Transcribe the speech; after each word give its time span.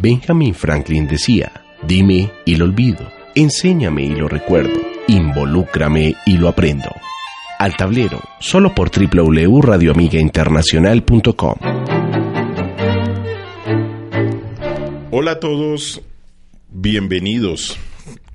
Benjamin 0.00 0.54
Franklin 0.54 1.08
decía, 1.08 1.50
dime 1.82 2.30
y 2.44 2.54
lo 2.54 2.66
olvido, 2.66 3.10
enséñame 3.34 4.04
y 4.04 4.14
lo 4.14 4.28
recuerdo, 4.28 4.80
involúcrame 5.08 6.14
y 6.24 6.36
lo 6.36 6.48
aprendo. 6.48 6.88
Al 7.58 7.76
tablero, 7.76 8.20
solo 8.38 8.76
por 8.76 8.92
www.radioamigainternacional.com. 8.92 11.56
Hola 15.10 15.32
a 15.32 15.40
todos, 15.40 16.00
bienvenidos 16.70 17.76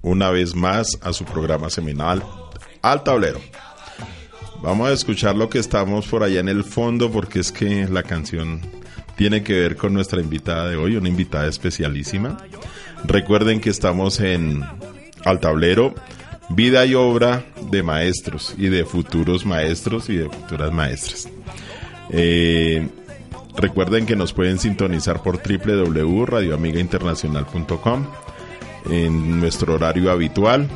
una 0.02 0.32
vez 0.32 0.56
más 0.56 1.00
a 1.02 1.14
su 1.14 1.24
programa 1.24 1.70
semanal 1.70 2.26
Al 2.82 3.04
Tablero. 3.04 3.40
Vamos 4.62 4.90
a 4.90 4.94
escuchar 4.94 5.38
lo 5.38 5.50
que 5.50 5.60
estamos 5.60 6.08
por 6.08 6.24
allá 6.24 6.42
en 6.42 6.50
el 6.50 6.66
fondo 6.66 7.10
porque 7.10 7.40
es 7.40 7.54
que 7.54 7.88
la 7.88 8.04
canción 8.04 8.83
tiene 9.16 9.44
que 9.44 9.54
ver 9.54 9.78
con 9.78 9.94
nuestra 9.94 10.20
invitada 10.22 10.68
de 10.70 10.76
hoy, 10.76 10.96
una 10.96 11.10
invitada 11.10 11.48
especialísima. 11.48 12.40
Recuerden 13.04 13.62
que 13.62 13.70
estamos 13.70 14.20
en 14.20 14.64
Al 15.26 15.40
Tablero, 15.40 15.94
vida 16.50 16.84
y 16.86 16.94
obra 16.96 17.46
de 17.72 17.84
maestros 17.84 18.56
y 18.58 18.70
de 18.70 18.86
futuros 18.86 19.46
maestros 19.46 20.10
y 20.10 20.16
de 20.18 20.30
futuras 20.30 20.72
maestras. 20.72 21.30
Eh, 22.10 22.88
recuerden 23.56 24.06
que 24.06 24.16
nos 24.16 24.34
pueden 24.34 24.60
sintonizar 24.60 25.24
por 25.24 25.42
www.radioamigainternacional.com 25.42 28.06
en 28.90 29.40
nuestro 29.40 29.76
horario 29.76 30.12
habitual 30.12 30.68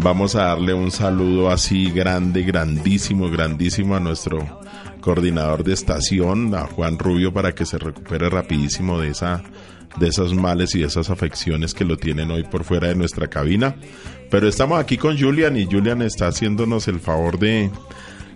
Vamos 0.00 0.36
a 0.36 0.44
darle 0.44 0.74
un 0.74 0.92
saludo 0.92 1.50
así 1.50 1.90
grande, 1.90 2.44
grandísimo, 2.44 3.28
grandísimo 3.28 3.96
a 3.96 4.00
nuestro 4.00 4.60
coordinador 5.08 5.64
de 5.64 5.72
estación, 5.72 6.54
a 6.54 6.66
Juan 6.66 6.98
Rubio, 6.98 7.32
para 7.32 7.54
que 7.54 7.64
se 7.64 7.78
recupere 7.78 8.28
rapidísimo 8.28 9.00
de 9.00 9.08
esa 9.08 9.42
de 9.98 10.06
esas 10.06 10.34
males 10.34 10.74
y 10.74 10.80
de 10.80 10.86
esas 10.86 11.08
afecciones 11.08 11.72
que 11.72 11.86
lo 11.86 11.96
tienen 11.96 12.30
hoy 12.30 12.44
por 12.44 12.62
fuera 12.62 12.88
de 12.88 12.94
nuestra 12.94 13.26
cabina. 13.26 13.74
Pero 14.30 14.46
estamos 14.46 14.78
aquí 14.78 14.98
con 14.98 15.18
Julian 15.18 15.56
y 15.56 15.64
Julian 15.64 16.02
está 16.02 16.26
haciéndonos 16.26 16.88
el 16.88 17.00
favor 17.00 17.38
de, 17.38 17.70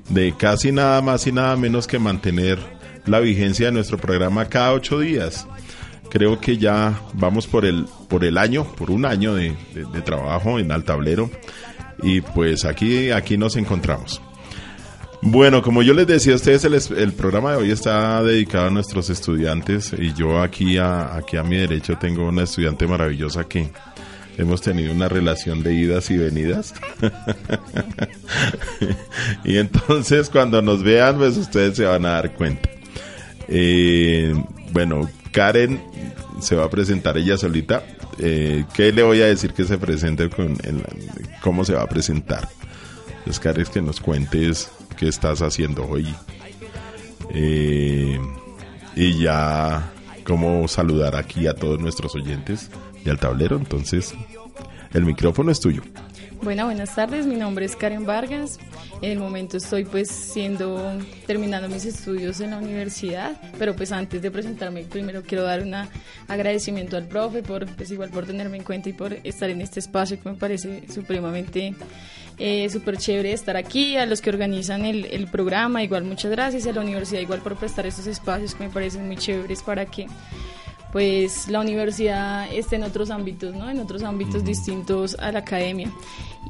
de 0.09 0.35
casi 0.35 0.73
nada 0.73 1.03
más 1.03 1.27
y 1.27 1.33
nada 1.33 1.57
menos 1.57 1.87
que 1.87 1.99
mantener 1.99 2.59
la 3.05 3.21
vigencia 3.21 3.67
de 3.67 3.73
nuestro 3.73 3.99
programa 3.99 4.47
cada 4.47 4.73
ocho 4.73 4.99
días 4.99 5.47
creo 6.09 6.41
que 6.41 6.57
ya 6.57 6.99
vamos 7.13 7.47
por 7.47 7.67
el, 7.67 7.85
por 8.09 8.25
el 8.25 8.39
año, 8.39 8.65
por 8.65 8.91
un 8.91 9.05
año 9.05 9.35
de, 9.35 9.55
trabajo 10.07 10.59
en 10.59 10.73
Altablero. 10.73 11.31
Y 12.03 12.23
pues 12.23 12.65
aquí, 12.65 13.11
aquí 13.11 13.37
nos 13.37 13.57
encontramos. 13.57 14.23
Bueno, 15.25 15.63
como 15.63 15.83
yo 15.83 15.95
les 15.95 16.09
decía 16.09 16.33
a 16.33 16.37
ustedes, 16.37 16.65
el, 16.65 17.13
programa 17.13 17.53
de 17.53 17.59
hoy 17.59 17.71
está 17.71 18.21
dedicado 18.25 18.67
a 18.67 18.71
nuestros 18.71 19.09
estudiantes 19.09 19.93
y 19.97 20.13
yo 20.15 20.43
aquí 20.43 20.79
a, 20.79 21.17
aquí 21.17 21.37
a 21.37 21.45
mi 21.45 21.57
derecho 21.57 21.97
tengo 21.97 22.27
una 22.27 22.43
estudiante 22.43 22.89
maravillosa 22.89 23.45
que 23.45 23.71
hemos 24.37 24.61
tenido 24.61 24.93
una 24.93 25.09
relación 25.09 25.63
de 25.63 25.75
idas 25.75 26.11
y 26.11 26.17
venidas. 26.17 26.75
y 29.45 29.59
entonces 29.59 30.29
cuando 30.29 30.61
nos 30.61 30.83
vean, 30.83 31.19
pues 31.19 31.37
ustedes 31.37 31.77
se 31.77 31.85
van 31.85 32.05
a 32.05 32.15
dar 32.15 32.35
cuenta. 32.35 32.69
Eh, 33.47 34.35
bueno, 34.73 35.09
Karen 35.31 35.81
se 36.41 36.57
va 36.57 36.65
a 36.65 36.71
presentar 36.71 37.17
ella 37.17 37.37
solita. 37.37 37.85
Eh, 38.19 38.65
¿Qué 38.75 38.91
le 38.91 39.05
voy 39.05 39.23
a 39.23 39.27
decir 39.27 39.53
que 39.53 39.63
se 39.63 39.79
presente 39.79 40.29
con 40.29 40.59
cómo 41.43 41.65
se 41.65 41.75
va 41.75 41.83
a 41.83 41.89
presentar? 41.89 42.49
Entonces, 43.19 43.39
Karen, 43.39 43.67
que 43.73 43.81
nos 43.81 44.01
cuentes 44.01 44.69
estás 45.09 45.43
haciendo 45.43 45.87
hoy. 45.87 46.15
Eh, 47.31 48.21
y 48.95 49.19
ya 49.19 49.93
cómo 50.25 50.69
saludar 50.69 51.17
aquí 51.17 51.47
a 51.47 51.55
todos 51.55 51.81
nuestros 51.81 52.15
oyentes 52.15 52.71
y 53.05 53.11
al 53.11 53.19
tablero. 53.19 53.57
Entonces, 53.57 54.15
el 54.93 55.05
micrófono 55.05 55.51
es 55.51 55.61
tuyo. 55.61 55.83
Bueno, 56.43 56.65
buenas 56.65 56.93
tardes, 56.97 57.25
mi 57.25 57.37
nombre 57.37 57.65
es 57.65 57.77
Karen 57.77 58.05
Vargas. 58.05 58.59
En 59.01 59.13
el 59.13 59.21
momento 59.21 59.59
estoy 59.59 59.85
pues 59.85 60.09
siendo, 60.09 60.99
terminando 61.25 61.69
mis 61.69 61.85
estudios 61.85 62.41
en 62.41 62.51
la 62.51 62.59
universidad, 62.59 63.41
pero 63.61 63.77
pues 63.77 63.93
antes 63.93 64.21
de 64.21 64.29
presentarme 64.29 64.83
primero 64.83 65.23
quiero 65.23 65.45
dar 65.45 65.63
un 65.63 65.73
agradecimiento 66.27 66.97
al 66.97 67.07
profe 67.07 67.45
por, 67.45 67.67
pues 67.77 67.93
igual 67.93 68.11
por 68.11 68.27
tenerme 68.27 68.57
en 68.57 68.65
cuenta 68.65 68.89
y 68.89 68.93
por 68.93 69.13
estar 69.23 69.51
en 69.51 69.61
este 69.61 69.79
espacio 69.79 70.21
que 70.21 70.31
me 70.31 70.35
parece 70.35 70.83
supremamente 70.93 71.77
eh, 72.39 72.69
súper 72.71 72.97
chévere 72.97 73.33
estar 73.33 73.57
aquí, 73.57 73.97
a 73.97 74.05
los 74.05 74.21
que 74.21 74.31
organizan 74.31 74.85
el, 74.85 75.05
el 75.05 75.29
programa, 75.29 75.85
igual 75.85 76.03
muchas 76.03 76.33
gracias, 76.33 76.67
a 76.67 76.73
la 76.73 76.81
universidad 76.81 77.21
igual 77.21 77.41
por 77.41 77.57
prestar 77.57 77.87
estos 77.87 78.09
espacios 78.09 78.57
que 78.57 78.65
me 78.65 78.71
parecen 78.71 79.07
muy 79.07 79.17
chéveres 79.17 79.63
para 79.63 79.87
que 79.87 80.09
pues 80.93 81.49
la 81.49 81.61
universidad 81.61 82.53
esté 82.53 82.77
en 82.77 82.85
otros 82.85 83.11
ámbitos, 83.11 83.55
¿no? 83.57 83.71
En 83.71 83.81
otros 83.81 84.03
ámbitos 84.03 84.45
distintos 84.45 85.17
a 85.19 85.33
la 85.33 85.39
academia. 85.39 85.91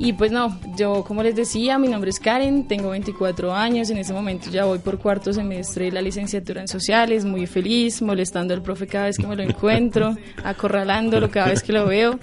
Y 0.01 0.15
pues 0.15 0.33
no, 0.33 0.59
yo 0.77 1.05
como 1.05 1.23
les 1.23 1.37
decía, 1.37 1.79
mi 1.79 1.87
nombre 1.87 2.11
es 2.11 2.19
Karen, 2.19 2.67
tengo 2.67 2.91
24 2.91 3.55
años, 3.55 3.89
en 3.91 3.99
ese 3.99 4.13
momento 4.13 4.51
ya 4.51 4.65
voy 4.65 4.79
por 4.79 4.99
cuarto 4.99 5.33
semestre 5.33 5.87
de 5.87 5.93
la 5.93 6.03
licenciatura 6.03 6.61
en 6.61 6.67
sociales, 6.67 7.25
muy 7.25 7.47
feliz, 7.47 8.03
molestando 8.03 8.53
al 8.53 8.63
profe 8.63 8.89
cada 8.89 9.05
vez 9.05 9.17
que 9.17 9.27
me 9.29 9.37
lo 9.37 9.45
encuentro, 9.45 10.17
acorralándolo 10.45 11.31
cada 11.31 11.51
vez 11.51 11.63
que 11.63 11.73
lo 11.73 11.87
veo. 11.87 12.19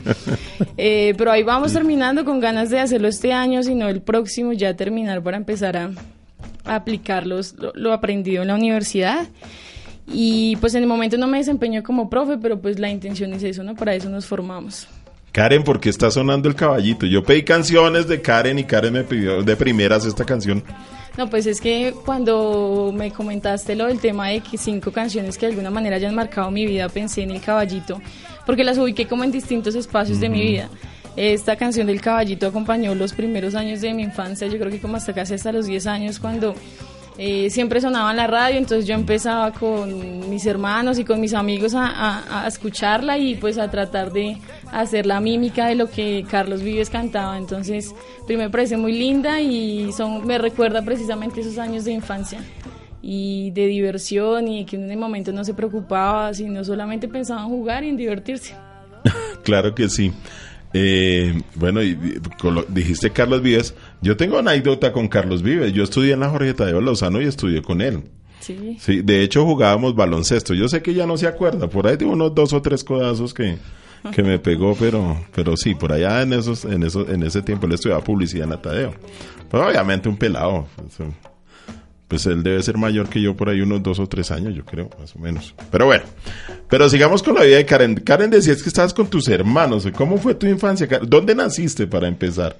Eh, 0.75 1.13
pero 1.17 1.31
ahí 1.31 1.43
vamos 1.43 1.71
terminando 1.71 2.25
con 2.25 2.41
ganas 2.41 2.69
de 2.69 2.79
hacerlo 2.79 3.07
este 3.07 3.31
año, 3.31 3.63
sino 3.63 3.87
el 3.87 4.01
próximo 4.01 4.51
ya 4.51 4.75
terminar 4.75 5.23
para 5.23 5.37
empezar 5.37 5.77
a, 5.77 5.91
aplicar 6.65 7.25
lo, 7.25 7.39
lo 7.75 7.93
aprendido 7.93 8.41
en 8.41 8.49
la 8.49 8.55
universidad. 8.55 9.27
Y 10.11 10.55
pues 10.57 10.73
en 10.75 10.83
el 10.83 10.87
momento 10.87 11.17
no 11.17 11.27
me 11.27 11.37
desempeño 11.37 11.83
como 11.83 12.09
profe, 12.09 12.37
pero 12.37 12.59
pues 12.59 12.79
la 12.79 12.89
intención 12.89 13.33
es 13.33 13.43
eso, 13.43 13.63
¿no? 13.63 13.75
Para 13.75 13.93
eso 13.93 14.09
nos 14.09 14.25
formamos. 14.25 14.87
Karen, 15.31 15.63
¿por 15.63 15.79
qué 15.79 15.89
está 15.89 16.09
sonando 16.09 16.49
el 16.49 16.55
caballito? 16.55 17.05
Yo 17.05 17.23
pedí 17.23 17.43
canciones 17.43 18.07
de 18.07 18.21
Karen 18.21 18.57
y 18.57 18.63
Karen 18.63 18.93
me 18.93 19.03
pidió 19.03 19.43
de 19.43 19.55
primeras 19.55 20.05
esta 20.05 20.25
canción. 20.25 20.63
No, 21.17 21.29
pues 21.29 21.45
es 21.45 21.61
que 21.61 21.93
cuando 22.05 22.91
me 22.95 23.11
comentaste 23.11 23.75
lo 23.75 23.87
del 23.87 23.99
tema 23.99 24.29
de 24.29 24.39
que 24.39 24.57
cinco 24.57 24.91
canciones 24.91 25.37
que 25.37 25.45
de 25.45 25.51
alguna 25.51 25.69
manera 25.69 25.97
hayan 25.97 26.15
marcado 26.15 26.49
mi 26.49 26.65
vida, 26.65 26.89
pensé 26.89 27.21
en 27.23 27.31
el 27.31 27.41
caballito, 27.41 28.01
porque 28.45 28.63
las 28.63 28.77
ubiqué 28.77 29.05
como 29.07 29.23
en 29.23 29.31
distintos 29.31 29.75
espacios 29.75 30.19
de 30.19 30.29
mi 30.29 30.41
vida. 30.41 30.69
Esta 31.15 31.55
canción 31.57 31.87
del 31.87 32.01
caballito 32.01 32.47
acompañó 32.47 32.95
los 32.95 33.13
primeros 33.13 33.53
años 33.55 33.81
de 33.81 33.93
mi 33.93 34.03
infancia, 34.03 34.47
yo 34.47 34.57
creo 34.57 34.71
que 34.71 34.79
como 34.79 34.95
hasta 34.95 35.13
casi 35.13 35.33
hasta 35.33 35.51
los 35.51 35.65
10 35.65 35.87
años, 35.87 36.19
cuando 36.19 36.55
eh, 37.21 37.49
siempre 37.49 37.81
sonaba 37.81 38.11
en 38.11 38.15
la 38.15 38.27
radio, 38.27 38.57
entonces 38.57 38.87
yo 38.87 38.95
empezaba 38.95 39.51
con 39.51 40.29
mis 40.29 40.45
hermanos 40.45 40.97
y 40.99 41.03
con 41.03 41.19
mis 41.19 41.33
amigos 41.33 41.73
a, 41.75 42.45
escucharla 42.47 43.17
y 43.17 43.35
pues 43.35 43.57
a 43.57 43.69
tratar 43.69 44.13
de 44.13 44.37
hacer 44.71 45.05
la 45.05 45.19
mímica 45.19 45.67
de 45.67 45.75
lo 45.75 45.89
que 45.89 46.25
Carlos 46.31 46.63
Vives 46.63 46.89
cantaba. 46.89 47.37
Entonces, 47.37 47.93
primero 48.25 48.47
me 48.47 48.51
parece 48.51 48.77
muy 48.77 48.93
linda 48.93 49.41
y 49.41 49.91
son, 49.91 50.25
me 50.25 50.37
recuerda 50.37 50.81
precisamente 50.81 51.41
esos 51.41 51.57
años 51.57 51.83
de 51.83 51.91
infancia 51.91 52.39
y 53.01 53.51
de 53.51 53.67
diversión 53.67 54.47
y 54.47 54.63
que 54.63 54.77
en 54.77 54.89
el 54.89 54.97
momento 54.97 55.33
no 55.33 55.43
se 55.43 55.53
preocupaba, 55.53 56.33
sino 56.33 56.63
solamente 56.63 57.09
pensaba 57.09 57.41
en 57.41 57.49
jugar 57.49 57.83
y 57.83 57.89
en 57.89 57.97
divertirse. 57.97 58.55
claro 59.43 59.75
que 59.75 59.89
sí. 59.89 60.13
Eh, 60.73 61.41
bueno, 61.55 61.81
y, 61.81 61.97
dijiste 62.69 63.11
Carlos 63.11 63.41
Vives. 63.41 63.73
Yo 64.01 64.17
tengo 64.17 64.37
anécdota 64.37 64.91
con 64.91 65.07
Carlos 65.07 65.41
Vives. 65.41 65.73
Yo 65.73 65.83
estudié 65.83 66.13
en 66.13 66.19
la 66.21 66.29
Jorge 66.29 66.53
Tadeo 66.53 66.81
Lozano 66.81 67.21
y 67.21 67.25
estudié 67.25 67.61
con 67.61 67.81
él. 67.81 68.03
Sí. 68.39 68.77
sí. 68.79 69.01
De 69.01 69.21
hecho, 69.21 69.45
jugábamos 69.45 69.95
baloncesto. 69.95 70.53
Yo 70.53 70.69
sé 70.69 70.81
que 70.81 70.93
ya 70.93 71.05
no 71.05 71.17
se 71.17 71.27
acuerda. 71.27 71.69
Por 71.69 71.87
ahí 71.87 71.97
de 71.97 72.05
unos 72.05 72.33
dos 72.33 72.53
o 72.53 72.61
tres 72.61 72.83
codazos 72.83 73.33
que, 73.33 73.57
que 74.13 74.23
me 74.23 74.39
pegó, 74.39 74.75
pero, 74.79 75.25
pero 75.35 75.57
sí, 75.57 75.75
por 75.75 75.91
allá 75.91 76.21
en 76.21 76.33
esos, 76.33 76.65
en 76.65 76.83
esos, 76.83 77.09
en 77.09 77.23
ese 77.23 77.41
tiempo 77.41 77.67
le 77.67 77.75
estudiaba 77.75 78.03
publicidad 78.03 78.45
en 78.45 78.49
la 78.51 78.61
Tadeo. 78.61 78.93
Pero 79.49 79.67
obviamente 79.67 80.07
un 80.07 80.17
pelado 80.17 80.67
pues 82.09 82.25
él 82.25 82.41
debe 82.41 82.61
ser 82.63 82.75
mayor 82.75 83.07
que 83.07 83.21
yo 83.21 83.35
por 83.35 83.49
ahí 83.49 83.61
unos 83.61 83.83
dos 83.83 83.99
o 83.99 84.07
tres 84.07 84.31
años, 84.31 84.55
yo 84.55 84.65
creo, 84.65 84.89
más 84.99 85.15
o 85.15 85.19
menos. 85.19 85.53
Pero 85.71 85.85
bueno, 85.85 86.03
pero 86.67 86.89
sigamos 86.89 87.21
con 87.21 87.35
la 87.35 87.43
vida 87.43 87.57
de 87.57 87.65
Karen. 87.67 87.95
Karen 87.97 88.31
decías 88.31 88.63
que 88.63 88.69
estabas 88.69 88.95
con 88.95 89.07
tus 89.07 89.27
hermanos. 89.27 89.87
¿Cómo 89.95 90.17
fue 90.17 90.33
tu 90.33 90.47
infancia? 90.47 90.87
¿Dónde 91.03 91.35
naciste 91.35 91.85
para 91.85 92.07
empezar? 92.07 92.57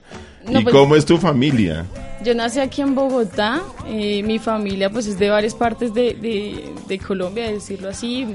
¿Y 0.48 0.62
pues, 0.62 0.74
cómo 0.74 0.96
es 0.96 1.04
tu 1.04 1.18
familia? 1.18 1.84
Yo 2.24 2.36
nací 2.36 2.60
aquí 2.60 2.84
en 2.84 2.94
Bogotá. 2.94 3.64
Eh, 3.88 4.22
mi 4.22 4.38
familia 4.38 4.92
pues 4.92 5.08
es 5.08 5.18
de 5.18 5.30
varias 5.32 5.56
partes 5.56 5.96
de, 5.96 6.14
de, 6.14 6.64
de 6.88 7.00
Colombia, 7.00 7.52
decirlo 7.52 7.90
así. 7.90 8.28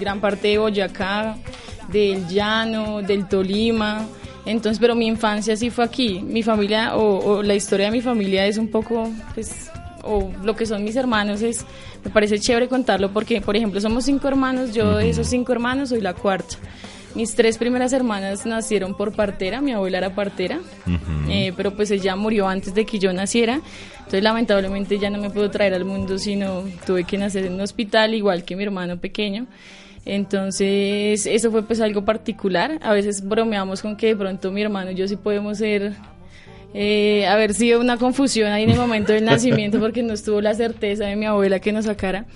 Gran 0.00 0.22
parte 0.22 0.48
de 0.48 0.58
Boyacá, 0.58 1.36
del 1.92 2.26
Llano, 2.28 3.02
del 3.02 3.28
Tolima. 3.28 4.06
Entonces, 4.46 4.78
pero 4.78 4.94
mi 4.94 5.06
infancia 5.06 5.54
sí 5.54 5.68
fue 5.68 5.84
aquí. 5.84 6.20
Mi 6.20 6.42
familia 6.42 6.96
o, 6.96 7.18
o 7.18 7.42
la 7.42 7.54
historia 7.54 7.86
de 7.86 7.92
mi 7.92 8.00
familia 8.00 8.46
es 8.46 8.56
un 8.56 8.68
poco, 8.68 9.10
pues 9.34 9.70
o 10.02 10.30
lo 10.42 10.56
que 10.56 10.66
son 10.66 10.84
mis 10.84 10.96
hermanos 10.96 11.42
es, 11.42 11.64
me 12.04 12.10
parece 12.10 12.38
chévere 12.38 12.68
contarlo 12.68 13.12
porque, 13.12 13.40
por 13.40 13.56
ejemplo, 13.56 13.80
somos 13.80 14.04
cinco 14.04 14.28
hermanos, 14.28 14.72
yo 14.74 14.96
de 14.96 15.10
esos 15.10 15.26
cinco 15.28 15.52
hermanos 15.52 15.90
soy 15.90 16.00
la 16.00 16.14
cuarta. 16.14 16.56
Mis 17.14 17.34
tres 17.34 17.58
primeras 17.58 17.92
hermanas 17.92 18.46
nacieron 18.46 18.96
por 18.96 19.12
partera, 19.14 19.60
mi 19.60 19.72
abuela 19.72 19.98
era 19.98 20.14
partera, 20.14 20.60
eh, 21.28 21.52
pero 21.56 21.74
pues 21.76 21.90
ella 21.90 22.16
murió 22.16 22.48
antes 22.48 22.74
de 22.74 22.86
que 22.86 22.98
yo 22.98 23.12
naciera, 23.12 23.60
entonces 23.98 24.22
lamentablemente 24.22 24.98
ya 24.98 25.10
no 25.10 25.18
me 25.18 25.28
pudo 25.28 25.50
traer 25.50 25.74
al 25.74 25.84
mundo, 25.84 26.16
sino 26.18 26.64
tuve 26.86 27.04
que 27.04 27.18
nacer 27.18 27.44
en 27.44 27.54
un 27.54 27.60
hospital 27.60 28.14
igual 28.14 28.44
que 28.44 28.56
mi 28.56 28.62
hermano 28.62 28.96
pequeño. 28.96 29.46
Entonces, 30.04 31.26
eso 31.26 31.50
fue 31.50 31.62
pues 31.62 31.80
algo 31.80 32.04
particular. 32.04 32.78
A 32.82 32.92
veces 32.92 33.26
bromeamos 33.26 33.82
con 33.82 33.96
que 33.96 34.08
de 34.08 34.16
pronto 34.16 34.50
mi 34.50 34.62
hermano 34.62 34.90
y 34.90 34.94
yo 34.94 35.06
sí 35.06 35.16
podemos 35.16 35.58
ser, 35.58 35.94
eh, 36.74 37.26
haber 37.26 37.54
sido 37.54 37.80
una 37.80 37.96
confusión 37.96 38.50
ahí 38.50 38.64
en 38.64 38.70
el 38.70 38.78
momento 38.78 39.12
del 39.12 39.24
nacimiento 39.24 39.78
porque 39.80 40.02
no 40.02 40.14
estuvo 40.14 40.40
la 40.40 40.54
certeza 40.54 41.04
de 41.04 41.16
mi 41.16 41.26
abuela 41.26 41.60
que 41.60 41.72
nos 41.72 41.84
sacara. 41.84 42.26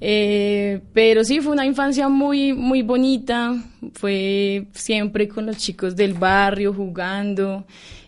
Eh, 0.00 0.80
pero 0.92 1.24
sí, 1.24 1.40
fue 1.40 1.52
una 1.52 1.66
infancia 1.66 2.08
muy, 2.08 2.52
muy 2.52 2.82
bonita. 2.82 3.54
Fue 3.94 4.66
siempre 4.72 5.28
con 5.28 5.46
los 5.46 5.56
chicos 5.56 5.96
del 5.96 6.14
barrio 6.14 6.72
jugando. 6.72 7.64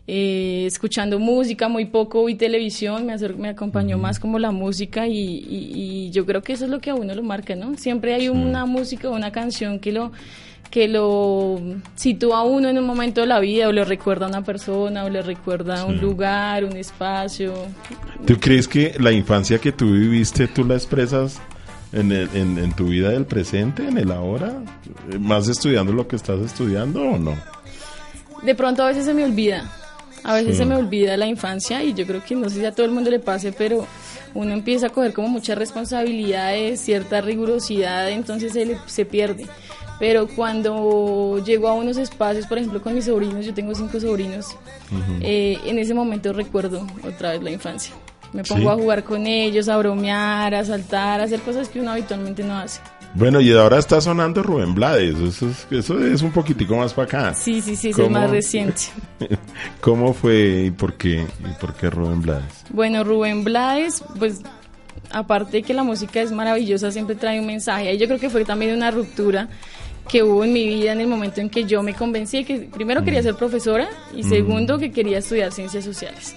Eh, 0.09 0.67
escuchando 0.67 1.19
música, 1.19 1.69
muy 1.69 1.87
poco 1.87 2.29
y 2.29 2.37
televisión, 2.37 3.07
me, 3.07 3.17
me 3.17 3.49
acompañó 3.49 3.99
más 3.99 4.21
como 4.21 4.39
la 4.39 4.53
música 4.53 5.09
y, 5.09 6.11
yo 6.13 6.25
creo 6.25 6.43
que 6.43 6.53
eso 6.53 6.65
es 6.65 6.71
lo 6.71 6.79
que 6.79 6.91
a 6.91 6.95
uno 6.95 7.13
lo 7.13 7.25
marca, 7.25 7.57
¿no? 7.57 7.77
Siempre 7.77 8.15
hay 8.15 8.29
una 8.29 8.67
música 8.67 9.11
o 9.11 9.17
una 9.17 9.33
canción 9.33 9.81
que 9.81 9.91
lo 9.91 10.13
que 10.71 10.89
lo 10.89 11.61
sitúa 11.95 12.39
a 12.39 12.43
uno 12.43 12.69
en 12.69 12.79
un 12.79 12.87
momento 12.87 13.21
de 13.21 13.27
la 13.27 13.41
vida 13.41 13.69
o 13.69 13.73
le 13.73 13.85
recuerda 13.85 14.27
a 14.27 14.29
una 14.29 14.43
persona 14.43 15.05
o 15.05 15.11
le 15.11 15.23
recuerda 15.23 15.81
a 15.81 15.85
un 15.85 16.01
lugar, 16.01 16.65
un 16.65 16.77
espacio. 16.77 17.53
¿Tú 18.27 18.39
crees 18.39 18.69
que 18.69 18.95
la 18.99 19.13
infancia 19.13 19.59
que 19.59 19.73
tú 19.73 19.93
viviste 19.93 20.47
tú 20.49 20.65
la 20.65 20.75
expresas 20.75 21.41
en, 21.93 22.13
en, 22.13 22.59
en 22.59 22.73
tu 22.75 22.89
vida 22.89 23.11
del 23.11 23.27
presente, 23.27 23.89
en 23.89 23.99
el 23.99 24.13
ahora? 24.13 24.61
¿Más 25.19 25.49
estudiando 25.49 25.93
lo 25.93 26.07
que 26.07 26.17
estás 26.17 26.41
estudiando 26.41 27.03
o 27.03 27.19
no? 27.19 27.37
De 28.43 28.55
pronto 28.55 28.83
a 28.83 28.87
veces 28.87 29.05
se 29.05 29.15
me 29.15 29.25
olvida 29.25 29.65
a 30.23 30.35
veces 30.35 30.57
se 30.57 30.65
me 30.65 30.77
olvida 30.77 31.17
la 31.17 31.27
infancia 31.27 31.83
y 31.83 31.95
yo 31.95 32.07
creo 32.07 32.23
que 32.25 32.35
no 32.35 32.49
sé 32.49 32.61
si 32.61 32.65
a 32.65 32.73
todo 32.73 32.87
el 32.87 32.93
mundo 32.93 33.11
le 33.11 33.21
pase, 33.21 33.53
pero 33.53 33.87
uno 34.35 34.53
empieza 34.53 34.89
a 34.89 34.91
coger 34.91 35.13
como 35.13 35.29
muchas 35.29 35.57
responsabilidades, 35.57 36.81
cierta 36.81 37.21
rigurosidad, 37.21 38.11
entonces 38.11 38.53
se, 38.53 38.77
se 38.87 39.05
pierde. 39.05 39.47
Pero 39.99 40.29
cuando 40.29 41.43
llego 41.45 41.69
a 41.69 41.73
unos 41.73 41.97
espacios, 41.97 42.47
por 42.47 42.59
ejemplo 42.59 42.83
con 42.83 42.95
mis 42.95 43.07
sobrinos, 43.07 43.47
yo 43.47 43.55
tengo 43.55 43.75
cinco 43.75 43.99
sobrinos, 43.99 44.49
eh, 45.21 45.59
en 45.65 45.79
ese 45.79 45.95
momento 45.95 46.33
recuerdo 46.33 46.87
otra 47.03 47.31
vez 47.31 47.43
la 47.43 47.51
infancia. 47.51 47.95
Me 48.33 48.43
pongo 48.43 48.71
a 48.71 48.75
jugar 48.75 49.05
con 49.05 49.27
ellos, 49.27 49.69
a 49.69 49.79
bromear, 49.79 50.55
a 50.55 50.65
saltar, 50.65 51.21
a 51.21 51.25
hacer 51.25 51.41
cosas 51.41 51.69
que 51.69 51.81
uno 51.81 51.93
habitualmente 51.93 52.43
no 52.43 52.59
hace. 52.59 52.81
Bueno, 53.17 53.41
y 53.41 53.51
ahora 53.51 53.79
está 53.79 53.99
sonando 53.99 54.43
Rubén 54.43 54.75
Blades, 54.75 55.19
eso 55.19 55.49
es, 55.49 55.67
eso 55.71 55.99
es 56.05 56.21
un 56.21 56.33
poquitico 56.33 56.77
más 56.77 56.93
para 56.93 57.07
acá. 57.07 57.35
Sí, 57.35 57.63
sí, 57.63 57.75
sí, 57.75 57.89
es 57.89 58.11
más 58.11 58.31
reciente. 58.31 58.83
¿Cómo 59.81 60.13
fue 60.13 60.65
y 60.67 60.71
por 60.71 60.95
qué, 60.95 61.25
y 61.41 61.59
por 61.59 61.73
qué 61.73 61.89
Rubén 61.89 62.21
Blades? 62.21 62.65
Bueno, 62.69 63.05
Rubén 63.05 63.43
Blades, 63.43 64.05
pues 64.19 64.43
aparte 65.11 65.59
de 65.59 65.63
que 65.63 65.73
la 65.73 65.83
música 65.83 66.21
es 66.21 66.31
maravillosa, 66.31 66.91
siempre 66.91 67.17
trae 67.17 67.41
un 67.41 67.47
mensaje. 67.47 67.95
Y 67.95 67.97
yo 67.97 68.07
creo 68.07 68.19
que 68.19 68.29
fue 68.29 68.45
también 68.45 68.77
una 68.77 68.91
ruptura 68.91 69.49
que 70.11 70.23
hubo 70.23 70.45
en 70.45 70.53
mi 70.53 70.67
vida 70.67 70.93
en 70.93 71.01
el 71.01 71.09
momento 71.09 71.41
en 71.41 71.49
que 71.49 71.65
yo 71.65 71.83
me 71.83 71.95
convencí 71.95 72.39
de 72.39 72.45
que 72.45 72.59
primero 72.71 73.03
quería 73.03 73.21
mm. 73.21 73.25
ser 73.25 73.35
profesora 73.37 73.89
y 74.15 74.25
mm. 74.25 74.29
segundo 74.29 74.79
que 74.79 74.93
quería 74.93 75.19
estudiar 75.19 75.53
ciencias 75.53 75.87
sociales 75.87 76.37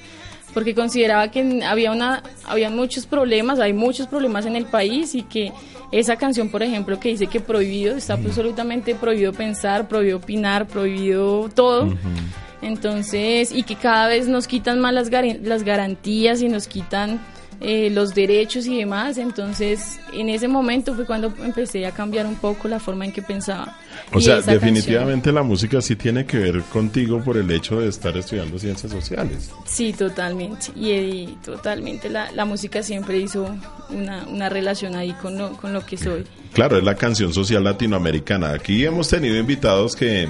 porque 0.54 0.74
consideraba 0.74 1.30
que 1.32 1.64
había 1.66 1.92
una 1.92 2.24
había 2.46 2.70
muchos 2.70 3.06
problemas, 3.06 3.60
hay 3.60 3.74
muchos 3.74 4.08
problemas 4.08 4.46
en 4.46 4.56
el 4.56 4.66
país 4.66 5.16
y 5.16 5.24
que 5.24 5.52
esa 5.92 6.16
canción, 6.18 6.50
por 6.50 6.64
ejemplo, 6.64 7.00
que 7.00 7.10
dice 7.10 7.28
que 7.28 7.40
prohibido, 7.40 7.96
está 7.96 8.14
absolutamente 8.14 8.96
prohibido 8.96 9.34
pensar, 9.34 9.88
prohibido 9.88 10.18
opinar, 10.18 10.68
prohibido 10.68 11.50
todo. 11.50 11.94
Entonces, 12.62 13.52
y 13.52 13.64
que 13.64 13.76
cada 13.76 14.08
vez 14.08 14.28
nos 14.28 14.48
quitan 14.48 14.80
más 14.80 14.94
las, 14.94 15.10
las 15.42 15.64
garantías 15.64 16.42
y 16.42 16.50
nos 16.50 16.68
quitan 16.68 17.20
eh, 17.62 17.90
los 17.90 18.14
derechos 18.14 18.66
y 18.68 18.78
demás. 18.78 19.18
Entonces, 19.18 20.00
en 20.14 20.30
ese 20.30 20.48
momento 20.48 20.94
fue 20.96 21.06
cuando 21.06 21.34
empecé 21.44 21.86
a 21.86 21.92
cambiar 21.92 22.26
un 22.26 22.36
poco 22.36 22.68
la 22.68 22.80
forma 22.80 23.06
en 23.06 23.12
que 23.12 23.22
pensaba. 23.22 23.78
O 24.14 24.22
sea, 24.22 24.42
definitivamente 24.42 25.32
la 25.32 25.44
música 25.44 25.82
sí 25.82 25.96
tiene 25.96 26.26
que 26.26 26.38
ver 26.38 26.62
contigo 26.64 27.22
por 27.24 27.38
el 27.38 27.50
hecho 27.52 27.80
de 27.82 27.90
estar 27.90 28.16
estudiando 28.18 28.58
ciencias 28.58 28.92
sociales. 28.92 29.52
Sí, 29.66 29.94
totalmente. 29.94 30.68
Y, 30.76 31.38
totalmente 31.44 32.10
la, 32.10 32.32
la, 32.32 32.46
música 32.46 32.82
siempre 32.82 33.18
hizo 33.18 33.56
una, 33.90 34.26
una 34.28 34.50
relación 34.50 34.96
ahí 34.96 35.14
con 35.14 35.38
lo, 35.38 35.52
con 35.58 35.74
lo 35.74 35.86
que 35.86 35.98
soy. 35.98 36.26
Claro, 36.54 36.78
es 36.78 36.84
la 36.84 36.96
canción 36.96 37.34
social 37.34 37.64
latinoamericana. 37.64 38.54
Aquí 38.54 38.84
hemos 38.86 39.10
tenido 39.10 39.38
invitados 39.38 39.96
que 39.96 40.28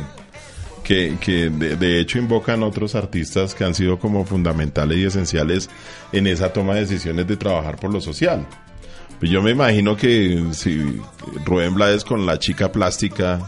que, 0.84 1.18
que 1.20 1.50
de, 1.50 1.76
de, 1.76 2.00
hecho 2.00 2.18
invocan 2.18 2.64
otros 2.64 2.96
artistas 2.96 3.56
que 3.56 3.64
han 3.64 3.76
sido 3.76 4.00
como 4.00 4.26
fundamentales 4.26 4.98
y 4.98 5.06
esenciales 5.06 5.70
en 6.12 6.28
esa 6.28 6.52
toma 6.54 6.76
de 6.76 6.82
decisiones 6.82 7.28
de 7.28 7.38
trabajar 7.38 7.78
por 7.78 7.92
lo 7.92 8.02
social. 8.02 8.46
Pues 9.20 9.32
yo 9.32 9.42
me 9.42 9.52
imagino 9.52 9.98
que 9.98 10.46
si 10.54 11.00
Rubén 11.46 11.76
Blades 11.76 12.04
con 12.04 12.26
la 12.26 12.40
chica 12.40 12.72
plástica, 12.72 13.40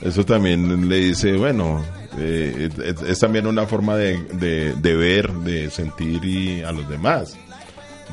eso 0.00 0.24
también 0.24 0.88
le 0.88 0.96
dice, 0.96 1.36
bueno, 1.36 1.84
eh, 2.18 2.68
es, 3.06 3.18
también 3.20 3.46
una 3.46 3.66
forma 3.66 3.96
de, 3.96 4.18
de, 4.34 4.74
de 4.74 4.96
ver, 4.96 5.32
de 5.32 5.70
sentir 5.70 6.24
y 6.24 6.62
a 6.62 6.72
los 6.72 6.88
demás 6.88 7.36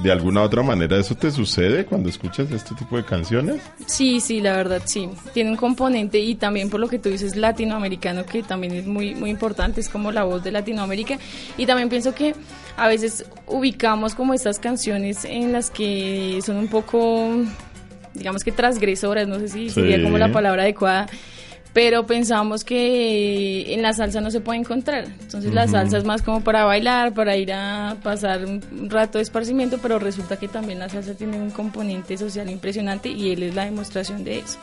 de 0.03 0.11
alguna 0.11 0.41
otra 0.41 0.61
manera 0.61 0.97
eso 0.97 1.15
te 1.15 1.31
sucede 1.31 1.85
cuando 1.85 2.09
escuchas 2.09 2.51
este 2.51 2.75
tipo 2.75 2.97
de 2.97 3.05
canciones? 3.05 3.61
Sí, 3.85 4.19
sí, 4.19 4.41
la 4.41 4.55
verdad 4.55 4.81
sí. 4.85 5.09
Tiene 5.33 5.51
un 5.51 5.55
componente 5.55 6.19
y 6.19 6.35
también 6.35 6.69
por 6.69 6.79
lo 6.79 6.87
que 6.87 6.99
tú 6.99 7.09
dices 7.09 7.35
latinoamericano 7.35 8.25
que 8.25 8.43
también 8.43 8.73
es 8.73 8.85
muy 8.85 9.15
muy 9.15 9.29
importante, 9.29 9.81
es 9.81 9.89
como 9.89 10.11
la 10.11 10.23
voz 10.23 10.43
de 10.43 10.51
Latinoamérica 10.51 11.17
y 11.57 11.65
también 11.65 11.89
pienso 11.89 12.13
que 12.13 12.35
a 12.77 12.87
veces 12.87 13.25
ubicamos 13.47 14.15
como 14.15 14.33
estas 14.33 14.59
canciones 14.59 15.25
en 15.25 15.51
las 15.51 15.69
que 15.69 16.39
son 16.45 16.57
un 16.57 16.67
poco 16.67 17.29
digamos 18.13 18.43
que 18.43 18.51
transgresoras, 18.51 19.27
no 19.27 19.39
sé 19.39 19.47
si 19.49 19.69
sería 19.69 20.01
como 20.01 20.17
la 20.17 20.31
palabra 20.31 20.63
adecuada 20.63 21.07
pero 21.75 22.05
pensamos 22.05 22.63
que 22.63 23.73
en 23.73 23.81
la 23.81 23.91
salsa 23.91 24.21
no 24.21 24.31
se 24.31 24.39
puede 24.39 24.59
encontrar. 24.59 25.07
Entonces 25.19 25.53
la 25.53 25.67
salsa 25.67 25.97
es 25.97 26.05
más 26.05 26.21
como 26.21 26.41
para 26.41 26.63
bailar, 26.63 27.13
para 27.13 27.35
ir 27.35 27.51
a 27.51 27.97
pasar 28.01 28.45
un 28.45 28.89
rato 28.89 29.17
de 29.17 29.23
esparcimiento, 29.23 29.77
pero 29.81 29.99
resulta 29.99 30.37
que 30.37 30.47
también 30.47 30.79
la 30.79 30.87
salsa 30.87 31.15
tiene 31.15 31.37
un 31.37 31.51
componente 31.51 32.17
social 32.17 32.49
impresionante 32.49 33.09
y 33.09 33.29
él 33.31 33.43
es 33.43 33.55
la 33.55 33.65
demostración 33.65 34.23
de 34.23 34.39
eso. 34.39 34.57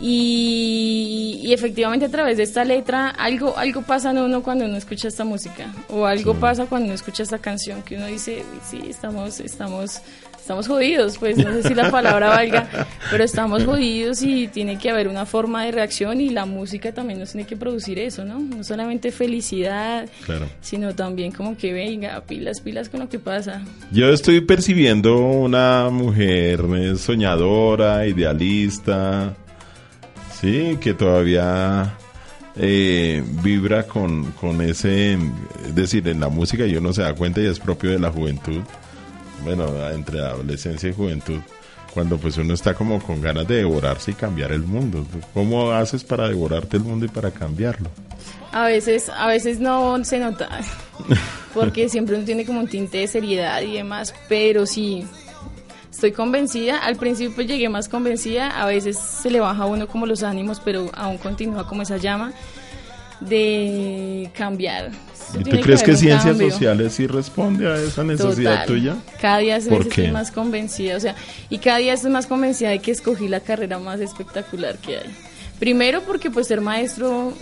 Y, 0.00 1.52
efectivamente 1.52 2.06
a 2.06 2.08
través 2.08 2.36
de 2.36 2.42
esta 2.42 2.64
letra 2.64 3.10
algo 3.10 3.56
algo 3.56 3.82
pasa 3.82 4.10
en 4.10 4.18
uno 4.18 4.42
cuando 4.42 4.64
uno 4.64 4.76
escucha 4.76 5.06
esta 5.06 5.24
música 5.24 5.72
o 5.88 6.04
algo 6.04 6.34
pasa 6.34 6.66
cuando 6.66 6.86
uno 6.86 6.94
escucha 6.96 7.22
esta 7.22 7.38
canción 7.38 7.80
que 7.82 7.94
uno 7.94 8.06
dice 8.06 8.42
sí 8.68 8.82
estamos 8.88 9.38
estamos 9.38 10.00
estamos 10.44 10.68
jodidos, 10.68 11.16
pues 11.16 11.38
no 11.38 11.50
sé 11.54 11.62
si 11.62 11.74
la 11.74 11.90
palabra 11.90 12.28
valga, 12.28 12.68
pero 13.10 13.24
estamos 13.24 13.64
jodidos 13.64 14.20
y 14.20 14.46
tiene 14.46 14.76
que 14.76 14.90
haber 14.90 15.08
una 15.08 15.24
forma 15.24 15.64
de 15.64 15.72
reacción 15.72 16.20
y 16.20 16.28
la 16.28 16.44
música 16.44 16.92
también 16.92 17.18
nos 17.18 17.32
tiene 17.32 17.46
que 17.46 17.56
producir 17.56 17.98
eso, 17.98 18.26
¿no? 18.26 18.40
No 18.40 18.62
solamente 18.62 19.10
felicidad, 19.10 20.06
sino 20.60 20.94
también 20.94 21.32
como 21.32 21.56
que 21.56 21.72
venga, 21.72 22.20
pilas, 22.26 22.60
pilas 22.60 22.90
con 22.90 23.00
lo 23.00 23.08
que 23.08 23.18
pasa. 23.18 23.62
Yo 23.90 24.10
estoy 24.10 24.42
percibiendo 24.42 25.16
una 25.16 25.88
mujer 25.90 26.60
soñadora, 26.98 28.06
idealista, 28.06 29.34
sí, 30.38 30.76
que 30.78 30.92
todavía 30.92 31.96
eh, 32.56 33.24
vibra 33.42 33.84
con, 33.84 34.32
con 34.32 34.60
ese, 34.60 35.14
es 35.14 35.74
decir, 35.74 36.06
en 36.06 36.20
la 36.20 36.28
música 36.28 36.66
y 36.66 36.76
uno 36.76 36.92
se 36.92 37.00
da 37.00 37.14
cuenta 37.14 37.40
y 37.40 37.46
es 37.46 37.58
propio 37.58 37.92
de 37.92 37.98
la 37.98 38.10
juventud 38.10 38.60
bueno, 39.44 39.66
entre 39.90 40.20
adolescencia 40.20 40.88
y 40.88 40.92
juventud, 40.92 41.40
cuando 41.92 42.18
pues 42.18 42.36
uno 42.38 42.54
está 42.54 42.74
como 42.74 43.00
con 43.00 43.20
ganas 43.20 43.46
de 43.46 43.56
devorarse 43.56 44.10
y 44.12 44.14
cambiar 44.14 44.52
el 44.52 44.62
mundo. 44.62 45.06
¿Cómo 45.32 45.70
haces 45.70 46.02
para 46.02 46.28
devorarte 46.28 46.76
el 46.76 46.82
mundo 46.82 47.06
y 47.06 47.08
para 47.08 47.30
cambiarlo? 47.30 47.88
A 48.52 48.66
veces, 48.66 49.08
a 49.08 49.26
veces 49.26 49.60
no 49.60 50.02
se 50.04 50.18
nota, 50.18 50.48
porque 51.54 51.88
siempre 51.88 52.16
uno 52.16 52.24
tiene 52.24 52.44
como 52.44 52.60
un 52.60 52.68
tinte 52.68 52.98
de 52.98 53.06
seriedad 53.06 53.60
y 53.62 53.74
demás, 53.74 54.14
pero 54.28 54.66
sí, 54.66 55.04
estoy 55.90 56.12
convencida. 56.12 56.78
Al 56.78 56.96
principio 56.96 57.44
llegué 57.44 57.68
más 57.68 57.88
convencida, 57.88 58.50
a 58.50 58.66
veces 58.66 58.98
se 58.98 59.30
le 59.30 59.40
baja 59.40 59.64
a 59.64 59.66
uno 59.66 59.86
como 59.86 60.06
los 60.06 60.22
ánimos, 60.22 60.60
pero 60.60 60.90
aún 60.94 61.18
continúa 61.18 61.66
como 61.66 61.82
esa 61.82 61.96
llama 61.96 62.32
de 63.20 64.30
cambiar. 64.36 64.90
¿Y 65.38 65.42
tú 65.42 65.60
crees 65.60 65.82
que, 65.82 65.96
ciencias 65.96 66.38
sociales 66.38 66.92
sí 66.92 67.06
responde 67.06 67.66
a 67.66 67.76
esa 67.76 68.04
necesidad 68.04 68.66
tuya? 68.66 68.96
Cada 69.20 69.38
día 69.38 69.56
estoy 69.56 70.10
más 70.12 70.30
convencida, 70.30 70.96
o 70.96 71.00
sea, 71.00 71.14
y 71.50 71.58
cada 71.58 71.78
día 71.78 71.94
estoy 71.94 72.10
más 72.10 72.26
convencida 72.26 72.70
de 72.70 72.78
que 72.78 72.90
escogí 72.90 73.28
la 73.28 73.40
carrera 73.40 73.78
más 73.78 74.00
espectacular 74.00 74.78
que 74.78 74.98
hay. 74.98 75.14
Primero 75.58 76.02
porque 76.02 76.30
pues 76.30 76.46
ser 76.46 76.60
maestro, 76.60 77.32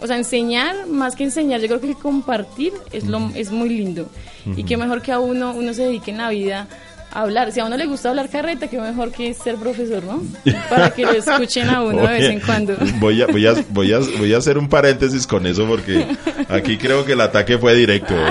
o 0.00 0.06
sea, 0.06 0.16
enseñar, 0.16 0.86
más 0.86 1.14
que 1.14 1.24
enseñar, 1.24 1.60
yo 1.60 1.68
creo 1.68 1.80
que 1.80 1.94
compartir 1.94 2.72
es 2.92 3.04
lo 3.04 3.30
es 3.34 3.50
muy 3.50 3.68
lindo. 3.68 4.08
Y 4.56 4.64
que 4.64 4.76
mejor 4.76 5.02
que 5.02 5.12
a 5.12 5.18
uno 5.18 5.52
uno 5.54 5.74
se 5.74 5.82
dedique 5.82 6.10
en 6.10 6.18
la 6.18 6.30
vida 6.30 6.68
hablar. 7.12 7.52
Si 7.52 7.60
a 7.60 7.64
uno 7.64 7.76
le 7.76 7.86
gusta 7.86 8.10
hablar 8.10 8.28
carreta, 8.28 8.68
qué 8.68 8.80
mejor 8.80 9.12
que 9.12 9.34
ser 9.34 9.56
profesor, 9.56 10.02
¿no? 10.04 10.22
Para 10.68 10.90
que 10.90 11.02
lo 11.02 11.12
escuchen 11.12 11.68
a 11.70 11.82
uno 11.84 12.02
de 12.02 12.08
vez 12.08 12.30
en 12.30 12.40
cuando. 12.40 12.76
Voy 12.98 13.22
a, 13.22 13.26
voy, 13.26 13.46
a, 13.46 13.54
voy, 13.70 13.92
a, 13.92 13.98
voy 14.18 14.34
a 14.34 14.38
hacer 14.38 14.58
un 14.58 14.68
paréntesis 14.68 15.26
con 15.26 15.46
eso 15.46 15.66
porque 15.66 16.06
Aquí 16.48 16.78
creo 16.78 17.04
que 17.04 17.12
el 17.12 17.20
ataque 17.20 17.58
fue 17.58 17.74
directo. 17.74 18.14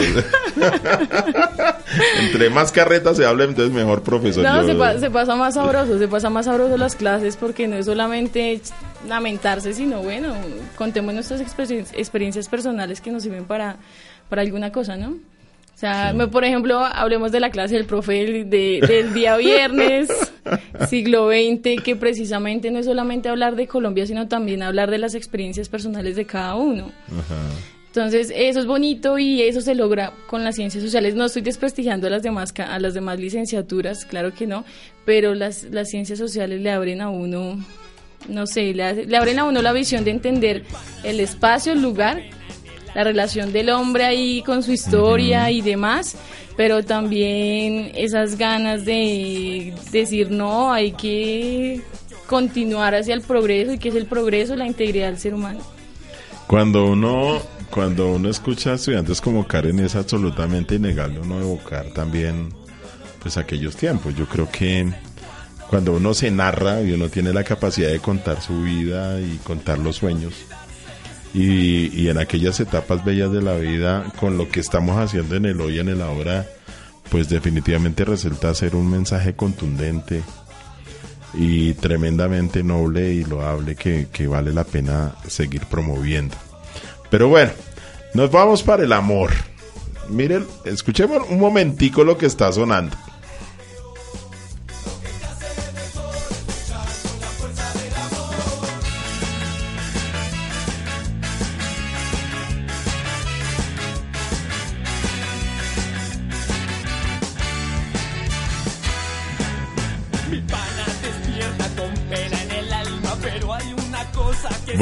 Entre 2.20 2.50
más 2.50 2.72
carretas 2.72 3.18
se 3.18 3.26
habla, 3.26 3.44
entonces 3.44 3.74
mejor 3.74 4.02
profesor. 4.02 4.44
No, 4.44 4.66
se, 5.00 5.10
pasa 5.12 5.36
más 5.36 5.54
sabroso, 5.54 6.00
se 6.00 6.08
pasa 6.08 6.30
más 6.30 6.46
sabroso 6.46 6.78
las 6.78 6.96
clases 6.96 7.38
porque 7.38 7.68
no 7.68 7.76
es 7.76 7.86
solamente 7.86 8.60
lamentarse, 9.08 9.74
sino 9.74 10.02
bueno, 10.02 10.34
contemos 10.76 11.14
nuestras 11.14 11.42
experiencias 11.42 12.50
personales 12.50 13.02
que 13.02 13.12
nos 13.12 13.22
sirven 13.24 13.46
para, 13.46 13.78
para 14.30 14.42
alguna 14.42 14.72
cosa, 14.72 14.98
¿no? 14.98 15.18
O 15.78 15.80
sea, 15.80 16.12
por 16.32 16.44
ejemplo, 16.44 16.84
hablemos 16.84 17.32
de 17.32 17.40
la 17.40 17.52
clase 17.52 17.76
del 17.76 17.86
profe 17.86 18.46
del 18.46 19.14
día 19.14 19.38
viernes, 19.38 20.10
siglo 20.90 21.30
XX, 21.30 21.84
que 21.84 21.96
precisamente 21.96 22.72
no 22.72 22.80
es 22.80 22.88
solamente 22.88 23.30
hablar 23.30 23.56
de 23.56 23.68
Colombia, 23.68 24.08
sino 24.08 24.28
también 24.28 24.64
hablar 24.64 24.90
de 24.90 24.98
las 24.98 25.14
experiencias 25.14 25.70
personales 25.70 26.16
de 26.16 26.26
cada 26.26 26.56
uno. 26.56 26.92
Entonces, 27.86 28.34
eso 28.36 28.60
es 28.60 28.66
bonito 28.66 29.20
y 29.20 29.44
eso 29.44 29.62
se 29.62 29.76
logra 29.76 30.14
con 30.26 30.44
las 30.44 30.56
ciencias 30.56 30.84
sociales. 30.84 31.14
No 31.14 31.26
estoy 31.26 31.44
desprestigiando 31.44 32.08
a 32.08 32.10
las 32.10 32.24
demás, 32.24 32.56
a 32.58 32.80
las 32.80 32.96
demás 32.96 33.20
licenciaturas, 33.20 34.04
claro 34.06 34.34
que 34.34 34.48
no, 34.48 34.66
pero 35.06 35.36
las, 35.36 35.66
las 35.66 35.90
ciencias 35.90 36.18
sociales 36.18 36.60
le 36.60 36.72
abren 36.72 37.02
a 37.02 37.12
uno, 37.12 37.64
no 38.28 38.48
sé, 38.48 38.74
le, 38.74 39.06
le 39.06 39.16
abren 39.16 39.38
a 39.38 39.44
uno 39.44 39.62
la 39.62 39.74
visión 39.74 40.04
de 40.04 40.10
entender 40.10 40.64
el 41.04 41.20
espacio, 41.20 41.74
el 41.74 41.84
lugar 41.84 42.24
la 42.94 43.04
relación 43.04 43.54
del 43.54 43.70
hombre 43.70 44.06
ahí 44.06 44.42
con 44.44 44.64
su 44.64 44.72
historia 44.72 45.52
y 45.52 45.62
demás, 45.62 46.16
pero 46.56 46.84
también 46.84 47.92
esas 47.96 48.38
ganas 48.38 48.86
de 48.86 49.74
decir 49.92 50.32
no, 50.32 50.72
hay 50.72 50.92
que 50.94 51.82
continuar 52.28 52.96
hacia 52.96 53.14
el 53.14 53.22
progreso 53.22 53.74
y 53.74 53.78
que 53.78 53.90
es 53.90 53.96
el 53.96 54.06
progreso, 54.06 54.56
la 54.56 54.68
integridad 54.68 55.08
del 55.08 55.20
ser 55.20 55.34
humano. 55.34 55.60
Cuando 56.48 56.86
uno 56.86 57.42
cuando 57.70 58.14
uno 58.14 58.30
escucha 58.30 58.72
a 58.72 58.76
estudiantes 58.76 59.20
como 59.20 59.46
Karen 59.46 59.80
es 59.80 59.96
absolutamente 59.96 60.76
innegable 60.76 61.20
uno 61.20 61.40
evocar 61.40 61.92
también 61.92 62.50
pues 63.20 63.38
aquellos 63.38 63.76
tiempos. 63.76 64.16
Yo 64.16 64.26
creo 64.26 64.50
que 64.50 64.90
cuando 65.70 65.94
uno 65.94 66.14
se 66.14 66.32
narra 66.32 66.82
y 66.82 66.94
uno 66.94 67.10
tiene 67.10 67.34
la 67.34 67.44
capacidad 67.44 67.90
de 67.90 68.00
contar 68.00 68.42
su 68.42 68.62
vida 68.62 69.20
y 69.20 69.38
contar 69.44 69.80
los 69.80 69.98
sueños, 69.98 70.34
y, 71.38 72.10
en 72.10 72.18
aquellas 72.18 72.60
etapas 72.60 73.06
bellas 73.06 73.32
de 73.32 73.42
la 73.42 73.56
vida, 73.56 74.12
con 74.20 74.38
lo 74.38 74.50
que 74.50 74.60
estamos 74.60 74.98
haciendo 74.98 75.36
en 75.36 75.46
el 75.46 75.62
hoy 75.62 75.76
y 75.76 75.80
en 75.80 75.90
el 75.90 76.02
ahora, 76.02 76.48
pues 77.12 77.30
definitivamente 77.30 78.06
resulta 78.06 78.54
ser 78.56 78.76
un 78.76 78.90
mensaje 78.90 79.36
contundente 79.36 80.24
y 81.36 81.74
tremendamente 81.76 82.64
noble 82.64 83.14
y 83.14 83.24
loable 83.24 83.76
que, 83.76 84.08
que 84.12 84.26
vale 84.26 84.52
la 84.52 84.64
pena 84.64 85.14
seguir 85.28 85.66
promoviendo. 85.66 86.36
Pero 87.12 87.30
bueno, 87.30 87.52
nos 88.16 88.32
vamos 88.32 88.64
para 88.64 88.84
el 88.84 88.94
amor. 88.94 89.32
Miren, 90.10 90.46
escuchemos 90.66 91.22
un 91.30 91.40
momentico 91.40 92.04
lo 92.04 92.18
que 92.18 92.26
está 92.26 92.52
sonando. 92.52 92.98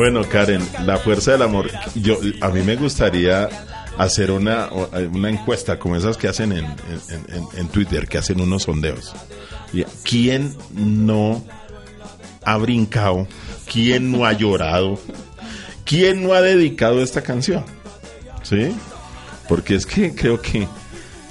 Bueno, 0.05 0.23
Karen, 0.29 0.61
la 0.85 0.99
fuerza 0.99 1.31
del 1.31 1.41
amor. 1.41 1.71
Yo, 1.95 2.19
a 2.39 2.49
mí 2.49 2.61
me 2.61 2.75
gustaría 2.75 3.49
hacer 3.97 4.29
una, 4.29 4.69
una 5.11 5.31
encuesta 5.31 5.79
como 5.79 5.95
esas 5.95 6.15
que 6.15 6.27
hacen 6.27 6.51
en, 6.51 6.67
en, 7.57 7.67
Twitter, 7.69 8.07
que 8.07 8.19
hacen 8.19 8.39
unos 8.39 8.61
sondeos. 8.61 9.15
¿Quién 10.03 10.55
no 10.75 11.43
ha 12.43 12.55
brincado? 12.57 13.27
¿Quién 13.65 14.11
no 14.11 14.27
ha 14.27 14.33
llorado? 14.33 14.99
¿Quién 15.85 16.21
no 16.21 16.33
ha 16.33 16.41
dedicado 16.41 17.01
esta 17.01 17.23
canción? 17.23 17.65
¿Sí? 18.43 18.75
Porque 19.49 19.73
es 19.73 19.87
que 19.87 20.13
creo 20.13 20.39
que 20.39 20.59
eh, 20.61 20.67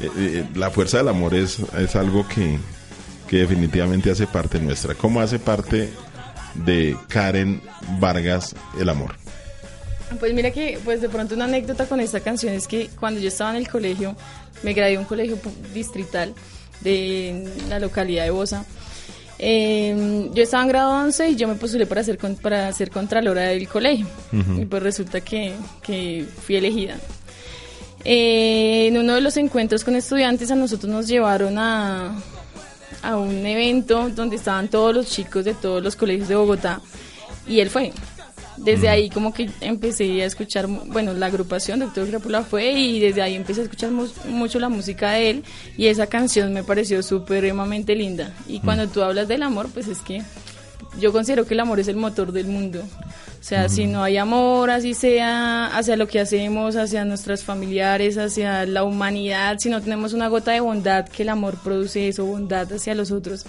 eh, 0.00 0.44
la 0.56 0.72
fuerza 0.72 0.96
del 0.96 1.10
amor 1.10 1.34
es, 1.34 1.60
es 1.78 1.94
algo 1.94 2.26
que, 2.26 2.58
que 3.28 3.36
definitivamente 3.36 4.10
hace 4.10 4.26
parte 4.26 4.58
nuestra. 4.58 4.96
¿Cómo 4.96 5.20
hace 5.20 5.38
parte 5.38 5.92
de 6.54 6.96
Karen 7.08 7.61
Vargas, 7.99 8.54
El 8.78 8.88
Amor? 8.88 9.14
Pues 10.18 10.32
mira 10.34 10.50
que, 10.50 10.78
pues 10.84 11.00
de 11.00 11.08
pronto 11.08 11.34
una 11.34 11.46
anécdota 11.46 11.87
con 11.87 12.00
esta 12.00 12.20
canción 12.20 12.54
es 12.54 12.68
que 12.68 12.88
cuando 13.00 13.20
yo 13.20 13.28
estaba 13.28 13.50
en 13.50 13.56
el 13.56 13.68
colegio, 13.68 14.14
me 14.62 14.73
gradué 14.73 14.94
en 14.94 15.00
un 15.00 15.04
colegio 15.06 15.38
distrital 15.73 16.34
de 16.80 17.49
la 17.68 17.78
localidad 17.78 18.25
de 18.25 18.30
Bosa. 18.30 18.64
Em, 19.38 20.32
yo 20.32 20.42
estaba 20.42 20.62
en 20.62 20.68
grado 20.68 20.92
11 20.92 21.30
y 21.30 21.37
yo 21.37 21.49
me 21.49 21.56
postulé 21.56 21.87
para 21.87 22.04
ser, 22.04 22.18
para 22.40 22.73
ser 22.73 22.90
contralora 22.90 23.42
del 23.42 23.68
colegio. 23.68 24.06
Y 24.32 24.64
pues 24.66 24.82
resulta 24.82 25.20
que, 25.20 25.52
que 25.82 26.26
fui 26.42 26.56
elegida. 26.56 26.96
Eh, 28.04 28.88
en 28.88 28.99
uno 28.99 29.14
de 29.14 29.23
los 29.23 29.37
encuentros 29.38 29.82
con 29.82 29.96
estudiantes 29.96 30.50
a 30.50 30.54
nosotros 30.54 30.92
nos 30.92 31.08
llevaron 31.08 31.58
a, 31.58 32.14
a 33.04 33.16
un 33.16 33.44
evento 33.44 34.11
donde 34.11 34.37
estaban 34.37 34.68
todos 34.68 34.94
los 34.94 35.08
chicos 35.08 35.44
de 35.44 35.54
todos 35.54 35.82
los 35.82 35.96
colegios 35.96 36.28
de 36.28 36.37
Bogotá 36.37 36.80
y 37.46 37.61
él 37.61 37.70
fue. 37.70 37.92
Desde 38.56 38.88
ahí 38.88 39.11
como 39.11 39.34
que 39.34 39.50
empecé 39.61 40.23
a 40.23 40.26
escuchar, 40.26 40.68
bueno, 40.68 41.12
la 41.12 41.26
agrupación 41.26 41.80
Doctor 41.80 42.08
Crápula 42.08 42.42
fue 42.42 42.73
y 42.73 43.00
desde 43.00 43.20
ahí 43.20 43.34
empecé 43.34 43.62
a 43.62 43.64
escuchar 43.64 43.90
mucho 43.90 44.61
la 44.61 44.68
música 44.68 45.11
de 45.11 45.30
él 45.30 45.44
y 45.76 45.87
esa 45.87 46.06
canción 46.06 46.52
me 46.52 46.62
pareció 46.62 47.02
supremamente 47.02 47.96
linda. 47.96 48.32
Y 48.46 48.61
cuando 48.61 48.87
tú 48.88 49.02
hablas 49.02 49.26
del 49.26 49.42
amor, 49.42 49.68
pues 49.75 49.88
es 49.88 49.99
que 49.99 50.23
yo 51.00 51.12
considero 51.12 51.46
que 51.46 51.54
el 51.54 51.61
amor 51.61 51.80
es 51.80 51.88
el 51.88 51.96
motor 51.96 52.30
del 52.30 52.46
mundo. 52.46 52.82
O 53.44 53.46
sea, 53.46 53.68
si 53.68 53.86
no 53.86 54.02
hay 54.02 54.16
amor, 54.16 54.70
así 54.70 54.94
sea 54.94 55.66
hacia 55.66 55.98
lo 55.98 56.08
que 56.08 56.18
hacemos, 56.18 56.76
hacia 56.76 57.04
nuestros 57.04 57.44
familiares, 57.44 58.16
hacia 58.16 58.64
la 58.64 58.84
humanidad, 58.84 59.58
si 59.58 59.68
no 59.68 59.82
tenemos 59.82 60.14
una 60.14 60.28
gota 60.28 60.52
de 60.52 60.60
bondad, 60.60 61.06
que 61.06 61.24
el 61.24 61.28
amor 61.28 61.58
produce 61.62 62.08
eso, 62.08 62.24
bondad 62.24 62.72
hacia 62.72 62.94
los 62.94 63.10
otros, 63.10 63.44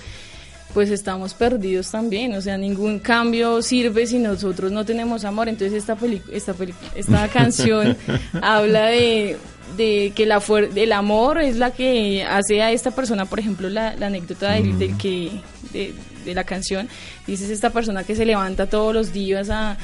pues 0.74 0.90
estamos 0.90 1.34
perdidos 1.34 1.92
también. 1.92 2.34
O 2.34 2.42
sea, 2.42 2.58
ningún 2.58 3.00
cambio 3.00 3.62
sirve 3.62 4.06
si 4.06 4.20
nosotros 4.20 4.70
no 4.70 4.84
tenemos 4.84 5.24
amor. 5.24 5.48
Entonces 5.48 5.78
esta, 5.78 5.98
esta, 6.30 6.54
esta 6.94 7.28
canción 7.34 7.96
habla 8.42 8.88
de, 8.88 9.38
que 9.78 10.26
la 10.26 10.42
el 10.76 10.92
amor 10.92 11.40
es 11.40 11.58
la 11.58 11.72
que 11.72 12.24
hace 12.24 12.62
a 12.62 12.72
esta 12.72 12.92
persona, 12.92 13.26
por 13.26 13.40
ejemplo, 13.40 13.70
la, 13.70 13.96
anécdota 14.02 14.52
del, 14.52 14.98
que... 14.98 15.32
De, 15.74 15.94
de 16.26 16.34
la 16.34 16.44
canción, 16.44 16.90
dices 17.26 17.50
esta 17.50 17.70
persona 17.70 18.04
que 18.04 18.16
se 18.16 18.26
levanta 18.26 18.66
todos 18.66 18.94
los 18.94 19.14
días 19.14 19.50
a, 19.50 19.78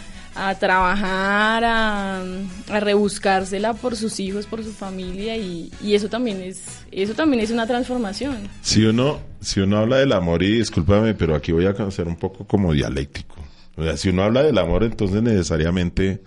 trabajar, 0.60 1.64
a, 1.64 2.22
a, 2.70 2.80
rebuscársela 2.80 3.74
por 3.74 3.96
sus 3.96 4.20
hijos, 4.20 4.46
por 4.46 4.64
su 4.64 4.72
familia 4.72 5.38
y, 5.38 5.72
eso 5.84 6.10
también 6.10 6.42
es 6.42 6.86
eso 6.92 7.14
también 7.14 7.44
es 7.44 7.52
una 7.52 7.68
transformación. 7.68 8.38
Si 8.62 8.84
uno 8.86 9.20
si 9.42 9.60
uno 9.60 9.78
habla 9.78 9.98
del 9.98 10.14
amor 10.14 10.42
y 10.44 10.58
discúlpame, 10.58 11.14
pero 11.14 11.36
aquí 11.36 11.52
voy 11.52 11.66
a 11.66 11.92
ser 11.92 12.08
un 12.08 12.16
poco 12.16 12.46
como 12.46 12.74
dialéctico. 12.74 13.36
O 13.76 13.84
sea, 13.84 13.98
si 13.98 14.10
uno 14.10 14.24
habla 14.24 14.44
del 14.44 14.58
amor, 14.58 14.84
entonces 14.84 15.22
necesariamente 15.22 16.22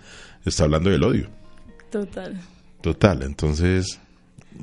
está 0.45 0.65
hablando 0.65 0.89
del 0.89 1.03
odio. 1.03 1.29
Total. 1.91 2.35
Total, 2.85 3.21
entonces 3.23 3.99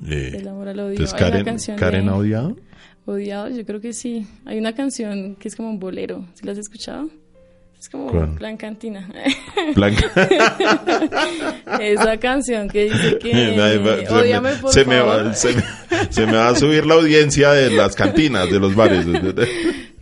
eh, 0.09 0.37
el 0.37 0.47
amor 0.47 0.69
al 0.69 0.79
odio. 0.79 0.91
Entonces 0.91 1.19
Karen, 1.19 1.45
Karen 1.77 2.09
ha 2.09 2.15
odiado. 2.15 2.57
Odiado, 3.05 3.49
yo 3.49 3.67
creo 3.67 3.81
que 3.81 3.93
sí. 3.93 4.29
Hay 4.45 4.61
una 4.61 4.77
canción 4.77 5.35
que 5.35 5.49
es 5.49 5.57
como 5.57 5.71
un 5.71 5.81
bolero. 5.81 6.25
¿Sí 6.35 6.47
la 6.47 6.53
has 6.53 6.59
escuchado? 6.59 7.11
Es 7.77 7.89
como 7.89 8.37
Plan 8.37 8.57
Cantina. 8.57 9.11
Esa 11.81 12.17
canción 12.19 12.69
que 12.69 12.85
dice 12.85 13.19
que 13.19 13.33
por 14.63 14.73
se 14.73 14.85
favor. 14.85 15.25
Me 15.25 15.35
se, 15.35 15.53
me, 16.25 16.33
va 16.33 16.51
a 16.51 16.55
subir 16.55 16.87
la 16.87 16.95
audiencia 16.95 17.51
de 17.51 17.73
las 17.73 17.97
cantinas, 17.97 18.49
de 18.49 18.61
los 18.61 18.77
bares. 18.77 19.05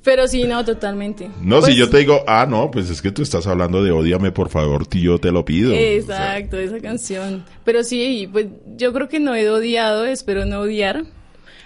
Pero 0.02 0.26
sí, 0.26 0.44
no, 0.44 0.64
totalmente. 0.64 1.30
No, 1.42 1.56
si 1.56 1.66
pues 1.66 1.76
yo 1.76 1.90
te 1.90 1.98
digo, 1.98 2.24
ah, 2.26 2.46
no, 2.48 2.70
pues 2.70 2.88
es 2.88 3.02
que 3.02 3.12
tú 3.12 3.22
estás 3.22 3.46
hablando 3.46 3.82
de 3.84 3.90
odiame, 3.90 4.32
por 4.32 4.48
favor, 4.48 4.86
tío, 4.86 5.18
te 5.18 5.30
lo 5.30 5.44
pido. 5.44 5.72
Exacto, 5.72 6.58
esa 6.58 6.80
canción. 6.80 7.44
Pero 7.64 7.84
sí, 7.84 8.28
pues 8.32 8.46
yo 8.76 8.92
creo 8.92 9.08
que 9.08 9.20
no 9.20 9.34
he 9.34 9.48
odiado, 9.50 10.06
espero 10.06 10.46
no 10.46 10.60
odiar 10.60 11.04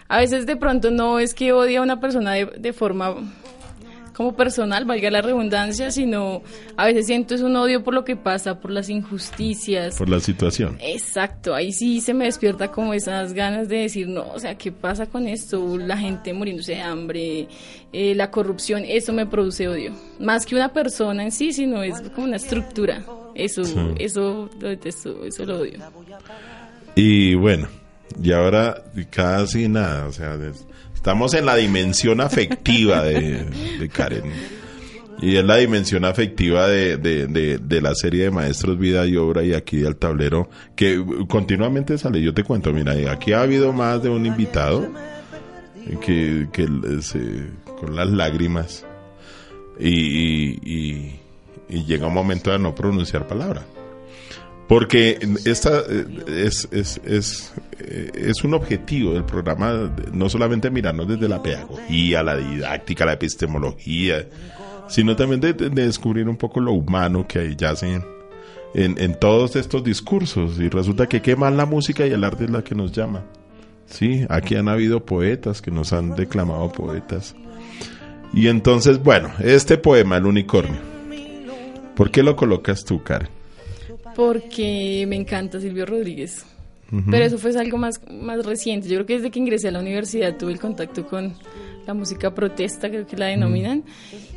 a 0.08 0.18
veces 0.18 0.46
de 0.46 0.56
pronto 0.56 0.90
no 0.90 1.18
es 1.18 1.34
que 1.34 1.52
odie 1.52 1.78
a 1.78 1.82
una 1.82 2.00
persona 2.00 2.34
de, 2.34 2.72
forma 2.72 3.16
como 4.14 4.34
personal, 4.34 4.84
valga 4.84 5.10
la 5.10 5.20
redundancia, 5.20 5.90
sino 5.90 6.42
a 6.76 6.86
veces 6.86 7.06
siento 7.06 7.34
es 7.34 7.42
un 7.42 7.56
odio 7.56 7.82
por 7.82 7.92
lo 7.92 8.04
que 8.04 8.16
pasa, 8.16 8.60
por 8.60 8.70
las 8.70 8.88
injusticias. 8.88 9.96
Por 9.96 10.08
la 10.08 10.20
situación. 10.20 10.78
Exacto, 10.80 11.54
ahí 11.54 11.72
sí 11.72 12.00
se 12.00 12.14
me 12.14 12.24
despierta 12.24 12.70
como 12.70 12.94
esas 12.94 13.32
ganas 13.32 13.68
de 13.68 13.78
decir, 13.78 14.08
no, 14.08 14.22
o 14.28 14.38
sea, 14.38 14.56
¿qué 14.56 14.72
pasa 14.72 15.06
con 15.06 15.26
esto? 15.26 15.76
La 15.76 15.98
gente 15.98 16.32
muriéndose 16.32 16.72
de 16.72 16.80
hambre, 16.80 17.48
eh, 17.92 18.14
la 18.14 18.30
corrupción, 18.30 18.84
eso 18.86 19.12
me 19.12 19.26
produce 19.26 19.68
odio. 19.68 19.92
Más 20.20 20.46
que 20.46 20.54
una 20.54 20.72
persona 20.72 21.24
en 21.24 21.32
sí, 21.32 21.52
sino 21.52 21.82
es 21.82 22.00
como 22.14 22.28
una 22.28 22.36
estructura. 22.36 23.04
Eso, 23.34 23.62
eso 23.98 24.48
lo 24.60 24.68
detesto, 24.68 25.24
eso 25.24 25.44
lo 25.44 25.58
odio. 25.58 25.80
Y 26.94 27.34
bueno, 27.34 27.66
y 28.22 28.30
ahora 28.30 28.84
casi 29.10 29.68
nada, 29.68 30.06
o 30.06 30.12
sea, 30.12 30.38
estamos 31.04 31.34
en 31.34 31.44
la 31.44 31.54
dimensión 31.56 32.22
afectiva 32.22 33.02
de, 33.02 33.90
Karen. 33.92 34.22
Y 35.20 35.36
es 35.36 35.44
la 35.44 35.56
dimensión 35.56 36.06
afectiva 36.06 36.66
de, 36.66 36.96
de, 36.96 37.80
la 37.82 37.94
serie 37.94 38.24
de 38.24 38.30
Maestros 38.30 38.78
Vida 38.78 39.06
y 39.06 39.18
Obra 39.18 39.44
y 39.44 39.52
aquí 39.52 39.76
del 39.76 39.96
tablero, 39.96 40.48
que 40.74 41.04
continuamente 41.28 41.98
sale. 41.98 42.22
Yo 42.22 42.32
te 42.32 42.42
cuento, 42.42 42.72
mira, 42.72 42.94
aquí 43.12 43.34
ha 43.34 43.42
habido 43.42 43.74
más 43.74 44.02
de 44.02 44.08
un 44.08 44.24
invitado 44.24 44.88
que, 46.00 46.48
que 46.50 46.66
con 47.78 47.94
las 47.94 48.08
lágrimas 48.08 48.86
y, 49.78 50.56
y, 50.64 51.20
llega 51.68 52.06
un 52.06 52.14
momento 52.14 52.50
de 52.50 52.58
no 52.58 52.74
pronunciar 52.74 53.26
palabra. 53.26 53.66
Porque 54.68 55.18
esta 55.44 55.80
eh, 55.80 56.06
es, 56.26 56.68
es, 56.72 57.00
es, 57.04 57.52
eh, 57.78 58.10
es, 58.14 58.44
un 58.44 58.54
objetivo 58.54 59.12
del 59.12 59.24
programa, 59.24 59.92
no 60.12 60.28
solamente 60.30 60.70
mirarnos 60.70 61.06
desde 61.06 61.28
la 61.28 61.42
pedagogía, 61.42 62.22
la 62.22 62.36
didáctica, 62.36 63.04
la 63.04 63.12
epistemología, 63.12 64.26
sino 64.88 65.16
también 65.16 65.40
de, 65.40 65.52
descubrir 65.52 66.28
un 66.28 66.36
poco 66.36 66.60
lo 66.60 66.72
humano 66.72 67.26
que 67.28 67.40
hay 67.40 67.56
yace 67.56 68.00
en, 68.74 68.98
en, 68.98 69.20
todos 69.20 69.54
estos 69.56 69.84
discursos. 69.84 70.58
Y 70.58 70.70
resulta 70.70 71.06
que 71.08 71.20
qué 71.20 71.36
más 71.36 71.52
la 71.52 71.66
música 71.66 72.06
y 72.06 72.12
el 72.12 72.24
arte 72.24 72.44
es 72.44 72.50
la 72.50 72.64
que 72.64 72.74
nos 72.74 72.90
llama. 72.90 73.22
Sí, 73.86 74.24
aquí 74.30 74.56
han 74.56 74.68
habido 74.68 75.04
poetas 75.04 75.60
que 75.60 75.70
nos 75.70 75.92
han 75.92 76.16
declamado 76.16 76.72
poetas. 76.72 77.36
Y 78.32 78.48
entonces, 78.48 79.02
bueno, 79.02 79.30
este 79.40 79.76
poema, 79.76 80.16
El 80.16 80.26
unicornio, 80.26 80.80
¿por 81.94 82.10
qué 82.10 82.22
lo 82.22 82.34
colocas 82.34 82.82
tú, 82.84 83.02
Karen? 83.02 83.28
Porque 84.14 85.04
me 85.08 85.16
encanta 85.16 85.60
Silvio 85.60 85.86
Rodríguez. 85.86 86.44
Pero 87.10 87.24
eso 87.24 87.38
fue 87.38 87.50
algo 87.58 87.76
más, 87.76 88.00
más 88.08 88.44
reciente. 88.46 88.88
Yo 88.88 88.96
creo 88.96 89.06
que 89.06 89.14
desde 89.14 89.30
que 89.30 89.40
ingresé 89.40 89.68
a 89.68 89.72
la 89.72 89.80
universidad 89.80 90.36
tuve 90.36 90.52
el 90.52 90.60
contacto 90.60 91.04
con 91.06 91.34
la 91.86 91.94
música 91.94 92.32
protesta, 92.34 92.88
creo 92.88 93.06
que 93.06 93.16
la 93.16 93.26
denominan. 93.26 93.82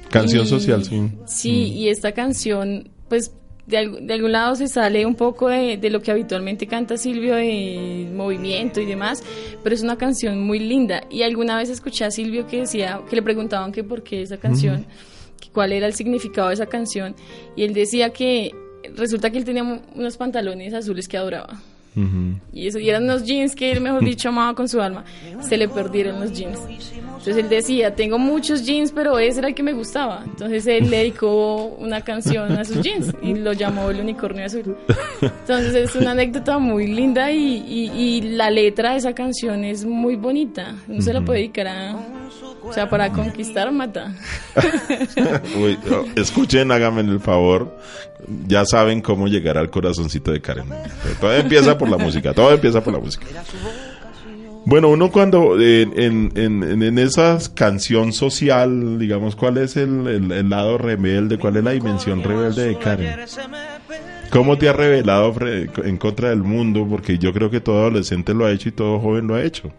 Canción 0.10 0.48
social, 0.48 0.84
sí. 0.84 1.12
Sí, 1.28 1.74
y 1.74 1.90
esta 1.90 2.14
canción, 2.14 2.90
pues 3.10 3.32
de, 3.68 3.78
algún 3.78 4.32
lado 4.32 4.56
se 4.56 4.68
sale 4.68 5.06
un 5.06 5.16
poco 5.16 5.50
de, 5.50 5.78
lo 5.90 6.02
que 6.02 6.12
habitualmente 6.12 6.68
canta 6.68 6.98
Silvio 6.98 7.36
de 7.36 8.10
movimiento 8.14 8.80
y 8.80 8.86
demás, 8.86 9.22
pero 9.62 9.76
es 9.76 9.84
una 9.84 9.98
canción 9.98 10.42
muy 10.42 10.60
linda. 10.60 11.04
Y 11.10 11.24
alguna 11.24 11.58
vez 11.58 11.70
escuché 11.70 12.06
a 12.06 12.12
Silvio 12.12 12.48
que 12.48 12.62
decía, 12.62 13.02
que 13.10 13.16
le 13.16 13.22
preguntaban 13.22 13.72
que 13.72 13.84
por 13.84 14.04
qué 14.04 14.22
esa 14.22 14.38
canción, 14.38 14.86
cuál 15.54 15.74
era 15.74 15.86
el 15.86 15.94
significado 15.94 16.48
de 16.48 16.56
esa 16.56 16.66
canción, 16.66 17.16
y 17.56 17.64
él 17.64 17.74
decía 17.74 18.12
que 18.12 18.56
resulta 18.96 19.30
que 19.30 19.38
él 19.38 19.46
tenía 19.46 19.64
unos 19.96 20.18
pantalones 20.18 20.74
azules 20.74 21.08
que 21.08 21.18
adoraba. 21.18 21.60
Y 22.54 22.68
eso, 22.68 22.78
y 22.78 22.90
eran 22.90 23.06
unos 23.06 23.24
jeans 23.24 23.56
que 23.56 23.72
él, 23.72 23.82
mejor 23.82 24.04
dicho, 24.06 24.30
amaba 24.30 24.54
con 24.54 24.70
su 24.70 24.80
alma. 24.80 25.04
Se 25.42 25.58
le 25.58 25.68
perdieron 25.68 26.20
los 26.20 26.32
jeans. 26.32 26.60
Entonces 26.70 27.38
él 27.38 27.50
decía, 27.50 27.96
tengo 27.96 28.20
muchos 28.20 28.66
jeans, 28.66 28.92
pero 28.92 29.18
ese 29.18 29.40
era 29.40 29.48
el 29.48 29.56
que 29.56 29.64
me 29.64 29.74
gustaba. 29.74 30.22
Entonces 30.24 30.68
él 30.68 30.90
le 30.90 30.98
dedicó 30.98 31.66
una 31.80 32.02
canción 32.02 32.52
a 32.52 32.64
sus 32.64 32.82
jeans 32.82 33.14
y 33.22 33.34
lo 33.34 33.54
llamó 33.54 33.90
El 33.90 34.00
Unicornio 34.00 34.46
Azul. 34.46 34.78
Entonces 35.22 35.74
es 35.74 35.96
una 35.96 36.12
anécdota 36.12 36.60
muy 36.60 36.88
linda 36.88 37.32
y, 37.32 37.64
y, 37.68 38.22
la 38.22 38.52
letra 38.52 38.92
de 38.92 38.98
esa 38.98 39.14
canción 39.14 39.64
es 39.64 39.84
muy 39.84 40.16
bonita. 40.16 40.76
No 40.88 41.02
se 41.02 41.14
la 41.14 41.22
puede 41.22 41.40
dedicar 41.40 41.68
a... 41.68 41.96
O 42.68 42.74
sea, 42.74 42.90
para 42.90 43.12
conquistar 43.12 43.72
mata. 43.72 44.14
escuchen, 46.16 46.72
háganme 46.72 47.02
el 47.02 47.20
favor. 47.20 47.78
Ya 48.48 48.66
saben 48.66 49.02
cómo 49.02 49.28
llegar 49.28 49.58
al 49.58 49.70
corazoncito 49.70 50.32
de 50.32 50.42
Karen. 50.42 50.66
Todo 51.20 51.34
empieza 51.34 51.78
por 51.78 51.90
la 51.90 51.98
música, 51.98 52.34
todo 52.34 52.52
empieza 52.52 52.84
por 52.84 52.94
la 52.94 53.00
música. 53.00 53.26
Bueno, 54.66 54.90
uno 54.90 55.10
cuando 55.12 55.58
en, 55.62 56.32
en, 56.36 56.82
en, 56.84 57.00
esa 57.00 57.38
canción 57.56 58.12
social, 58.12 59.00
digamos, 59.00 59.38
¿cuál 59.38 59.58
es 59.60 59.78
el, 59.78 60.50
lado 60.50 60.78
rebelde? 60.78 61.38
¿Cuál 61.38 61.56
es 61.56 61.64
la 61.64 61.72
dimensión 61.72 62.22
rebelde 62.22 62.68
de 62.68 62.78
Karen? 62.78 63.16
¿Cómo 64.30 64.58
te 64.58 64.68
ha 64.68 64.74
revelado 64.74 65.34
en 65.86 65.96
contra 65.96 66.32
del 66.32 66.44
mundo? 66.44 66.86
Porque 66.90 67.18
yo 67.18 67.32
creo 67.32 67.50
que 67.50 67.62
todo 67.62 67.80
adolescente 67.80 68.34
lo 68.34 68.46
ha 68.46 68.52
hecho 68.52 68.68
y 68.68 68.74
todo 68.74 69.00
joven 69.00 69.28
lo 69.28 69.36
ha 69.36 69.42
hecho. 69.42 69.72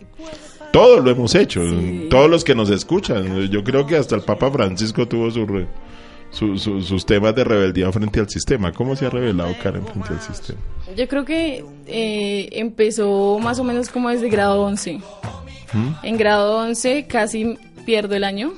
Todos 0.73 1.05
lo 1.05 1.11
hemos 1.11 1.35
hecho, 1.35 1.63
todos 2.11 2.31
los 2.31 2.45
que 2.45 2.55
nos 2.55 2.71
escuchan. 2.71 3.49
Yo 3.51 3.65
creo 3.65 3.87
que 3.87 3.97
hasta 3.97 4.17
el 4.17 4.23
Papa 4.23 4.51
Francisco 4.51 5.09
tuvo 5.09 5.31
su, 5.31 6.59
sus 6.59 7.07
temas 7.07 7.35
de 7.35 7.45
rebeldía 7.45 7.91
frente 7.91 8.21
al 8.21 8.29
sistema. 8.29 8.73
¿Cómo 8.73 8.95
se 8.95 9.07
ha 9.07 9.11
revelado 9.11 9.55
Karen 9.63 9.87
frente 9.87 10.09
al 10.11 10.21
sistema? 10.21 10.61
Yo 10.97 11.09
creo 11.09 11.25
que 11.25 11.65
eh, 11.87 12.49
empezó 12.53 13.39
más 13.39 13.59
o 13.59 13.65
menos 13.65 13.89
como 13.89 14.11
desde 14.11 14.29
grado 14.29 14.63
11. 14.63 15.01
¿Mm? 15.73 15.89
En 16.03 16.17
grado 16.17 16.59
11 16.59 17.07
casi 17.07 17.59
pierdo 17.85 18.15
el 18.15 18.25
año 18.25 18.53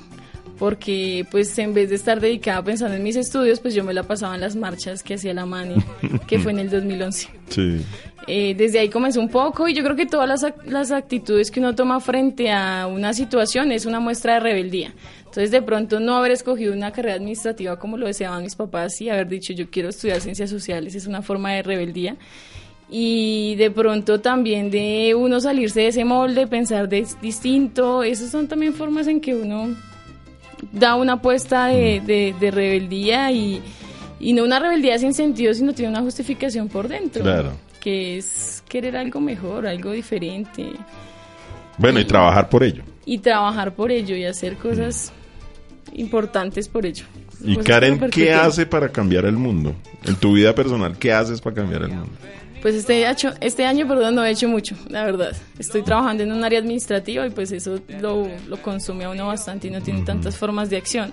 porque 0.60 1.26
pues 1.30 1.58
en 1.58 1.72
vez 1.72 1.88
de 1.88 1.94
estar 1.94 2.20
dedicada 2.20 2.62
pensando 2.62 2.94
en 2.94 3.02
mis 3.02 3.16
estudios, 3.16 3.60
pues 3.60 3.72
yo 3.74 3.82
me 3.82 3.94
la 3.94 4.02
pasaba 4.02 4.34
en 4.34 4.42
las 4.42 4.56
marchas 4.56 5.02
que 5.02 5.14
hacía 5.14 5.32
la 5.32 5.46
Mani, 5.46 5.76
que 6.26 6.38
fue 6.38 6.52
en 6.52 6.58
el 6.58 6.68
2011. 6.68 7.28
Sí. 7.48 7.80
Eh, 8.26 8.54
desde 8.54 8.78
ahí 8.78 8.90
comenzó 8.90 9.20
un 9.20 9.30
poco 9.30 9.68
y 9.68 9.74
yo 9.74 9.82
creo 9.82 9.96
que 9.96 10.04
todas 10.04 10.28
las, 10.28 10.52
las 10.66 10.90
actitudes 10.90 11.50
que 11.50 11.60
uno 11.60 11.74
toma 11.74 11.98
frente 11.98 12.52
a 12.52 12.86
una 12.86 13.14
situación 13.14 13.72
es 13.72 13.86
una 13.86 14.00
muestra 14.00 14.34
de 14.34 14.40
rebeldía. 14.40 14.92
Entonces, 15.20 15.50
de 15.50 15.62
pronto, 15.62 15.98
no 15.98 16.14
haber 16.14 16.32
escogido 16.32 16.74
una 16.74 16.92
carrera 16.92 17.14
administrativa 17.14 17.78
como 17.78 17.96
lo 17.96 18.06
deseaban 18.06 18.42
mis 18.42 18.54
papás 18.54 19.00
y 19.00 19.08
haber 19.08 19.28
dicho 19.28 19.54
yo 19.54 19.70
quiero 19.70 19.88
estudiar 19.88 20.20
ciencias 20.20 20.50
sociales 20.50 20.94
es 20.94 21.06
una 21.06 21.22
forma 21.22 21.52
de 21.52 21.62
rebeldía. 21.62 22.16
Y 22.90 23.54
de 23.54 23.70
pronto 23.70 24.20
también 24.20 24.70
de 24.70 25.14
uno 25.14 25.40
salirse 25.40 25.80
de 25.80 25.86
ese 25.86 26.04
molde, 26.04 26.46
pensar 26.46 26.86
de 26.86 27.06
distinto, 27.22 28.02
esas 28.02 28.30
son 28.30 28.46
también 28.46 28.74
formas 28.74 29.06
en 29.06 29.22
que 29.22 29.34
uno 29.34 29.74
da 30.72 30.94
una 30.94 31.14
apuesta 31.14 31.66
de, 31.66 32.34
de, 32.38 32.50
rebeldía 32.50 33.30
y, 33.32 33.62
y, 34.18 34.32
no 34.32 34.44
una 34.44 34.58
rebeldía 34.58 34.98
sin 34.98 35.14
sentido, 35.14 35.54
sino 35.54 35.72
tiene 35.72 35.90
una 35.90 36.02
justificación 36.02 36.68
por 36.68 36.88
dentro. 36.88 37.22
Claro. 37.22 37.52
Que 37.80 38.18
es 38.18 38.62
querer 38.68 38.96
algo 38.96 39.20
mejor, 39.20 39.66
algo 39.66 39.92
diferente. 39.92 40.70
Bueno, 41.78 42.00
y, 42.00 42.04
trabajar 42.04 42.48
por 42.48 42.62
ello. 42.62 42.82
Y 43.06 43.18
trabajar 43.18 43.74
por 43.74 43.90
ello 43.90 44.14
y 44.14 44.24
hacer 44.24 44.56
cosas 44.56 45.12
importantes 45.94 46.68
por 46.68 46.86
ello. 46.86 47.04
Y 47.42 47.56
Karen, 47.56 48.10
¿qué 48.10 48.32
hace 48.34 48.66
para 48.66 48.90
cambiar 48.90 49.24
el 49.24 49.36
mundo? 49.36 49.74
En 50.04 50.16
tu 50.16 50.34
vida 50.34 50.54
personal, 50.54 50.98
¿qué 50.98 51.12
haces 51.12 51.40
para 51.40 51.56
cambiar 51.56 51.82
el 51.82 51.88
mundo? 51.88 52.12
Pues 52.62 52.74
este, 52.74 53.06
año, 53.06 53.32
este 53.40 53.64
año, 53.64 53.88
perdón, 53.88 54.14
no 54.16 54.24
he 54.24 54.30
hecho 54.30 54.46
mucho, 54.46 54.76
la 54.88 55.04
verdad. 55.04 55.34
Estoy 55.58 55.82
trabajando 55.82 56.22
en 56.22 56.32
un 56.32 56.44
área 56.44 56.58
administrativa 56.58 57.26
y 57.26 57.30
pues 57.30 57.52
eso 57.52 57.80
lo, 58.00 58.28
lo 58.48 58.62
consume 58.62 59.04
a 59.04 59.10
uno 59.10 59.28
bastante 59.28 59.68
y 59.68 59.70
no 59.70 59.80
tiene 59.80 60.02
tantas 60.02 60.36
formas 60.36 60.68
de 60.68 60.76
acción. 60.76 61.12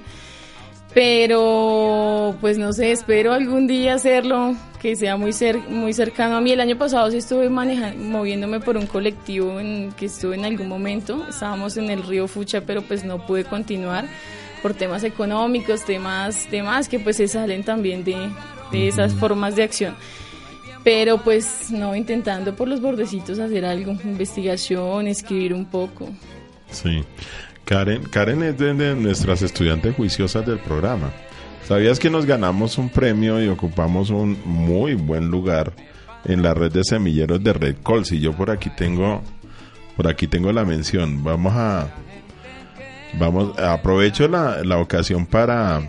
Pero, 0.93 2.35
pues 2.41 2.57
no 2.57 2.73
sé, 2.73 2.91
espero 2.91 3.31
algún 3.31 3.67
día 3.67 3.93
hacerlo, 3.93 4.55
que 4.81 4.95
sea 4.95 5.15
muy, 5.15 5.31
muy 5.69 5.93
cercano 5.93 6.37
a 6.37 6.41
mí. 6.41 6.51
El 6.51 6.59
año 6.59 6.77
pasado 6.77 7.11
sí 7.11 7.17
estuve 7.17 7.49
moviéndome 7.49 8.59
por 8.59 8.77
un 8.77 8.87
colectivo 8.87 9.59
en 9.59 9.91
que 9.93 10.07
estuve 10.07 10.35
en 10.35 10.45
algún 10.45 10.67
momento. 10.67 11.25
Estábamos 11.29 11.77
en 11.77 11.91
el 11.91 12.03
río 12.03 12.27
Fucha, 12.27 12.61
pero 12.61 12.81
pues 12.81 13.05
no 13.05 13.25
pude 13.25 13.45
continuar 13.45 14.05
por 14.61 14.73
temas 14.73 15.03
económicos, 15.03 15.85
temas, 15.85 16.47
temas 16.49 16.89
que 16.89 16.99
pues 16.99 17.17
se 17.17 17.27
salen 17.27 17.63
también 17.63 18.03
de, 18.03 18.29
de 18.71 18.87
esas 18.87 19.13
formas 19.13 19.55
de 19.55 19.63
acción 19.63 19.95
pero 20.87 21.17
pues 21.17 21.69
no 21.69 21.97
intentando 21.97 22.55
por 22.55 22.69
los 22.69 22.79
bordecitos 22.79 23.39
hacer 23.39 23.65
algo, 23.65 23.91
investigación, 24.05 25.07
escribir 25.07 25.53
un 25.53 25.65
poco. 25.65 26.07
Sí. 26.71 27.03
Karen, 27.65 28.03
Karen 28.03 28.41
es 28.43 28.57
de, 28.57 28.95
nuestras 28.95 29.41
estudiantes 29.41 29.93
juiciosas 29.93 30.45
del 30.45 30.59
programa. 30.59 31.11
¿Sabías 31.67 31.99
que 31.99 32.09
nos 32.09 32.25
ganamos 32.25 32.77
un 32.77 32.87
premio 32.87 33.43
y 33.43 33.49
ocupamos 33.49 34.11
un 34.11 34.39
muy 34.45 34.93
buen 34.93 35.27
lugar 35.27 35.73
en 36.23 36.41
la 36.41 36.53
red 36.53 36.71
de 36.71 36.85
semilleros 36.85 37.43
de 37.43 37.51
Red 37.51 37.75
Cols? 37.83 38.13
Y 38.13 38.21
yo 38.21 38.31
por 38.31 38.49
aquí 38.49 38.69
tengo, 38.69 39.21
por 39.97 40.07
aquí 40.07 40.25
tengo 40.25 40.53
la 40.53 40.63
mención. 40.63 41.21
Vamos 41.21 41.51
a, 41.53 41.89
vamos, 43.19 43.59
aprovecho 43.59 44.29
la, 44.29 44.63
la 44.63 44.77
ocasión 44.77 45.25
para, 45.25 45.81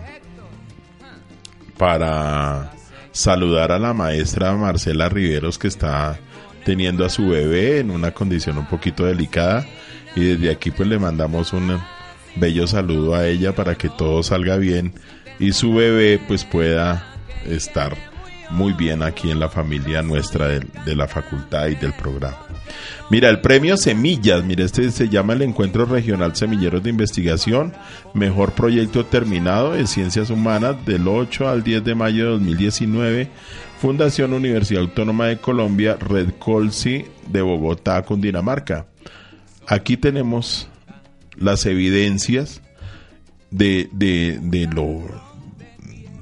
para 1.77 2.73
saludar 3.19 3.73
a 3.73 3.79
la 3.79 3.93
maestra 3.93 4.55
Marcela 4.55 5.09
Riveros 5.09 5.59
que 5.59 5.67
está 5.67 6.17
teniendo 6.63 7.03
a 7.03 7.09
su 7.09 7.27
bebé 7.27 7.79
en 7.79 7.91
una 7.91 8.11
condición 8.11 8.57
un 8.57 8.65
poquito 8.65 9.05
delicada 9.05 9.65
y 10.15 10.21
desde 10.21 10.49
aquí 10.49 10.71
pues 10.71 10.87
le 10.87 10.97
mandamos 10.97 11.51
un 11.51 11.81
bello 12.37 12.65
saludo 12.65 13.15
a 13.15 13.27
ella 13.27 13.53
para 13.53 13.75
que 13.75 13.89
todo 13.89 14.23
salga 14.23 14.55
bien 14.55 14.93
y 15.37 15.51
su 15.51 15.73
bebé 15.73 16.17
pues 16.29 16.45
pueda 16.45 17.13
estar 17.45 17.97
muy 18.51 18.71
bien 18.71 19.03
aquí 19.03 19.29
en 19.29 19.41
la 19.41 19.49
familia 19.49 20.01
nuestra 20.01 20.47
de, 20.47 20.65
de 20.85 20.95
la 20.95 21.09
facultad 21.09 21.67
y 21.67 21.75
del 21.75 21.91
programa. 21.91 22.48
Mira, 23.09 23.29
el 23.29 23.41
premio 23.41 23.77
Semillas, 23.77 24.43
mira, 24.43 24.63
este 24.63 24.91
se 24.91 25.09
llama 25.09 25.33
el 25.33 25.41
Encuentro 25.41 25.85
Regional 25.85 26.35
Semilleros 26.35 26.83
de 26.83 26.89
Investigación, 26.89 27.73
mejor 28.13 28.51
proyecto 28.51 29.05
terminado 29.05 29.75
en 29.75 29.87
Ciencias 29.87 30.29
Humanas 30.29 30.85
del 30.85 31.07
8 31.07 31.49
al 31.49 31.63
10 31.63 31.83
de 31.83 31.95
mayo 31.95 32.25
de 32.25 32.31
2019, 32.31 33.29
Fundación 33.79 34.33
Universidad 34.33 34.83
Autónoma 34.83 35.27
de 35.27 35.37
Colombia, 35.37 35.97
Red 35.99 36.33
Colsi 36.37 37.05
de 37.27 37.41
Bogotá, 37.41 38.01
Cundinamarca. 38.03 38.85
Aquí 39.65 39.97
tenemos 39.97 40.67
las 41.35 41.65
evidencias 41.65 42.61
de, 43.51 43.89
de, 43.91 44.39
de 44.41 44.67
lo 44.67 45.28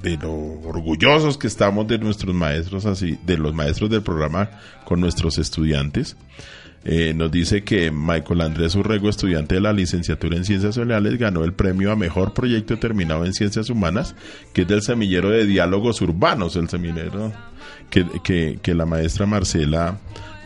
de 0.02 0.16
lo 0.16 0.32
orgullosos 0.32 1.38
que 1.38 1.46
estamos 1.46 1.86
de 1.88 1.98
nuestros 1.98 2.34
maestros 2.34 2.86
así 2.86 3.18
de 3.26 3.36
los 3.36 3.54
maestros 3.54 3.90
del 3.90 4.02
programa 4.02 4.50
con 4.84 5.00
nuestros 5.00 5.38
estudiantes 5.38 6.16
eh, 6.84 7.12
nos 7.14 7.30
dice 7.30 7.64
que 7.64 7.90
Michael 7.90 8.40
Andrés 8.40 8.74
Urrego, 8.74 9.08
estudiante 9.08 9.56
de 9.56 9.60
la 9.60 9.72
licenciatura 9.72 10.36
en 10.36 10.44
Ciencias 10.44 10.76
Sociales, 10.76 11.18
ganó 11.18 11.44
el 11.44 11.52
premio 11.52 11.90
a 11.90 11.96
Mejor 11.96 12.32
Proyecto 12.32 12.78
Terminado 12.78 13.26
en 13.26 13.34
Ciencias 13.34 13.68
Humanas, 13.68 14.14
que 14.52 14.62
es 14.62 14.68
del 14.68 14.82
semillero 14.82 15.28
de 15.30 15.44
diálogos 15.44 16.00
urbanos, 16.00 16.56
el 16.56 16.68
semillero 16.68 17.32
que, 17.90 18.06
que, 18.22 18.58
que 18.62 18.74
la 18.74 18.86
maestra 18.86 19.26
Marcela 19.26 19.98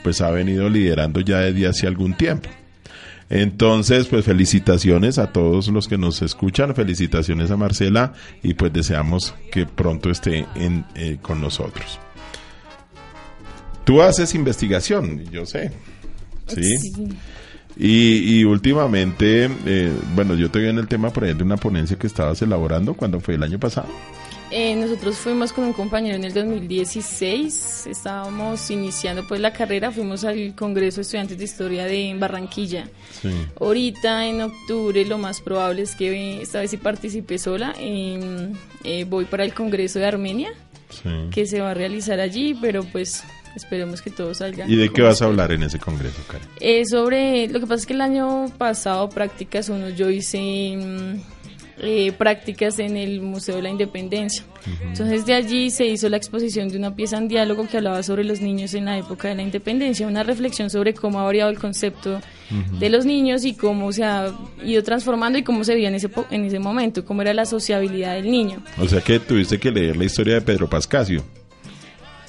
pues 0.03 0.21
ha 0.21 0.31
venido 0.31 0.69
liderando 0.69 1.21
ya 1.21 1.41
desde 1.41 1.69
hace 1.69 1.87
algún 1.87 2.15
tiempo. 2.15 2.49
Entonces, 3.35 4.09
pues 4.09 4.27
felicitaciones 4.27 5.19
a 5.19 5.33
todos 5.33 5.69
los 5.69 5.89
que 5.89 5.97
nos 5.97 6.21
escuchan, 6.21 6.75
felicitaciones 6.75 7.51
a 7.51 7.57
Marcela 7.57 8.13
y 8.43 8.53
pues 8.53 8.75
deseamos 8.75 9.35
que 9.51 9.65
pronto 9.65 10.11
esté 10.11 10.45
en, 10.55 10.85
eh, 10.95 11.17
con 11.23 11.41
nosotros. 11.41 11.99
Tú 13.85 14.03
haces 14.03 14.35
investigación, 14.35 15.25
yo 15.31 15.47
sé. 15.47 15.73
Sí. 16.47 16.77
Y, 17.79 18.41
y, 18.41 18.45
últimamente, 18.45 19.49
eh, 19.65 19.93
bueno, 20.15 20.35
yo 20.35 20.51
te 20.51 20.59
vi 20.59 20.69
en 20.69 20.79
el 20.79 20.87
tema, 20.87 21.09
por 21.09 21.25
ejemplo, 21.25 21.47
de 21.47 21.53
una 21.55 21.57
ponencia 21.57 21.99
que 21.99 22.09
estabas 22.09 22.43
elaborando 22.43 22.93
cuando 22.93 23.19
fue 23.19 23.37
el 23.37 23.43
año 23.43 23.59
pasado. 23.59 23.89
Eh, 24.55 24.77
nosotros 24.77 25.17
fuimos 25.17 25.51
con 25.51 25.65
un 25.65 25.73
compañero 25.73 26.15
en 26.15 26.25
el 26.25 26.35
2016, 26.35 27.87
estábamos 27.87 28.71
iniciando 28.71 29.27
pues 29.27 29.41
la 29.41 29.51
carrera, 29.55 29.91
fuimos 29.91 30.25
al 30.25 30.55
Congreso 30.55 30.97
de 30.97 31.03
Estudiantes 31.03 31.39
de 31.39 31.45
Historia 31.45 31.87
de 31.87 32.15
Barranquilla. 32.19 32.87
Sí. 33.23 33.31
Ahorita 33.59 34.27
en 34.27 34.43
octubre 34.43 35.07
lo 35.07 35.17
más 35.17 35.41
probable 35.41 35.81
es 35.81 35.97
que 35.97 36.43
esta 36.43 36.61
vez 36.61 36.71
sí 36.71 36.77
participe 36.77 37.39
sola, 37.39 37.75
eh, 37.79 39.07
voy 39.09 39.25
para 39.25 39.45
el 39.45 39.55
Congreso 39.55 39.99
de 40.01 40.07
Armenia, 40.07 40.53
sí. 40.91 41.09
que 41.31 41.47
se 41.47 41.63
va 41.63 41.71
a 41.71 41.75
realizar 41.75 42.21
allí, 42.21 42.55
pero 42.61 42.85
pues 42.85 43.25
Esperemos 43.55 44.01
que 44.01 44.11
todo 44.11 44.33
salga. 44.33 44.67
¿Y 44.67 44.77
de 44.77 44.89
qué 44.89 45.03
vas 45.03 45.21
a 45.21 45.27
hablar 45.27 45.53
en 45.53 45.63
ese 45.63 45.79
congreso, 45.79 46.23
Karen? 46.27 46.49
Eh, 46.59 46.87
sobre, 46.87 47.49
lo 47.49 47.61
que 47.61 47.67
pasa 47.67 47.81
es 47.81 47.87
que 47.87 47.93
el 47.93 48.01
año 48.01 48.47
pasado, 48.57 49.11
prácticas 49.11 49.69
uno, 49.69 49.91
yo 49.91 50.09
hice 50.09 50.39
eh, 51.83 52.13
prácticas 52.13 52.79
en 52.79 52.97
el 52.97 53.21
Museo 53.21 53.57
de 53.57 53.63
la 53.63 53.71
Independencia. 53.71 54.45
Uh 54.45 54.71
-huh. 54.71 54.89
Entonces 54.89 55.27
de 55.27 55.35
allí 55.35 55.71
se 55.71 55.87
hizo 55.87 56.09
la 56.09 56.17
exposición 56.17 56.69
de 56.69 56.79
una 56.79 56.95
pieza 56.95 57.19
en 57.19 57.29
diálogo 57.29 57.67
que 57.69 57.79
hablaba 57.79 58.03
sobre 58.03 58.25
los 58.25 58.41
niños 58.41 58.75
en 58.75 58.85
la 58.85 58.97
época 58.99 59.29
de 59.29 59.35
la 59.35 59.43
independencia, 59.43 60.07
una 60.07 60.23
reflexión 60.23 60.71
sobre 60.71 60.95
cómo 60.95 61.19
ha 61.21 61.25
variado 61.25 61.51
el 61.51 61.59
concepto 61.59 62.15
uh 62.15 62.55
-huh. 62.55 62.79
de 62.79 62.89
los 62.89 63.05
niños 63.05 63.45
y 63.45 63.55
cómo 63.55 63.93
se 63.93 64.05
ha 64.05 64.33
ido 64.65 64.83
transformando 64.83 65.39
y 65.39 65.43
cómo 65.43 65.65
se 65.65 65.75
veía 65.75 65.89
en 65.89 65.97
ese, 65.97 66.11
en 66.31 66.45
ese 66.45 66.59
momento, 66.59 67.05
cómo 67.05 67.23
era 67.23 67.35
la 67.35 67.47
sociabilidad 67.47 68.15
del 68.15 68.31
niño. 68.31 68.63
O 68.79 68.89
sea 68.89 69.01
que 69.01 69.19
tuviste 69.19 69.59
que 69.59 69.71
leer 69.71 69.97
la 69.97 70.05
historia 70.05 70.35
de 70.35 70.41
Pedro 70.43 70.69
Pascasio. 70.69 71.25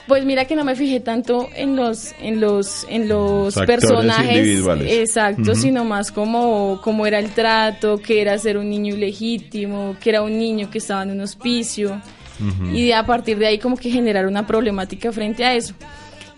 Pues 0.08 0.26
mira 0.26 0.44
que 0.46 0.56
no 0.56 0.66
me 0.66 0.76
fijé 0.76 1.00
tanto 1.00 1.48
en 1.56 1.78
los 1.78 2.14
en 2.20 2.42
los 2.42 2.86
en 2.90 3.08
los 3.08 3.56
personajes 3.56 4.60
exactos, 4.86 5.48
uh 5.48 5.52
-huh. 5.52 5.62
sino 5.62 5.86
más 5.86 6.12
como 6.12 6.82
cómo 6.84 7.06
era 7.06 7.20
el 7.20 7.30
trato, 7.30 8.00
que 8.00 8.22
era 8.22 8.38
ser 8.38 8.58
un 8.58 8.70
niño 8.70 8.96
ilegítimo, 8.96 9.96
que 10.02 10.10
era 10.10 10.22
un 10.22 10.38
niño 10.38 10.70
que 10.70 10.80
estaba 10.80 11.04
en 11.04 11.12
un 11.12 11.22
hospicio 11.22 12.02
uh 12.40 12.44
-huh. 12.44 12.76
y 12.76 12.92
a 12.92 13.06
partir 13.06 13.38
de 13.38 13.48
ahí 13.48 13.60
como 13.60 13.78
que 13.78 13.90
generar 13.90 14.28
una 14.28 14.46
problemática 14.46 15.12
frente 15.14 15.46
a 15.46 15.56
eso. 15.56 15.74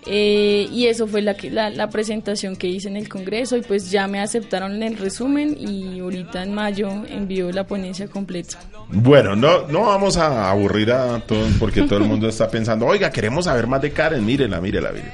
Eh, 0.07 0.67
y 0.71 0.85
eso 0.85 1.07
fue 1.07 1.23
la, 1.23 1.35
la, 1.49 1.71
la, 1.71 1.89
presentación 1.89 2.55
que 2.55 2.67
hice 2.67 2.87
en 2.87 2.95
el 2.95 3.09
Congreso 3.09 3.57
y 3.57 3.61
pues 3.61 3.89
ya 3.89 4.07
me 4.07 4.21
aceptaron 4.21 4.75
en 4.75 4.83
el 4.83 4.97
resumen 4.97 5.57
y 5.59 5.99
ahorita 5.99 6.43
en 6.43 6.53
mayo 6.53 6.89
envío 7.07 7.51
la 7.51 7.65
ponencia 7.65 8.07
completa. 8.07 8.59
Bueno, 8.89 9.35
no, 9.35 9.67
no 9.67 9.85
vamos 9.85 10.17
a 10.17 10.51
aburrir 10.51 10.91
a 10.91 11.19
todos 11.21 11.51
porque 11.59 11.83
todo 11.83 11.97
el 11.97 12.05
mundo 12.05 12.29
está 12.29 12.47
pensando, 12.47 12.85
oiga, 12.85 13.09
queremos 13.09 13.45
saber 13.45 13.65
más 13.65 13.81
de 13.81 13.91
Karen, 13.91 14.23
mírela, 14.23 14.61
mírela, 14.61 14.91
mírela. 14.91 15.13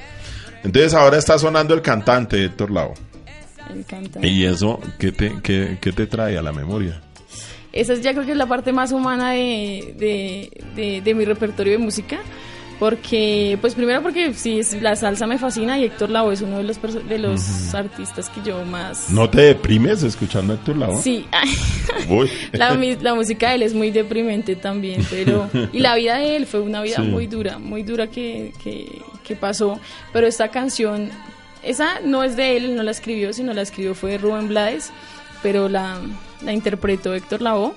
Entonces 0.62 0.92
ahora 0.92 1.16
está 1.16 1.38
sonando 1.38 1.72
el 1.72 1.80
cantante 1.80 2.44
Héctor 2.44 2.70
Lao. 2.70 2.92
El 3.74 3.86
cantante. 3.86 4.28
¿Y 4.28 4.44
eso 4.44 4.78
qué 4.98 5.10
te, 5.10 5.32
qué, 5.42 5.78
qué 5.80 5.92
te 5.92 6.06
trae 6.06 6.36
a 6.36 6.42
la 6.42 6.52
memoria? 6.52 7.00
Esa 7.72 7.94
es, 7.94 8.02
ya 8.02 8.12
creo 8.12 8.26
que 8.26 8.32
es 8.32 8.36
la 8.36 8.46
parte 8.46 8.74
más 8.74 8.92
humana 8.92 9.30
de, 9.30 9.94
de, 9.96 10.62
de, 10.76 11.00
de 11.00 11.14
mi 11.14 11.24
repertorio 11.24 11.72
de 11.72 11.78
música 11.78 12.20
porque 12.82 13.56
pues 13.60 13.76
primero 13.76 14.02
porque 14.02 14.34
sí 14.34 14.60
la 14.80 14.96
salsa 14.96 15.24
me 15.28 15.38
fascina 15.38 15.78
y 15.78 15.84
Héctor 15.84 16.10
Lavoe 16.10 16.34
es 16.34 16.42
uno 16.42 16.56
de 16.56 16.64
los 16.64 16.82
de 16.82 17.16
los 17.16 17.40
uh 17.40 17.44
-huh. 17.44 17.78
artistas 17.78 18.28
que 18.28 18.42
yo 18.42 18.64
más 18.64 19.08
¿No 19.08 19.30
te 19.30 19.40
deprimes 19.42 20.02
escuchando 20.02 20.52
a 20.52 20.56
Héctor 20.56 20.78
Lavoe? 20.78 21.00
Sí. 21.00 21.24
la, 22.50 22.74
la, 23.00 23.14
música 23.14 23.50
de 23.50 23.54
él 23.54 23.62
es 23.62 23.72
muy 23.72 23.92
deprimente 23.92 24.56
también, 24.56 25.06
pero 25.08 25.48
y 25.72 25.78
la 25.78 25.94
vida 25.94 26.16
de 26.16 26.34
él 26.34 26.44
fue 26.44 26.58
una 26.58 26.82
vida 26.82 26.96
sí. 26.96 27.02
muy 27.02 27.28
dura, 27.28 27.60
muy 27.60 27.84
dura 27.84 28.08
que, 28.08 28.52
que, 28.60 29.00
que 29.22 29.36
pasó, 29.36 29.78
pero 30.12 30.26
esta 30.26 30.48
canción 30.48 31.08
esa 31.62 32.00
no 32.04 32.24
es 32.24 32.34
de 32.34 32.56
él, 32.56 32.74
no 32.74 32.82
la 32.82 32.90
escribió, 32.90 33.32
sino 33.32 33.52
la 33.52 33.62
escribió 33.62 33.94
fue 33.94 34.18
Rubén 34.18 34.48
Blades, 34.48 34.90
pero 35.40 35.68
la, 35.68 36.00
la 36.44 36.52
interpretó 36.52 37.14
Héctor 37.14 37.42
Lavoe 37.42 37.74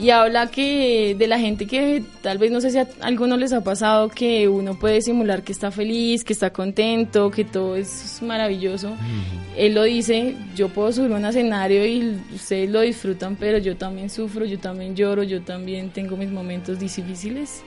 y 0.00 0.10
habla 0.10 0.46
que 0.46 1.14
de 1.18 1.26
la 1.26 1.38
gente 1.38 1.66
que 1.66 2.02
tal 2.22 2.38
vez 2.38 2.50
no 2.50 2.60
sé 2.60 2.70
si 2.70 2.78
a 2.78 2.88
algunos 3.02 3.38
les 3.38 3.52
ha 3.52 3.62
pasado 3.62 4.08
que 4.08 4.48
uno 4.48 4.78
puede 4.78 5.02
simular 5.02 5.42
que 5.42 5.52
está 5.52 5.70
feliz, 5.70 6.24
que 6.24 6.32
está 6.32 6.50
contento, 6.50 7.30
que 7.30 7.44
todo 7.44 7.76
es 7.76 8.20
maravilloso. 8.22 8.96
Él 9.56 9.74
lo 9.74 9.82
dice, 9.82 10.36
yo 10.56 10.70
puedo 10.70 10.90
subir 10.90 11.12
a 11.12 11.16
un 11.16 11.24
escenario 11.26 11.86
y 11.86 12.18
ustedes 12.34 12.70
lo 12.70 12.80
disfrutan, 12.80 13.36
pero 13.36 13.58
yo 13.58 13.76
también 13.76 14.08
sufro, 14.08 14.46
yo 14.46 14.58
también 14.58 14.96
lloro, 14.96 15.22
yo 15.22 15.42
también 15.42 15.90
tengo 15.90 16.16
mis 16.16 16.30
momentos 16.30 16.78
difíciles. 16.78 17.62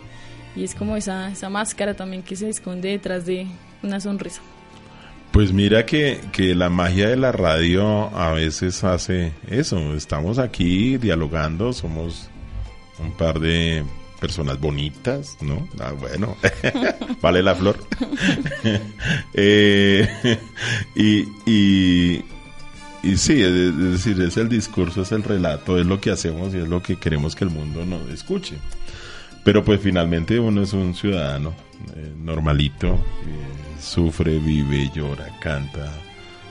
Y 0.55 0.63
es 0.63 0.73
como 0.73 0.97
esa, 0.97 1.31
esa 1.31 1.49
máscara 1.49 1.93
también 1.93 2.23
que 2.23 2.35
se 2.35 2.49
esconde 2.49 2.89
detrás 2.89 3.27
de 3.27 3.45
una 3.83 3.99
sonrisa. 3.99 4.41
Pues 5.33 5.51
mira 5.51 5.83
que, 5.83 6.21
que, 6.31 6.53
la 6.53 6.69
magia 6.69 7.09
de 7.09 7.15
la 7.15 7.31
radio 7.31 8.15
a 8.15 8.31
veces 8.33 8.83
hace 8.83 9.33
eso. 9.49 9.95
Estamos 9.95 10.37
aquí 10.37 10.97
dialogando, 10.97 11.73
somos 11.73 12.29
un 12.99 13.11
par 13.13 13.39
de 13.39 13.83
personas 14.19 14.59
bonitas, 14.59 15.35
¿no? 15.41 15.67
Ah, 15.79 15.93
bueno, 15.99 16.37
vale 17.21 17.41
la 17.41 17.55
flor. 17.55 17.83
eh, 19.33 20.07
y, 20.95 21.21
y, 21.47 22.23
y 23.01 23.17
sí, 23.17 23.41
es 23.41 23.75
decir, 23.75 24.21
es 24.21 24.37
el 24.37 24.49
discurso, 24.49 25.01
es 25.01 25.11
el 25.13 25.23
relato, 25.23 25.79
es 25.79 25.87
lo 25.87 25.99
que 25.99 26.11
hacemos 26.11 26.53
y 26.53 26.59
es 26.59 26.67
lo 26.67 26.83
que 26.83 26.97
queremos 26.97 27.35
que 27.35 27.45
el 27.45 27.49
mundo 27.49 27.83
nos 27.85 28.07
escuche. 28.09 28.57
Pero 29.43 29.63
pues 29.63 29.81
finalmente 29.81 30.39
uno 30.39 30.61
es 30.61 30.73
un 30.73 30.93
ciudadano 30.93 31.55
eh, 31.95 32.13
normalito. 32.23 32.93
Eh, 32.93 33.72
sufre, 33.83 34.39
vive, 34.39 34.89
llora, 34.93 35.27
canta, 35.39 35.91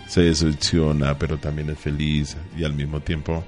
se 0.06 0.22
decepciona, 0.22 1.18
pero 1.18 1.38
también 1.38 1.70
es 1.70 1.78
feliz 1.78 2.36
y 2.56 2.64
al 2.64 2.74
mismo 2.74 3.00
tiempo 3.00 3.44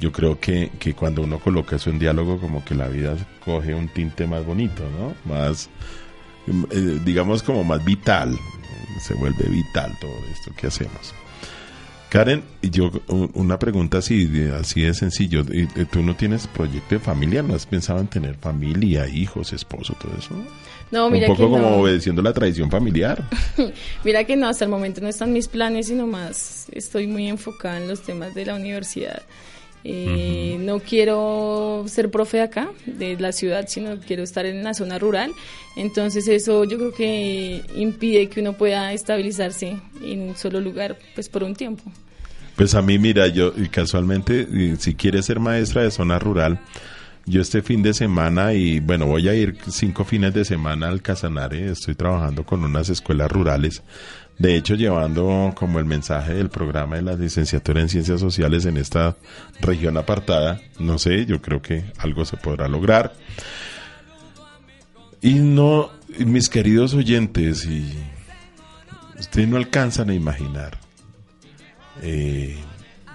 yo 0.00 0.12
creo 0.12 0.38
que, 0.38 0.70
que 0.78 0.94
cuando 0.94 1.22
uno 1.22 1.38
coloca 1.38 1.76
eso 1.76 1.90
en 1.90 1.98
diálogo 1.98 2.38
como 2.38 2.64
que 2.64 2.74
la 2.74 2.88
vida 2.88 3.16
coge 3.44 3.74
un 3.74 3.88
tinte 3.88 4.26
más 4.26 4.44
bonito, 4.44 4.82
¿no? 4.98 5.14
Más, 5.24 5.68
eh, 6.70 7.00
digamos 7.04 7.42
como 7.42 7.64
más 7.64 7.84
vital, 7.84 8.36
se 9.00 9.14
vuelve 9.14 9.48
vital 9.48 9.92
todo 10.00 10.16
esto 10.32 10.52
que 10.56 10.66
hacemos. 10.68 11.14
Karen, 12.14 12.44
yo 12.62 12.92
una 13.08 13.58
pregunta 13.58 13.98
así 13.98 14.26
de, 14.26 14.54
así 14.54 14.82
de 14.82 14.94
sencillo. 14.94 15.44
¿Tú 15.90 16.00
no 16.00 16.14
tienes 16.14 16.46
proyecto 16.46 16.94
de 16.94 17.00
familia? 17.00 17.42
¿No 17.42 17.56
has 17.56 17.66
pensado 17.66 17.98
en 17.98 18.06
tener 18.06 18.36
familia, 18.36 19.08
hijos, 19.08 19.52
esposo, 19.52 19.96
todo 20.00 20.12
eso? 20.16 20.32
No, 20.92 21.10
mira 21.10 21.26
Un 21.26 21.32
poco 21.34 21.48
que 21.48 21.56
como 21.56 21.70
no. 21.70 21.76
obedeciendo 21.78 22.22
la 22.22 22.32
tradición 22.32 22.70
familiar. 22.70 23.28
mira 24.04 24.22
que 24.22 24.36
no, 24.36 24.46
hasta 24.46 24.64
el 24.64 24.70
momento 24.70 25.00
no 25.00 25.08
están 25.08 25.32
mis 25.32 25.48
planes, 25.48 25.88
sino 25.88 26.06
más 26.06 26.66
estoy 26.70 27.08
muy 27.08 27.26
enfocada 27.26 27.78
en 27.78 27.88
los 27.88 28.00
temas 28.02 28.32
de 28.32 28.46
la 28.46 28.54
universidad. 28.54 29.22
Eh, 29.84 30.54
uh 30.56 30.60
-huh. 30.60 30.64
No 30.64 30.80
quiero 30.80 31.84
ser 31.86 32.10
profe 32.10 32.40
acá, 32.40 32.70
de 32.86 33.16
la 33.20 33.32
ciudad, 33.32 33.66
sino 33.68 34.00
quiero 34.00 34.22
estar 34.22 34.46
en 34.46 34.64
la 34.64 34.72
zona 34.72 34.98
rural. 34.98 35.30
Entonces 35.76 36.26
eso 36.26 36.64
yo 36.64 36.78
creo 36.78 36.92
que 36.92 37.62
impide 37.76 38.28
que 38.28 38.40
uno 38.40 38.54
pueda 38.54 38.92
estabilizarse 38.92 39.76
en 40.02 40.20
un 40.22 40.36
solo 40.36 40.60
lugar 40.60 40.96
pues 41.14 41.28
por 41.28 41.42
un 41.42 41.54
tiempo. 41.54 41.84
Pues 42.56 42.74
a 42.74 42.82
mí, 42.82 42.98
mira, 42.98 43.26
yo 43.28 43.52
casualmente, 43.70 44.46
si 44.78 44.94
quieres 44.94 45.26
ser 45.26 45.38
maestra 45.38 45.82
de 45.82 45.90
zona 45.90 46.18
rural, 46.18 46.60
Yo 47.26 47.40
este 47.40 47.62
fin 47.62 47.82
de 47.82 47.94
semana, 47.94 48.52
y 48.52 48.80
bueno, 48.80 49.06
voy 49.06 49.28
a 49.28 49.34
ir 49.34 49.56
cinco 49.70 50.04
fines 50.04 50.34
de 50.34 50.44
semana 50.44 50.88
al 50.88 51.00
Casanare, 51.00 51.70
estoy 51.70 51.94
trabajando 51.94 52.44
con 52.44 52.62
unas 52.62 52.90
escuelas 52.90 53.32
rurales, 53.32 53.82
de 54.38 54.56
hecho 54.56 54.74
llevando 54.74 55.52
como 55.54 55.78
el 55.78 55.84
mensaje 55.84 56.34
del 56.34 56.50
programa 56.50 56.96
de 56.96 57.02
la 57.02 57.14
licenciatura 57.14 57.80
en 57.80 57.88
ciencias 57.88 58.20
sociales 58.20 58.64
en 58.66 58.76
esta 58.76 59.16
región 59.60 59.96
apartada, 59.96 60.60
no 60.78 60.98
sé, 60.98 61.26
yo 61.26 61.40
creo 61.40 61.62
que 61.62 61.84
algo 61.98 62.24
se 62.24 62.36
podrá 62.36 62.68
lograr. 62.68 63.14
Y 65.20 65.34
no, 65.34 65.90
mis 66.18 66.48
queridos 66.48 66.94
oyentes, 66.94 67.64
y 67.64 67.94
ustedes 69.18 69.48
no 69.48 69.56
alcanzan 69.56 70.10
a 70.10 70.14
imaginar 70.14 70.78
eh, 72.02 72.58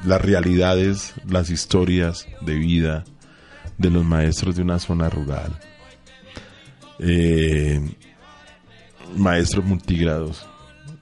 las 0.04 0.22
realidades, 0.22 1.14
las 1.28 1.50
historias 1.50 2.28
de 2.42 2.56
vida 2.56 3.04
de 3.78 3.90
los 3.90 4.04
maestros 4.04 4.56
de 4.56 4.62
una 4.62 4.80
zona 4.80 5.10
rural. 5.10 5.60
Eh, 7.00 7.80
maestros 9.16 9.64
multigrados. 9.66 10.49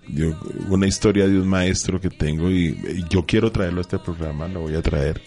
Yo, 0.09 0.39
una 0.69 0.87
historia 0.87 1.27
de 1.27 1.39
un 1.39 1.47
maestro 1.47 1.99
que 1.99 2.09
tengo 2.09 2.49
y, 2.49 3.05
yo 3.09 3.25
quiero 3.25 3.51
traerlo 3.51 3.79
a 3.79 3.81
este 3.81 3.99
programa, 3.99 4.47
lo 4.47 4.61
voy 4.61 4.75
a 4.75 4.81
traer. 4.81 5.21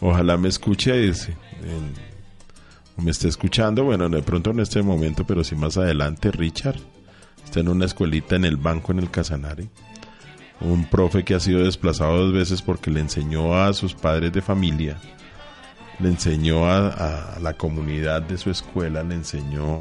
Ojalá 0.00 0.36
me 0.36 0.48
escuche 0.48 1.08
ese, 1.08 1.36
me 2.96 3.10
esté 3.10 3.28
escuchando, 3.28 3.84
bueno, 3.84 4.08
de 4.08 4.22
pronto 4.22 4.50
en 4.50 4.60
este 4.60 4.82
momento, 4.82 5.24
pero 5.26 5.42
si 5.42 5.54
más 5.54 5.76
adelante, 5.76 6.30
Richard 6.30 6.78
está 7.44 7.60
en 7.60 7.68
una 7.68 7.84
escuelita 7.84 8.36
en 8.36 8.44
el 8.44 8.56
banco 8.56 8.92
en 8.92 8.98
el 9.00 9.10
Casanare 9.10 9.68
un 10.60 10.84
profe 10.84 11.24
que 11.24 11.34
ha 11.34 11.40
sido 11.40 11.64
desplazado 11.64 12.16
dos 12.16 12.32
veces 12.32 12.62
porque 12.62 12.90
le 12.90 13.00
enseñó 13.00 13.54
a 13.54 13.72
sus 13.72 13.94
padres 13.94 14.32
de 14.32 14.42
familia, 14.42 14.96
le 15.98 16.08
enseñó 16.08 16.68
a, 16.68 17.38
la 17.40 17.54
comunidad 17.54 18.22
de 18.22 18.38
su 18.38 18.50
escuela, 18.50 19.02
le 19.02 19.14
enseñó 19.14 19.80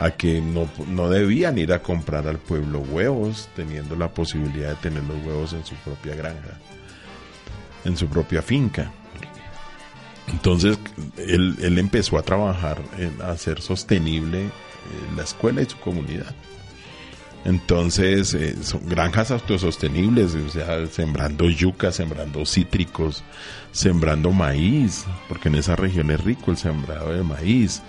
a 0.00 0.12
que 0.12 0.40
no, 0.40 0.66
no, 0.88 1.10
debían 1.10 1.58
ir 1.58 1.74
a 1.74 1.82
comprar 1.82 2.26
al 2.26 2.38
pueblo 2.38 2.80
huevos, 2.80 3.50
teniendo 3.54 3.94
la 3.96 4.08
posibilidad 4.08 4.70
de 4.70 4.76
tener 4.76 5.04
los 5.04 5.22
huevos 5.26 5.52
en 5.52 5.64
su 5.64 5.74
propia 5.76 6.14
granja, 6.14 6.58
en 7.84 7.98
su 7.98 8.08
propia 8.08 8.40
finca. 8.40 8.90
Entonces, 10.26 10.78
él, 11.18 11.54
él 11.60 11.78
empezó 11.78 12.16
a 12.16 12.22
trabajar 12.22 12.80
en 12.96 13.20
hacer 13.20 13.60
sostenible 13.60 14.44
eh, 14.44 14.50
la 15.16 15.22
escuela 15.22 15.60
y 15.60 15.66
su 15.66 15.78
comunidad. 15.78 16.34
Entonces, 17.44 18.32
eh, 18.32 18.56
son 18.62 18.86
granjas 18.88 19.30
autosostenibles, 19.30 20.34
o 20.34 20.48
sea, 20.48 20.86
sembrando 20.86 21.48
yuca, 21.50 21.92
sembrando 21.92 22.46
cítricos, 22.46 23.22
sembrando 23.72 24.30
maíz, 24.30 25.04
porque 25.28 25.48
en 25.48 25.56
esa 25.56 25.76
región 25.76 26.10
es 26.10 26.22
rico 26.22 26.50
el 26.50 26.56
sembrado 26.56 27.12
de 27.12 27.22
maíz, 27.22 27.82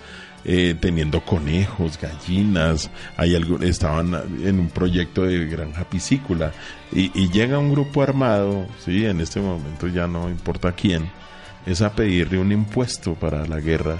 eh, 0.44 0.74
teniendo 0.80 1.24
conejos, 1.24 1.98
gallinas, 2.00 2.90
hay 3.16 3.36
algo, 3.36 3.62
estaban 3.62 4.12
en 4.44 4.58
un 4.58 4.68
proyecto 4.70 5.22
de 5.22 5.46
granja 5.46 5.84
piscícola. 5.84 6.52
Y, 6.90 7.30
llega 7.30 7.58
un 7.58 7.70
grupo 7.70 8.02
armado, 8.02 8.66
sí, 8.84 9.06
en 9.06 9.20
este 9.20 9.40
momento 9.40 9.86
ya 9.86 10.06
no 10.06 10.28
importa 10.28 10.72
quién, 10.72 11.10
es 11.64 11.80
a 11.80 11.92
pedirle 11.92 12.38
un 12.38 12.50
impuesto 12.50 13.14
para 13.14 13.46
la 13.46 13.60
guerra. 13.60 13.98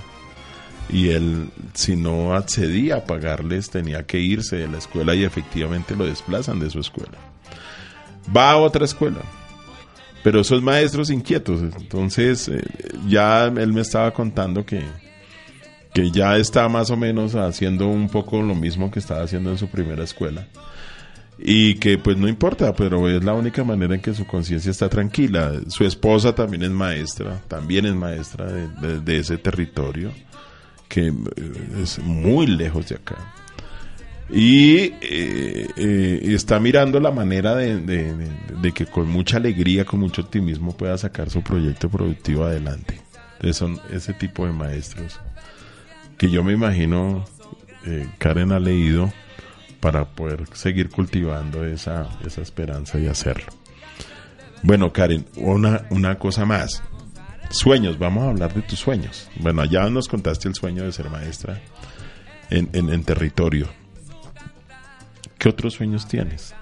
Y 0.90 1.10
él 1.10 1.48
si 1.74 1.94
no 1.94 2.34
accedía 2.34 2.96
a 2.96 3.04
pagarles 3.04 3.70
tenía 3.70 4.02
que 4.02 4.18
irse 4.18 4.56
de 4.56 4.68
la 4.68 4.78
escuela 4.78 5.14
y 5.14 5.24
efectivamente 5.24 5.94
lo 5.94 6.04
desplazan 6.04 6.58
de 6.58 6.70
su 6.70 6.80
escuela. 6.80 7.18
Va 8.36 8.50
a 8.50 8.56
otra 8.56 8.84
escuela, 8.84 9.20
pero 10.24 10.40
esos 10.40 10.60
maestros 10.60 11.08
inquietos, 11.08 11.62
entonces 11.62 12.48
eh, 12.48 12.62
ya 13.08 13.46
él 13.46 13.72
me 13.72 13.80
estaba 13.80 14.12
contando 14.12 14.66
que, 14.66 14.82
que 15.94 16.10
ya 16.10 16.36
está 16.36 16.68
más 16.68 16.90
o 16.90 16.96
menos 16.96 17.34
haciendo 17.34 17.88
un 17.88 18.08
poco 18.08 18.42
lo 18.42 18.54
mismo 18.54 18.90
que 18.90 18.98
estaba 18.98 19.22
haciendo 19.22 19.50
en 19.50 19.58
su 19.58 19.68
primera 19.68 20.04
escuela 20.04 20.46
y 21.38 21.74
que 21.74 21.98
pues 21.98 22.16
no 22.16 22.28
importa, 22.28 22.72
pero 22.74 23.08
es 23.08 23.24
la 23.24 23.34
única 23.34 23.64
manera 23.64 23.94
en 23.94 24.00
que 24.00 24.14
su 24.14 24.26
conciencia 24.26 24.70
está 24.70 24.88
tranquila. 24.88 25.52
Su 25.68 25.84
esposa 25.84 26.34
también 26.34 26.62
es 26.62 26.70
maestra, 26.70 27.40
también 27.48 27.86
es 27.86 27.94
maestra 27.94 28.46
de 28.46 29.18
ese 29.18 29.38
territorio 29.38 30.12
que 30.88 31.08
eh, 31.08 31.12
es 31.82 31.98
muy 31.98 32.46
lejos 32.46 32.88
de 32.90 32.96
acá. 32.96 33.16
Y 34.30 34.92
eh, 35.00 35.66
eh, 35.76 36.20
está 36.26 36.60
mirando 36.60 37.00
la 37.00 37.10
manera 37.10 37.54
de, 37.54 38.72
que 38.74 38.86
con 38.86 39.08
mucha 39.08 39.38
alegría, 39.38 39.84
con 39.84 40.00
mucho 40.00 40.22
optimismo 40.22 40.76
pueda 40.76 40.96
sacar 40.96 41.28
su 41.28 41.42
proyecto 41.42 41.88
productivo 41.88 42.44
adelante. 42.44 43.00
Entonces 43.34 43.56
son 43.56 43.80
ese 43.90 44.14
tipo 44.14 44.46
de 44.46 44.52
maestros 44.52 45.18
que 46.22 46.30
yo 46.30 46.44
me 46.44 46.52
imagino 46.52 47.24
Karen 48.18 48.52
ha 48.52 48.60
leído 48.60 49.12
para 49.80 50.04
poder 50.04 50.44
seguir 50.52 50.88
cultivando 50.88 51.64
esa, 51.64 52.08
esa 52.24 52.42
esperanza 52.42 53.00
y 53.00 53.08
hacerlo. 53.08 53.52
Bueno, 54.62 54.92
Karen, 54.92 55.26
una, 55.34 55.84
una 55.90 56.20
cosa 56.20 56.44
más. 56.44 56.80
Sueños, 57.50 57.98
vamos 57.98 58.22
a 58.22 58.28
hablar 58.28 58.54
de 58.54 58.62
tus 58.62 58.78
sueños. 58.78 59.28
Bueno, 59.40 59.64
ya 59.64 59.90
nos 59.90 60.06
contaste 60.06 60.46
el 60.46 60.54
sueño 60.54 60.84
de 60.84 60.92
ser 60.92 61.10
maestra 61.10 61.60
en, 62.50 62.68
en, 62.72 63.02
territorio. 63.02 63.66
¿Qué 65.38 65.48
otros 65.48 65.74
sueños 65.74 66.06
tienes? 66.06 66.54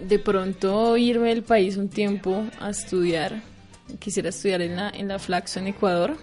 De 0.00 0.18
pronto 0.18 0.96
irme 0.96 1.28
del 1.28 1.42
país 1.42 1.76
un 1.76 1.90
tiempo 1.90 2.46
a 2.60 2.70
estudiar. 2.70 3.42
Quisiera 3.98 4.30
estudiar 4.30 4.62
en 4.62 4.76
la, 4.76 4.88
en 4.88 5.06
la 5.06 5.18
Flaxo 5.18 5.58
en 5.58 5.66
Ecuador. 5.66 6.16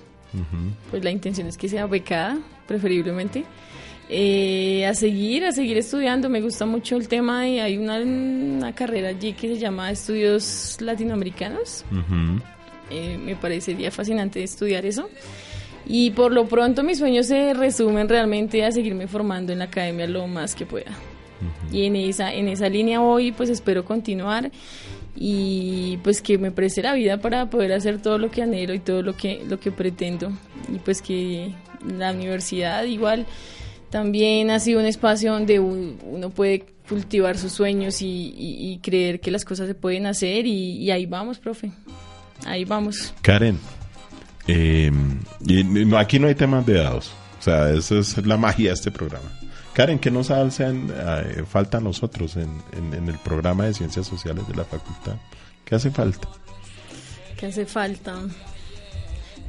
Pues 0.90 1.04
la 1.04 1.12
intención 1.12 1.48
es 1.48 1.58
que 1.58 1.68
sea 1.68 1.86
becada, 1.88 2.40
preferiblemente. 2.68 3.46
Eh, 4.10 4.86
a 4.86 4.94
seguir, 4.94 5.46
a 5.46 5.52
seguir 5.52 5.78
estudiando. 5.78 6.30
Me 6.30 6.42
gusta 6.42 6.66
mucho 6.66 6.98
el 6.98 7.08
tema 7.08 7.48
y 7.48 7.60
hay 7.60 7.78
una, 7.78 8.00
una 8.00 8.76
carrera 8.76 9.10
allí 9.10 9.34
que 9.34 9.48
se 9.48 9.58
llama 9.58 9.92
Estudios 9.92 10.78
Latinoamericanos. 10.82 11.86
Eh, 12.90 13.18
me 13.18 13.36
parecería 13.38 13.90
fascinante 13.90 14.44
estudiar 14.44 14.86
eso. 14.86 15.10
Y 15.86 16.12
por 16.12 16.32
lo 16.32 16.46
pronto 16.46 16.84
mis 16.84 17.00
sueños 17.00 17.28
se 17.28 17.54
resumen 17.54 18.08
realmente 18.08 18.64
a 18.66 18.72
seguirme 18.72 19.08
formando 19.08 19.54
en 19.54 19.60
la 19.60 19.66
academia 19.66 20.08
lo 20.08 20.28
más 20.28 20.56
que 20.56 20.66
pueda. 20.66 20.92
Y 21.72 21.86
en 21.86 21.96
esa, 21.96 22.34
en 22.34 22.50
esa 22.50 22.70
línea 22.70 23.00
voy, 23.00 23.32
pues 23.32 23.50
espero 23.50 23.84
continuar 23.84 24.52
y 25.16 25.98
pues 26.04 26.22
que 26.22 26.38
me 26.38 26.52
preste 26.52 26.82
la 26.82 26.94
vida 26.94 27.18
para 27.20 27.50
poder 27.50 27.74
hacer 27.74 28.02
todo 28.02 28.18
lo 28.18 28.32
que 28.32 28.42
anhelo 28.42 28.74
y 28.74 28.80
todo 28.80 29.02
lo 29.02 29.16
que, 29.16 29.44
lo 29.48 29.60
que 29.60 29.72
pretendo. 29.72 30.32
Y 30.74 30.80
pues 30.80 31.02
que 31.02 31.54
la 31.86 32.12
universidad 32.12 32.84
igual 32.84 33.26
también 33.90 34.52
ha 34.52 34.60
sido 34.60 34.80
un 34.80 34.86
espacio 34.86 35.34
donde 35.34 35.60
uno 35.60 36.30
puede 36.30 36.66
cultivar 36.88 37.38
sus 37.38 37.52
sueños 37.52 37.98
y, 38.02 38.80
creer 38.82 39.20
que 39.20 39.32
las 39.32 39.46
cosas 39.46 39.68
se 39.68 39.76
pueden 39.76 40.06
hacer 40.06 40.46
y 40.46 40.90
ahí 40.92 41.06
vamos, 41.06 41.40
profe 41.40 41.72
ahí 42.46 42.66
vamos. 42.66 43.14
Karen, 43.22 43.60
eh, 44.48 44.92
aquí 45.98 46.20
no 46.20 46.28
hay 46.28 46.36
temas 46.36 46.66
de 46.66 46.74
dados. 46.76 47.14
O 47.40 47.44
sea, 47.44 47.72
esa 47.72 48.00
es 48.00 48.26
la 48.26 48.38
magia 48.38 48.70
de 48.70 48.74
este 48.74 48.92
programa. 48.92 49.30
Karen, 49.74 50.00
¿qué 50.00 50.12
nos 50.12 50.32
hacen, 50.32 50.92
eh, 50.94 51.44
falta 51.48 51.78
a 51.78 51.82
nosotros 51.82 52.36
en, 52.36 52.52
el 52.94 53.18
programa 53.20 53.66
de 53.66 53.74
Ciencias 53.74 54.06
Sociales 54.06 54.46
de 54.48 54.56
la 54.56 54.66
facultad? 54.66 55.16
¿Qué 55.64 55.76
hace 55.76 55.92
falta? 55.92 56.28
¿Qué 57.38 57.46
hace 57.46 57.66
falta? 57.66 58.16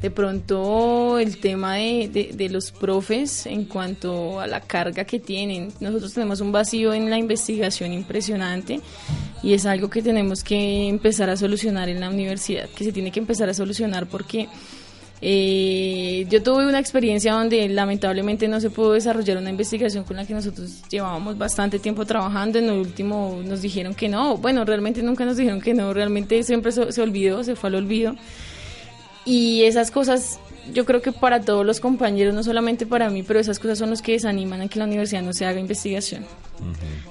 De 0.01 0.11
pronto 0.11 1.19
el 1.19 1.39
tema 1.39 1.75
de, 1.75 2.33
de, 2.35 2.49
los 2.49 2.71
profes 2.73 3.47
en 3.47 3.65
cuanto 3.65 4.41
a 4.41 4.47
la 4.47 4.61
carga 4.61 5.05
que 5.05 5.21
tienen. 5.21 5.73
Nosotros 5.81 6.15
tenemos 6.15 6.41
un 6.41 6.51
vacío 6.51 6.93
en 6.93 7.11
la 7.11 7.19
investigación 7.19 7.93
impresionante 7.93 8.81
y 9.43 9.55
es 9.55 9.67
algo 9.67 9.91
que 9.91 10.03
tenemos 10.03 10.43
que 10.43 10.89
empezar 10.89 11.31
a 11.31 11.37
solucionar 11.37 11.89
en 11.89 12.01
la 12.01 12.09
universidad, 12.09 12.69
que 12.69 12.85
se 12.85 12.93
tiene 12.93 13.11
que 13.11 13.21
empezar 13.21 13.49
a 13.49 13.55
solucionar 13.55 14.07
porque 14.07 14.49
eh, 15.25 16.27
yo 16.29 16.43
tuve 16.43 16.67
una 16.67 16.81
experiencia 16.81 17.33
donde 17.33 17.69
lamentablemente 17.69 18.49
no 18.49 18.61
se 18.61 18.71
pudo 18.71 18.95
desarrollar 18.95 19.37
una 19.37 19.51
investigación 19.51 20.03
con 20.03 20.17
la 20.17 20.27
que 20.27 20.35
nosotros 20.35 20.83
llevábamos 20.91 21.39
bastante 21.39 21.79
tiempo 21.79 22.05
trabajando. 22.05 22.59
En 22.59 22.65
el 22.65 22.81
último 22.81 23.41
nos 23.45 23.63
dijeron 23.63 23.95
que 23.95 24.09
no. 24.09 24.37
Bueno, 24.37 24.65
realmente 24.65 25.01
nunca 25.01 25.25
nos 25.25 25.37
dijeron 25.37 25.61
que 25.61 25.75
no. 25.75 25.95
Realmente 25.95 26.43
siempre 26.43 26.73
se, 26.73 26.91
se 26.91 27.01
olvidó, 27.01 27.45
se 27.45 27.55
fue 27.55 27.69
al 27.69 27.77
olvido. 27.77 28.17
Y 29.25 29.63
esas 29.63 29.93
cosas 29.93 30.41
yo 30.72 30.85
creo 30.85 31.03
que 31.03 31.12
para 31.12 31.40
todos 31.40 31.66
los 31.66 31.81
compañeros, 31.81 32.35
no 32.35 32.42
solamente 32.42 32.87
para 32.87 33.11
mí, 33.11 33.22
pero 33.22 33.40
esas 33.40 33.59
cosas 33.59 33.79
son 33.79 33.90
los 33.90 34.03
que 34.03 34.12
desaniman 34.12 34.61
a 34.61 34.68
que 34.68 34.79
la 34.79 34.85
universidad 34.85 35.22
no 35.22 35.33
se 35.33 35.44
haga 35.44 35.59
investigación. 35.59 36.25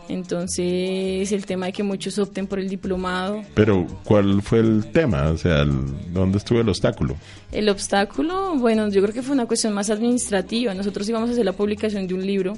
Entonces, 0.08 1.32
el 1.32 1.46
tema 1.46 1.66
de 1.68 1.74
que 1.74 1.84
muchos 1.84 2.18
opten 2.20 2.48
por 2.48 2.60
el 2.60 2.70
diplomado. 2.70 3.44
Pero, 3.54 3.86
¿cuál 4.06 4.42
fue 4.42 4.60
el 4.60 4.86
tema? 4.92 5.30
O 5.30 5.38
sea, 5.38 5.66
¿dónde 5.66 6.38
estuvo 6.38 6.62
el 6.62 6.70
obstáculo? 6.70 7.16
El 7.52 7.68
obstáculo, 7.68 8.56
bueno, 8.56 8.88
yo 8.90 9.02
creo 9.02 9.14
que 9.14 9.22
fue 9.22 9.34
una 9.34 9.46
cuestión 9.46 9.74
más 9.74 9.90
administrativa. 9.90 10.74
Nosotros 10.74 11.08
íbamos 11.10 11.30
a 11.30 11.34
hacer 11.34 11.46
la 11.46 11.54
publicación 11.54 12.08
de 12.08 12.14
un 12.14 12.26
libro, 12.26 12.54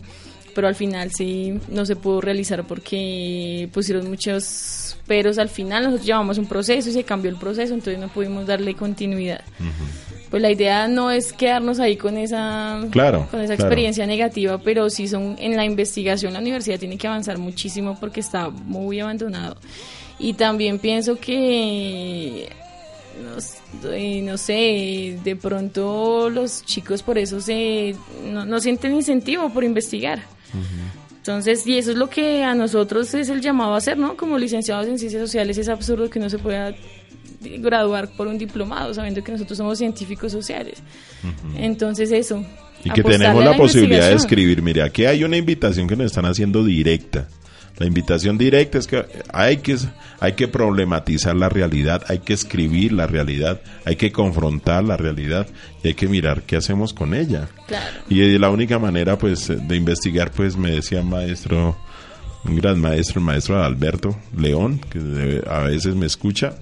pero 0.54 0.68
al 0.68 0.76
final 0.76 1.12
sí 1.12 1.60
no 1.70 1.86
se 1.86 1.96
pudo 1.96 2.22
realizar 2.22 2.64
porque 2.66 3.68
pusieron 3.74 4.08
muchos 4.08 4.98
peros 5.08 5.40
al 5.40 5.50
final. 5.50 5.84
Nosotros 5.84 6.06
llevamos 6.06 6.38
un 6.38 6.46
proceso 6.46 6.90
y 6.90 6.94
se 6.94 7.04
cambió 7.04 7.32
el 7.32 7.38
proceso, 7.38 7.74
entonces 7.74 8.00
no 8.00 8.08
pudimos 8.10 8.46
darle 8.46 8.76
continuidad 8.76 9.42
pues 10.34 10.42
la 10.42 10.50
idea 10.50 10.88
no 10.88 11.12
es 11.12 11.32
quedarnos 11.32 11.80
ahí 11.80 11.96
con 11.96 12.18
esa, 12.18 12.82
claro, 12.90 13.28
con 13.30 13.40
esa 13.42 13.54
claro. 13.54 13.70
experiencia 13.70 14.08
negativa, 14.08 14.58
pero 14.58 14.90
sí 14.90 15.08
son 15.08 15.36
en 15.38 15.56
la 15.56 15.64
investigación 15.64 16.34
la 16.34 16.40
universidad 16.40 16.80
tiene 16.80 16.98
que 16.98 17.06
avanzar 17.06 17.38
muchísimo 17.38 18.00
porque 18.00 18.22
está 18.22 18.50
muy 18.50 19.00
abandonado. 19.00 19.58
Y 20.18 20.34
también 20.34 20.80
pienso 20.80 21.20
que 21.20 22.50
no, 23.22 23.92
eh, 23.92 24.24
no 24.24 24.36
sé, 24.40 25.20
de 25.24 25.36
pronto 25.36 26.32
los 26.32 26.66
chicos 26.66 27.04
por 27.04 27.20
eso 27.20 27.40
se 27.40 27.96
no, 28.26 28.44
no 28.44 28.60
sienten 28.60 28.96
incentivo 28.96 29.52
por 29.52 29.64
investigar. 29.64 30.20
Entonces, 31.16 31.68
y 31.68 31.78
eso 31.78 31.92
es 31.92 31.98
lo 31.98 32.10
que 32.10 32.44
a 32.44 32.56
nosotros 32.56 33.14
es 33.14 33.30
el 33.30 33.40
llamado 33.40 33.76
a 33.76 33.78
hacer, 33.78 34.00
¿no? 34.00 34.18
Como 34.18 34.40
licenciados 34.40 34.88
en 34.88 34.98
ciencias 34.98 35.22
sociales 35.22 35.60
es 35.60 35.70
absurdo 35.70 36.10
que 36.10 36.20
no 36.20 36.28
se 36.28 36.40
pueda 36.40 36.74
graduar 37.60 38.10
por 38.10 38.28
un 38.28 38.38
diplomado, 38.38 38.94
sabiendo 38.94 39.24
que 39.24 39.32
nosotros 39.32 39.58
somos 39.58 39.78
científicos 39.78 40.32
sociales. 40.32 40.82
Entonces, 41.56 42.12
eso. 42.12 42.44
Y 42.84 42.90
que 42.92 43.04
tenemos 43.04 43.44
la 43.44 43.56
posibilidad 43.56 44.10
de 44.10 44.16
escribir. 44.16 44.62
Mire, 44.62 44.82
aquí 44.82 45.06
hay 45.06 45.24
una 45.24 45.38
invitación 45.38 45.88
que 45.88 45.96
nos 45.96 46.08
están 46.08 46.26
haciendo 46.26 46.64
directa. 46.64 47.28
La 47.78 47.88
invitación 47.88 48.38
directa 48.38 48.78
es 48.78 48.86
que 48.86 49.04
hay 49.34 49.58
que 49.58 49.76
hay 50.20 50.34
que 50.34 50.48
problematizar 50.48 51.36
la 51.36 51.50
realidad, 51.50 52.04
hay 52.08 52.20
que 52.20 52.34
escribir 52.34 52.94
la 52.94 53.08
realidad, 53.08 53.62
hay 53.84 53.96
que 53.96 54.12
confrontar 54.12 54.84
la 54.84 54.96
realidad 54.96 55.48
y 55.84 55.88
hay 55.88 55.94
que 55.96 56.08
mirar 56.08 56.44
qué 56.44 56.56
hacemos 56.56 56.94
con 56.94 57.16
ella. 57.16 57.50
Claro. 57.68 58.00
Y 58.10 58.38
la 58.38 58.52
única 58.52 58.78
manera 58.78 59.18
pues 59.18 59.48
de 59.48 59.76
investigar 59.76 60.32
pues 60.32 60.56
me 60.56 60.70
decía 60.70 61.02
maestro 61.02 61.76
un 62.46 62.56
gran 62.56 62.80
maestro, 62.80 63.20
el 63.20 63.26
maestro 63.26 63.64
Alberto 63.64 64.16
León, 64.38 64.80
que 64.90 65.42
a 65.50 65.60
veces 65.60 65.96
me 65.96 66.06
escucha, 66.06 66.56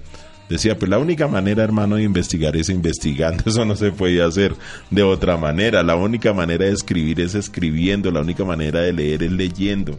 decía, 0.51 0.77
pues 0.77 0.89
la 0.89 0.99
única 0.99 1.27
manera, 1.27 1.63
hermano, 1.63 1.95
de 1.95 2.03
investigar 2.03 2.55
es 2.55 2.69
investigando, 2.69 3.43
eso 3.47 3.65
no 3.65 3.75
se 3.75 3.91
puede 3.91 4.21
hacer 4.21 4.55
de 4.89 5.03
otra 5.03 5.37
manera, 5.37 5.81
la 5.83 5.95
única 5.95 6.33
manera 6.33 6.65
de 6.65 6.71
escribir 6.71 7.21
es 7.21 7.35
escribiendo, 7.35 8.11
la 8.11 8.21
única 8.21 8.43
manera 8.43 8.81
de 8.81 8.93
leer 8.93 9.23
es 9.23 9.31
leyendo, 9.31 9.97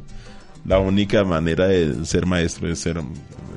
la 0.64 0.78
única 0.78 1.24
manera 1.24 1.66
de 1.66 2.04
ser 2.04 2.26
maestro 2.26 2.70
es 2.70 2.78
ser 2.78 3.00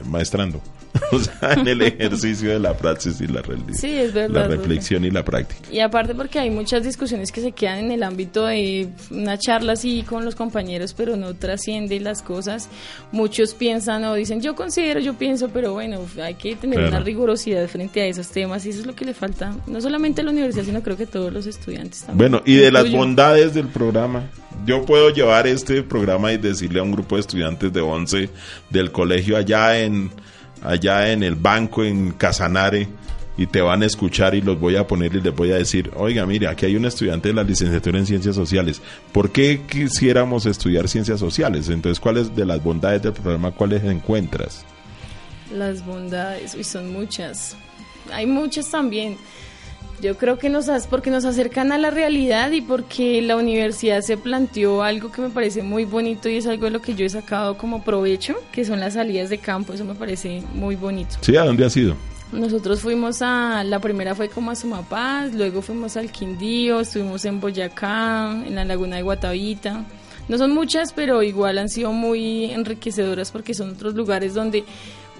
maestrando, 0.07 0.61
o 1.11 1.19
sea, 1.19 1.53
en 1.53 1.67
el 1.67 1.81
ejercicio 1.81 2.49
de 2.51 2.59
la 2.59 2.75
praxis 2.75 3.19
y 3.21 3.27
la, 3.27 3.41
Sí, 3.73 3.87
es 3.89 4.13
la 4.13 4.21
verdad, 4.27 4.49
reflexión 4.49 5.03
y 5.05 5.11
la 5.11 5.23
práctica. 5.25 5.61
Y 5.71 5.79
aparte 5.79 6.15
porque 6.15 6.39
hay 6.39 6.49
muchas 6.49 6.83
discusiones 6.83 7.31
que 7.31 7.41
se 7.41 7.51
quedan 7.51 7.79
en 7.79 7.91
el 7.91 8.03
ámbito 8.03 8.45
de 8.45 8.89
una 9.11 9.37
charla 9.37 9.73
así 9.73 10.03
con 10.03 10.25
los 10.25 10.35
compañeros, 10.35 10.93
pero 10.93 11.15
no 11.17 11.33
trasciende 11.33 11.99
las 11.99 12.21
cosas. 12.21 12.69
Muchos 13.11 13.53
piensan 13.53 14.03
o 14.05 14.13
dicen, 14.15 14.41
yo 14.41 14.55
considero, 14.55 14.99
yo 14.99 15.13
pienso, 15.15 15.49
pero 15.49 15.73
bueno, 15.73 15.99
hay 16.21 16.35
que 16.35 16.55
tener 16.55 16.79
Claro. 16.79 16.89
una 16.97 16.99
rigurosidad 17.05 17.67
frente 17.67 18.01
a 18.01 18.05
esos 18.05 18.27
temas 18.29 18.65
y 18.65 18.69
eso 18.69 18.81
es 18.81 18.85
lo 18.85 18.95
que 18.95 19.05
le 19.05 19.13
falta, 19.13 19.55
no 19.67 19.79
solamente 19.81 20.21
a 20.21 20.23
la 20.23 20.31
universidad, 20.31 20.63
sino 20.65 20.81
creo 20.83 20.97
que 20.97 21.03
a 21.03 21.07
todos 21.07 21.31
los 21.31 21.45
estudiantes 21.47 22.01
también. 22.03 22.31
Bueno, 22.31 22.43
y 22.45 22.55
de 22.55 22.71
las 22.71 22.91
bondades 22.91 23.53
del 23.53 23.67
programa, 23.67 24.23
yo 24.65 24.85
puedo 24.85 25.09
llevar 25.09 25.47
este 25.47 25.83
programa 25.83 26.31
y 26.33 26.37
decirle 26.37 26.79
a 26.79 26.83
un 26.83 26.91
grupo 26.91 27.15
de 27.15 27.21
estudiantes 27.21 27.71
de 27.71 27.81
11 27.81 28.29
del 28.69 28.91
colegio 28.91 29.37
allá 29.37 29.79
en 29.79 30.09
allá 30.61 31.11
en 31.11 31.23
el 31.23 31.35
banco 31.35 31.83
en 31.83 32.11
Casanare 32.11 32.87
y 33.37 33.47
te 33.47 33.61
van 33.61 33.83
a 33.83 33.85
escuchar 33.85 34.35
y 34.35 34.41
los 34.41 34.59
voy 34.59 34.75
a 34.75 34.87
poner 34.87 35.13
y 35.15 35.21
les 35.21 35.35
voy 35.35 35.51
a 35.51 35.55
decir, 35.55 35.91
oiga, 35.95 36.25
mire, 36.25 36.47
aquí 36.47 36.65
hay 36.65 36.75
un 36.75 36.85
estudiante 36.85 37.29
de 37.29 37.33
la 37.33 37.43
licenciatura 37.43 37.99
en 37.99 38.05
ciencias 38.05 38.35
sociales. 38.35 38.81
¿Por 39.11 39.31
qué 39.31 39.61
quisiéramos 39.69 40.45
estudiar 40.45 40.87
ciencias 40.87 41.19
sociales? 41.19 41.69
Entonces, 41.69 41.99
¿cuáles 41.99 42.35
de 42.35 42.45
las 42.45 42.63
bondades 42.63 43.01
del 43.01 43.13
programa 43.13 43.51
cuáles 43.51 43.83
encuentras? 43.83 44.65
Las 45.53 45.85
bondades, 45.85 46.55
uy, 46.55 46.63
son 46.63 46.91
muchas. 46.91 47.55
Hay 48.11 48.25
muchas 48.25 48.69
también. 48.69 49.17
Yo 50.01 50.17
creo 50.17 50.37
que 50.37 50.49
nos 50.49 50.67
porque 50.87 51.09
nos 51.09 51.25
acercan 51.25 51.71
a 51.71 51.77
la 51.77 51.89
realidad 51.89 52.51
y 52.51 52.61
porque 52.61 53.21
la 53.21 53.37
universidad 53.37 54.01
se 54.01 54.17
planteó 54.17 54.83
algo 54.83 55.11
que 55.11 55.21
me 55.21 55.29
parece 55.29 55.63
muy 55.63 55.85
bonito 55.85 56.27
y 56.29 56.37
es 56.37 56.47
algo 56.47 56.65
de 56.65 56.71
lo 56.71 56.81
que 56.81 56.95
yo 56.95 57.05
he 57.05 57.09
sacado 57.09 57.57
como 57.57 57.83
provecho, 57.83 58.35
que 58.51 58.65
son 58.65 58.79
las 58.79 58.95
salidas 58.95 59.29
de 59.29 59.37
campo, 59.37 59.73
eso 59.73 59.85
me 59.85 59.95
parece 59.95 60.43
muy 60.53 60.75
bonito. 60.75 61.15
Sí, 61.21 61.35
¿a 61.37 61.43
dónde 61.43 61.65
has 61.65 61.77
ido? 61.77 61.95
Nosotros 62.31 62.81
fuimos 62.81 63.21
a, 63.21 63.63
la 63.63 63.79
primera 63.79 64.15
fue 64.15 64.29
como 64.29 64.51
a 64.51 64.55
Sumapaz, 64.55 65.33
luego 65.33 65.61
fuimos 65.61 65.95
al 65.95 66.11
Quindío, 66.11 66.81
estuvimos 66.81 67.23
en 67.23 67.39
Boyacá, 67.39 68.31
en 68.45 68.55
la 68.55 68.65
laguna 68.65 68.97
de 68.97 69.03
Guatavita. 69.03 69.85
No 70.27 70.37
son 70.37 70.53
muchas, 70.53 70.91
pero 70.91 71.21
igual 71.21 71.59
han 71.59 71.69
sido 71.69 71.91
muy 71.91 72.45
enriquecedoras 72.45 73.31
porque 73.31 73.53
son 73.53 73.71
otros 73.71 73.93
lugares 73.93 74.33
donde 74.33 74.65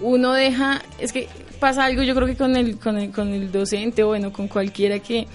uno 0.00 0.32
deja, 0.32 0.82
es 0.98 1.12
que 1.12 1.28
pasa 1.58 1.84
algo 1.84 2.02
yo 2.02 2.14
creo 2.14 2.26
que 2.26 2.36
con 2.36 2.56
el, 2.56 2.78
con 2.78 2.98
el, 2.98 3.10
con 3.10 3.32
el 3.32 3.50
docente 3.50 4.02
o 4.04 4.08
bueno, 4.08 4.32
con 4.32 4.48
cualquiera 4.48 4.98
que 4.98 5.26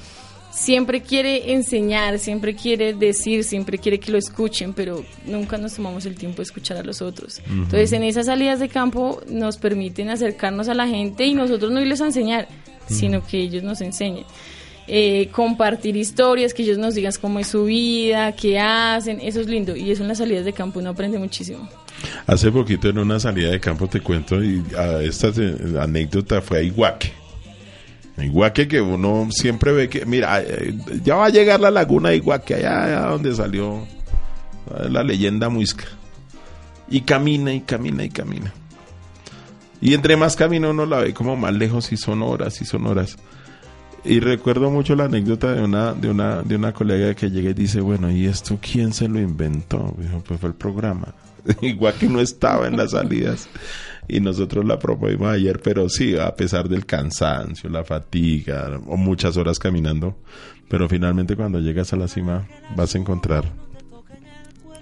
siempre 0.52 1.02
quiere 1.02 1.54
enseñar, 1.54 2.20
siempre 2.20 2.56
quiere 2.56 2.94
decir, 2.94 3.44
siempre 3.44 3.78
quiere 3.78 4.00
que 4.00 4.12
lo 4.12 4.18
escuchen, 4.18 4.74
pero 4.74 5.04
nunca 5.26 5.58
nos 5.58 5.76
tomamos 5.76 6.06
el 6.06 6.16
tiempo 6.16 6.38
de 6.38 6.44
escuchar 6.44 6.78
a 6.78 6.84
los 6.84 7.02
otros. 7.02 7.42
Entonces, 7.50 7.94
en 7.94 8.04
esas 8.04 8.26
salidas 8.28 8.60
de 8.60 8.70
campo 8.70 9.22
nos 9.28 9.58
permiten 9.58 10.10
acercarnos 10.10 10.68
a 10.68 10.74
la 10.74 10.88
gente 10.88 11.26
y 11.26 11.34
nosotros 11.34 11.72
no 11.72 11.80
irles 11.80 12.02
a 12.02 12.06
enseñar, 12.06 12.48
sino 12.88 13.26
que 13.26 13.40
ellos 13.40 13.64
nos 13.64 13.82
enseñen. 13.82 14.26
Eh, 14.88 15.30
compartir 15.32 15.96
historias, 15.96 16.54
que 16.54 16.64
ellos 16.64 16.78
nos 16.78 16.96
digan 16.96 17.14
cómo 17.22 17.40
es 17.40 17.48
su 17.48 17.66
vida, 17.66 18.34
qué 18.34 18.60
hacen, 18.60 19.20
eso 19.22 19.40
es 19.40 19.48
lindo. 19.48 19.76
Y 19.76 19.92
eso 19.92 20.02
en 20.02 20.10
las 20.10 20.18
salidas 20.18 20.44
de 20.44 20.52
campo 20.52 20.80
uno 20.80 20.90
aprende 20.90 21.18
muchísimo. 21.18 21.70
Hace 22.28 22.52
poquito 22.52 22.90
en 22.90 23.00
una 23.00 23.20
salida 23.20 23.52
de 23.52 23.60
campo 23.60 23.88
te 23.88 24.02
cuento 24.02 24.44
y 24.44 24.64
esta 25.02 25.30
eh, 25.30 25.78
anécdota 25.80 26.42
fue 26.42 26.60
a 26.60 26.62
Iguaque. 26.62 27.14
Iguaque 28.18 28.68
que 28.68 28.82
uno 28.82 29.28
siempre 29.32 29.72
ve 29.72 29.90
que, 29.90 30.06
mira, 30.06 30.42
eh, 30.42 30.74
ya 31.04 31.16
va 31.16 31.26
a 31.26 31.30
llegar 31.30 31.60
la 31.60 31.72
laguna 31.72 32.10
de 32.10 32.18
Iguaque, 32.18 32.56
allá, 32.56 32.84
allá 32.84 33.00
donde 33.08 33.34
salió 33.34 33.80
eh, 33.80 34.90
la 34.90 35.04
leyenda 35.04 35.50
muisca. 35.50 35.86
Y 36.90 37.02
camina 37.02 37.54
y 37.54 37.62
camina 37.62 38.04
y 38.04 38.10
camina. 38.10 38.54
Y 39.80 39.94
entre 39.94 40.18
más 40.18 40.36
camina 40.36 40.70
uno 40.70 40.86
la 40.86 41.00
ve 41.00 41.14
como 41.14 41.36
más 41.36 41.54
lejos 41.54 41.92
y 41.92 41.98
son 41.98 42.22
horas 42.22 42.62
y 42.62 42.66
son 42.66 42.86
horas. 42.86 43.18
Y 44.04 44.20
recuerdo 44.20 44.70
mucho 44.70 44.96
la 44.96 45.06
anécdota 45.06 45.54
de 45.54 45.64
una, 45.64 45.94
de 45.94 46.10
una, 46.10 46.42
de 46.42 46.56
una 46.56 46.74
colega 46.74 47.14
que 47.14 47.30
llega 47.30 47.52
y 47.52 47.54
dice, 47.54 47.82
bueno, 47.82 48.12
¿y 48.12 48.26
esto 48.26 48.60
quién 48.62 48.94
se 48.94 49.08
lo 49.08 49.20
inventó? 49.20 49.96
Dijo, 49.98 50.24
pues 50.28 50.40
fue 50.40 50.50
el 50.50 50.56
programa. 50.56 51.14
Igual 51.62 51.94
que 51.96 52.08
no 52.08 52.20
estaba 52.20 52.68
en 52.68 52.78
las 52.78 52.92
salidas. 52.98 53.50
Y 54.08 54.20
nosotros 54.20 54.66
la 54.66 54.80
promovimos 54.80 55.30
ayer, 55.30 55.62
pero 55.62 55.88
sí, 55.88 56.18
a 56.18 56.36
pesar 56.36 56.68
del 56.68 56.86
cansancio, 56.86 57.70
la 57.70 57.84
fatiga, 57.84 58.80
o 58.88 58.98
muchas 58.98 59.38
horas 59.38 59.60
caminando, 59.60 60.18
pero 60.68 60.90
finalmente 60.90 61.36
cuando 61.36 61.60
llegas 61.60 61.94
a 61.94 61.98
la 61.98 62.08
cima 62.08 62.48
vas 62.76 62.96
a 62.96 62.98
encontrar 62.98 63.46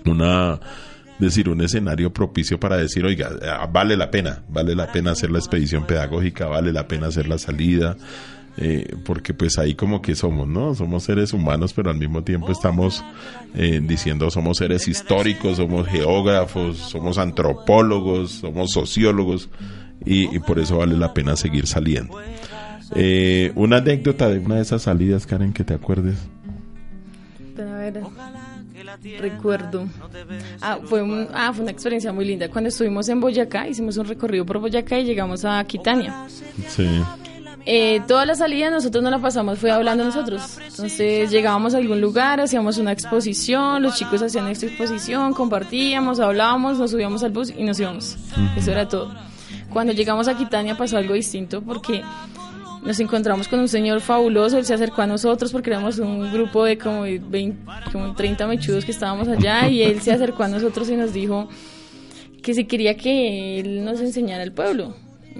una 0.05 0.59
decir 1.19 1.49
un 1.49 1.61
escenario 1.61 2.11
propicio 2.13 2.59
para 2.59 2.77
decir, 2.77 3.05
oiga, 3.05 3.29
ah, 3.43 3.67
vale 3.71 3.97
la 3.97 4.09
pena, 4.09 4.43
vale 4.47 4.73
la 4.73 4.91
pena 4.91 5.11
hacer 5.11 5.29
la 5.29 5.39
expedición 5.39 5.85
pedagógica, 5.85 6.47
vale 6.47 6.71
la 6.71 6.87
pena 6.87 7.07
hacer 7.07 7.27
la 7.27 7.37
salida, 7.37 7.97
eh, 8.61 8.95
porque 9.05 9.33
pues 9.33 9.57
ahí 9.57 9.73
como 9.73 10.01
que 10.01 10.15
somos, 10.15 10.47
¿no? 10.47 10.75
Somos 10.75 11.03
seres 11.03 11.31
humanos, 11.33 11.71
pero 11.73 11.89
al 11.91 11.97
mismo 11.97 12.23
tiempo 12.23 12.51
estamos 12.51 13.03
eh, 13.55 13.79
diciendo 13.81 14.29
somos 14.29 14.57
seres 14.57 14.87
históricos, 14.87 15.57
somos 15.57 15.87
geógrafos, 15.87 16.77
somos 16.77 17.17
antropólogos, 17.17 18.31
somos 18.31 18.71
sociólogos, 18.71 19.49
y, 20.05 20.35
y 20.35 20.39
por 20.39 20.59
eso 20.59 20.77
vale 20.77 20.97
la 20.97 21.13
pena 21.13 21.35
seguir 21.37 21.67
saliendo. 21.67 22.17
Eh, 22.95 23.51
una 23.55 23.77
anécdota 23.77 24.27
de 24.29 24.39
una 24.39 24.55
de 24.55 24.61
esas 24.63 24.81
salidas, 24.81 25.25
Karen, 25.25 25.53
que 25.53 25.63
te 25.63 25.73
acuerdes. 25.73 26.17
Pero 27.55 27.73
a 27.73 27.77
ver, 27.77 28.01
recuerdo. 29.19 29.87
Ah 30.61 30.79
fue, 30.85 31.01
un- 31.03 31.27
ah, 31.33 31.51
fue 31.53 31.63
una 31.63 31.71
experiencia 31.71 32.11
muy 32.11 32.25
linda. 32.25 32.49
Cuando 32.49 32.69
estuvimos 32.69 33.07
en 33.09 33.19
Boyacá, 33.19 33.67
hicimos 33.67 33.97
un 33.97 34.05
recorrido 34.07 34.45
por 34.45 34.59
Boyacá 34.59 34.97
y 34.99 35.05
llegamos 35.05 35.45
a 35.45 35.63
Quitania. 35.65 36.25
Sí. 36.67 36.87
Eh, 37.71 38.01
toda 38.07 38.25
la 38.25 38.33
salida 38.33 38.71
nosotros 38.71 39.03
no 39.03 39.11
la 39.11 39.19
pasamos, 39.19 39.59
fue 39.59 39.69
hablando 39.69 40.03
nosotros. 40.03 40.57
Entonces 40.57 41.29
llegábamos 41.29 41.75
a 41.75 41.77
algún 41.77 42.01
lugar, 42.01 42.39
hacíamos 42.39 42.79
una 42.79 42.91
exposición, 42.91 43.83
los 43.83 43.95
chicos 43.95 44.23
hacían 44.23 44.47
esta 44.47 44.65
exposición, 44.65 45.35
compartíamos, 45.35 46.19
hablábamos, 46.19 46.79
nos 46.79 46.89
subíamos 46.89 47.21
al 47.21 47.29
bus 47.29 47.53
y 47.55 47.63
nos 47.63 47.79
íbamos. 47.79 48.17
Eso 48.57 48.71
era 48.71 48.87
todo. 48.87 49.13
Cuando 49.71 49.93
llegamos 49.93 50.27
a 50.27 50.35
Quitania 50.35 50.75
pasó 50.75 50.97
algo 50.97 51.13
distinto 51.13 51.61
porque 51.61 52.01
nos 52.81 52.99
encontramos 52.99 53.47
con 53.47 53.59
un 53.59 53.67
señor 53.67 54.01
fabuloso, 54.01 54.57
él 54.57 54.65
se 54.65 54.73
acercó 54.73 55.03
a 55.03 55.07
nosotros 55.07 55.51
porque 55.51 55.69
éramos 55.69 55.99
un 55.99 56.33
grupo 56.33 56.65
de 56.65 56.75
como, 56.79 57.03
de 57.03 57.19
20, 57.19 57.71
como 57.91 58.15
30 58.15 58.47
mechudos 58.47 58.83
que 58.83 58.89
estábamos 58.89 59.27
allá 59.27 59.67
y 59.67 59.83
él 59.83 60.01
se 60.01 60.11
acercó 60.11 60.41
a 60.41 60.47
nosotros 60.47 60.89
y 60.89 60.95
nos 60.95 61.13
dijo 61.13 61.47
que 62.41 62.55
si 62.55 62.65
quería 62.65 62.97
que 62.97 63.59
él 63.59 63.85
nos 63.85 64.01
enseñara 64.01 64.41
el 64.41 64.53
pueblo. 64.53 64.95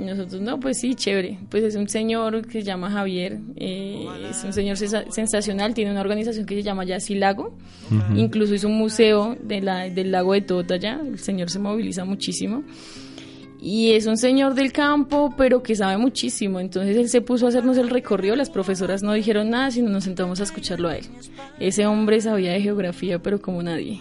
Nosotros, 0.06 0.42
no, 0.42 0.60
pues 0.60 0.80
sí, 0.80 0.96
chévere. 0.96 1.38
Pues 1.50 1.64
es 1.64 1.76
un 1.76 1.88
señor 1.90 2.46
que 2.48 2.60
se 2.60 2.64
llama 2.64 2.90
Javier, 2.90 3.40
eh, 3.56 4.06
es 4.30 4.44
un 4.44 4.54
señor 4.54 4.78
sensa- 4.78 5.06
sensacional, 5.12 5.74
tiene 5.74 5.92
una 5.92 6.02
organización 6.02 6.46
que 6.46 6.56
se 6.56 6.64
llama 6.64 6.86
Yassi 6.86 7.16
Lago, 7.16 7.54
incluso 8.16 8.54
hizo 8.54 8.68
un 8.68 8.78
museo 8.78 9.36
de 9.44 9.62
la, 9.62 9.90
del 9.90 10.12
lago 10.12 10.34
de 10.34 10.42
Tota 10.42 10.76
allá, 10.76 11.00
el 11.06 11.20
señor 11.20 11.50
se 11.50 11.60
moviliza 11.60 12.06
muchísimo. 12.06 12.64
y 13.62 13.92
es 13.92 14.06
un 14.06 14.16
señor 14.16 14.54
del 14.56 14.72
campo, 14.72 15.34
pero 15.38 15.62
que 15.62 15.76
sabe 15.76 15.98
muchísimo. 15.98 16.62
Entonces 16.62 16.96
él 16.96 17.10
se 17.10 17.20
puso 17.20 17.46
a 17.46 17.50
hacernos 17.50 17.78
el 17.78 17.90
recorrido, 17.90 18.38
las 18.38 18.50
profesoras 18.50 19.04
no 19.04 19.12
dijeron 19.12 19.50
nada, 19.50 19.70
sino 19.70 19.90
nos 19.90 20.06
sentamos 20.06 20.40
a 20.40 20.44
escucharlo 20.44 20.88
a 20.88 20.96
él. 20.96 21.06
Ese 21.60 21.86
hombre 21.86 22.22
sabía 22.22 22.54
de 22.54 22.62
geografía, 22.62 23.20
pero 23.20 23.42
como 23.42 23.62
nadie. 23.62 24.00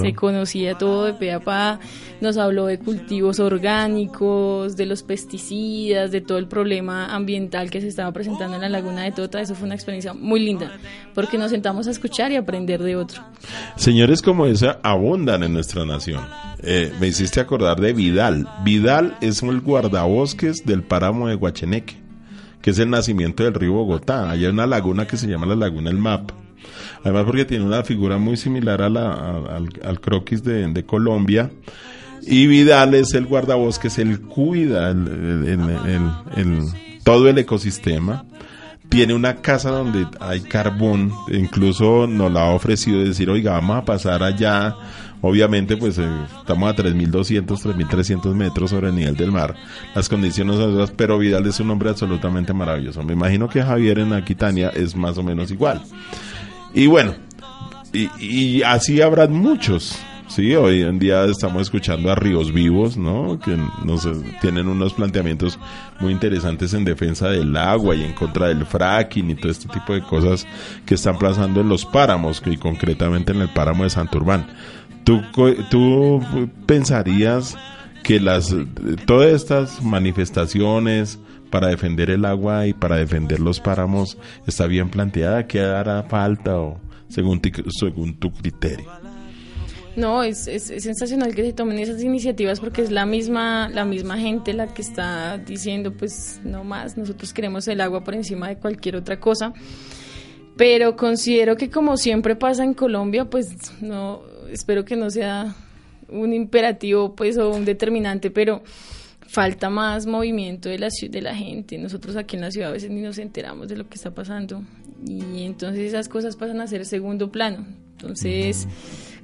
Se 0.00 0.14
conocía 0.14 0.76
todo 0.76 1.04
de 1.04 1.14
pe 1.14 1.32
a 1.32 1.40
pa, 1.40 1.78
nos 2.20 2.36
habló 2.36 2.66
de 2.66 2.78
cultivos 2.78 3.40
orgánicos, 3.40 4.76
de 4.76 4.86
los 4.86 5.02
pesticidas, 5.02 6.10
de 6.10 6.20
todo 6.20 6.38
el 6.38 6.48
problema 6.48 7.14
ambiental 7.14 7.70
que 7.70 7.80
se 7.80 7.88
estaba 7.88 8.12
presentando 8.12 8.56
en 8.56 8.62
la 8.62 8.68
laguna 8.68 9.02
de 9.02 9.12
Tota. 9.12 9.40
Eso 9.40 9.54
fue 9.54 9.66
una 9.66 9.74
experiencia 9.74 10.12
muy 10.14 10.40
linda, 10.40 10.72
porque 11.14 11.38
nos 11.38 11.50
sentamos 11.50 11.86
a 11.86 11.90
escuchar 11.90 12.32
y 12.32 12.36
aprender 12.36 12.82
de 12.82 12.96
otro. 12.96 13.22
Señores 13.76 14.22
como 14.22 14.46
esa 14.46 14.78
abundan 14.82 15.42
en 15.42 15.52
nuestra 15.52 15.84
nación. 15.84 16.20
Eh, 16.62 16.92
me 17.00 17.08
hiciste 17.08 17.40
acordar 17.40 17.80
de 17.80 17.92
Vidal. 17.92 18.48
Vidal 18.64 19.16
es 19.20 19.42
el 19.42 19.60
guardabosques 19.60 20.64
del 20.64 20.82
páramo 20.82 21.28
de 21.28 21.34
Guacheneque, 21.34 21.96
que 22.60 22.70
es 22.70 22.78
el 22.78 22.90
nacimiento 22.90 23.44
del 23.44 23.54
río 23.54 23.72
Bogotá. 23.72 24.30
Hay 24.30 24.46
una 24.46 24.66
laguna 24.66 25.06
que 25.06 25.16
se 25.16 25.28
llama 25.28 25.46
la 25.46 25.54
Laguna 25.54 25.90
El 25.90 25.98
Map 25.98 26.45
Además 27.02 27.24
porque 27.24 27.44
tiene 27.44 27.64
una 27.64 27.82
figura 27.82 28.18
muy 28.18 28.36
similar 28.36 28.82
a 28.82 28.88
la, 28.88 29.12
al, 29.82 30.00
croquis 30.00 30.42
de, 30.42 30.84
Colombia. 30.84 31.50
Y 32.22 32.46
Vidal 32.46 32.94
es 32.94 33.14
el 33.14 33.26
guardabosques, 33.26 33.98
él 33.98 34.20
cuida 34.20 34.90
el, 34.90 36.62
todo 37.04 37.28
el 37.28 37.38
ecosistema. 37.38 38.24
Tiene 38.88 39.14
una 39.14 39.36
casa 39.36 39.70
donde 39.70 40.06
hay 40.20 40.40
carbón, 40.40 41.12
incluso 41.28 42.06
nos 42.06 42.32
la 42.32 42.42
ha 42.42 42.50
ofrecido 42.50 43.02
decir, 43.02 43.28
oiga, 43.30 43.52
vamos 43.52 43.78
a 43.78 43.84
pasar 43.84 44.22
allá. 44.22 44.76
Obviamente, 45.22 45.76
pues 45.76 45.98
eh, 45.98 46.08
estamos 46.38 46.72
a 46.72 46.76
3.200, 46.76 47.46
3.300 47.46 48.34
metros 48.34 48.70
sobre 48.70 48.88
el 48.88 48.94
nivel 48.94 49.16
del 49.16 49.32
mar. 49.32 49.54
Las 49.94 50.08
condiciones 50.08 50.56
son 50.56 50.74
otras, 50.74 50.92
pero 50.92 51.18
Vidal 51.18 51.46
es 51.46 51.58
un 51.58 51.70
hombre 51.70 51.90
absolutamente 51.90 52.52
maravilloso. 52.52 53.02
Me 53.02 53.14
imagino 53.14 53.48
que 53.48 53.62
Javier 53.62 53.98
en 53.98 54.12
Aquitania 54.12 54.68
es 54.68 54.94
más 54.94 55.18
o 55.18 55.22
menos 55.22 55.50
igual. 55.50 55.82
Y 56.76 56.88
bueno, 56.88 57.14
y, 57.94 58.62
así 58.62 59.00
habrán 59.00 59.32
muchos. 59.32 59.98
Sí, 60.28 60.54
hoy 60.54 60.82
en 60.82 60.98
día 60.98 61.24
estamos 61.24 61.62
escuchando 61.62 62.12
a 62.12 62.14
Ríos 62.14 62.52
Vivos, 62.52 62.98
¿no? 62.98 63.38
Que 63.38 63.56
nos 63.82 64.06
tienen 64.42 64.68
unos 64.68 64.92
planteamientos 64.92 65.58
muy 66.00 66.12
interesantes 66.12 66.74
en 66.74 66.84
defensa 66.84 67.30
del 67.30 67.56
agua 67.56 67.96
y 67.96 68.04
en 68.04 68.12
contra 68.12 68.48
del 68.48 68.66
fracking 68.66 69.30
y 69.30 69.36
todo 69.36 69.50
este 69.50 69.68
tipo 69.68 69.94
de 69.94 70.02
cosas 70.02 70.46
que 70.84 70.96
están 70.96 71.18
pasando 71.18 71.62
en 71.62 71.70
los 71.70 71.86
páramos 71.86 72.42
y 72.44 72.58
concretamente 72.58 73.32
en 73.32 73.40
el 73.40 73.48
páramo 73.48 73.84
de 73.84 73.90
Santurbán. 73.90 74.46
¿Tú, 75.02 75.22
tú 75.70 76.20
pensarías 76.66 77.56
que 78.06 78.20
las 78.20 78.54
todas 79.04 79.32
estas 79.32 79.82
manifestaciones 79.82 81.18
para 81.50 81.66
defender 81.66 82.08
el 82.08 82.24
agua 82.24 82.68
y 82.68 82.72
para 82.72 82.98
defender 82.98 83.40
los 83.40 83.58
páramos 83.58 84.16
está 84.46 84.68
bien 84.68 84.90
planteada? 84.90 85.48
¿Qué 85.48 85.60
hará 85.60 86.04
falta 86.04 86.56
o 86.56 86.80
según, 87.08 87.42
según 87.76 88.14
tu 88.14 88.30
criterio? 88.30 88.88
No, 89.96 90.22
es, 90.22 90.46
es, 90.46 90.66
sensacional 90.84 91.34
que 91.34 91.42
se 91.42 91.52
tomen 91.52 91.80
esas 91.80 92.00
iniciativas 92.00 92.60
porque 92.60 92.82
es 92.82 92.92
la 92.92 93.06
misma, 93.06 93.68
la 93.70 93.84
misma 93.84 94.16
gente 94.18 94.52
la 94.52 94.72
que 94.72 94.82
está 94.82 95.38
diciendo, 95.38 95.92
pues 95.92 96.40
no 96.44 96.62
más, 96.62 96.96
nosotros 96.96 97.32
queremos 97.32 97.66
el 97.66 97.80
agua 97.80 98.04
por 98.04 98.14
encima 98.14 98.46
de 98.46 98.58
cualquier 98.58 98.94
otra 98.94 99.18
cosa. 99.18 99.52
Pero 100.56 100.94
considero 100.94 101.56
que 101.56 101.70
como 101.70 101.96
siempre 101.96 102.36
pasa 102.36 102.62
en 102.62 102.72
Colombia, 102.72 103.24
pues 103.24 103.48
no, 103.80 104.22
espero 104.52 104.84
que 104.84 104.94
no 104.94 105.10
sea 105.10 105.56
un 106.08 106.32
imperativo 106.32 107.14
pues 107.14 107.38
o 107.38 107.50
un 107.50 107.64
determinante, 107.64 108.30
pero 108.30 108.62
falta 109.26 109.70
más 109.70 110.06
movimiento 110.06 110.68
de 110.68 110.78
la, 110.78 110.88
de 110.88 111.22
la 111.22 111.34
gente. 111.34 111.78
Nosotros 111.78 112.16
aquí 112.16 112.36
en 112.36 112.42
la 112.42 112.50
ciudad 112.50 112.70
a 112.70 112.72
veces 112.72 112.90
ni 112.90 113.00
nos 113.00 113.18
enteramos 113.18 113.68
de 113.68 113.76
lo 113.76 113.88
que 113.88 113.94
está 113.96 114.12
pasando 114.12 114.62
y 115.04 115.42
entonces 115.42 115.82
esas 115.82 116.08
cosas 116.08 116.36
pasan 116.36 116.60
a 116.60 116.66
ser 116.66 116.84
segundo 116.86 117.30
plano. 117.30 117.66
Entonces, 117.92 118.68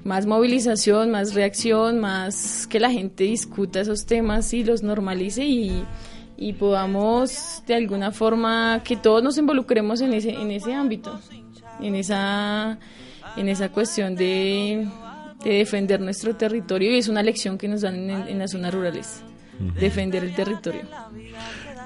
más 0.04 0.26
movilización, 0.26 1.10
más 1.10 1.34
reacción, 1.34 1.98
más 1.98 2.66
que 2.66 2.80
la 2.80 2.90
gente 2.90 3.24
discuta 3.24 3.80
esos 3.80 4.06
temas 4.06 4.52
y 4.54 4.64
los 4.64 4.82
normalice 4.82 5.44
y, 5.44 5.84
y 6.36 6.54
podamos 6.54 7.62
de 7.66 7.74
alguna 7.74 8.12
forma 8.12 8.82
que 8.84 8.96
todos 8.96 9.22
nos 9.22 9.38
involucremos 9.38 10.00
en 10.00 10.14
ese, 10.14 10.30
en 10.30 10.50
ese 10.50 10.74
ámbito, 10.74 11.20
en 11.80 11.94
esa, 11.94 12.78
en 13.36 13.48
esa 13.48 13.70
cuestión 13.70 14.14
de, 14.16 14.88
defender 15.50 16.00
nuestro 16.00 16.36
territorio 16.36 16.92
y 16.92 16.98
es 16.98 17.08
una 17.08 17.22
lección 17.22 17.58
que 17.58 17.68
nos 17.68 17.82
dan 17.82 18.10
en 18.10 18.38
las 18.38 18.52
zonas 18.52 18.72
rurales 18.72 19.22
defender 19.78 20.24
el 20.24 20.34
territorio. 20.34 20.82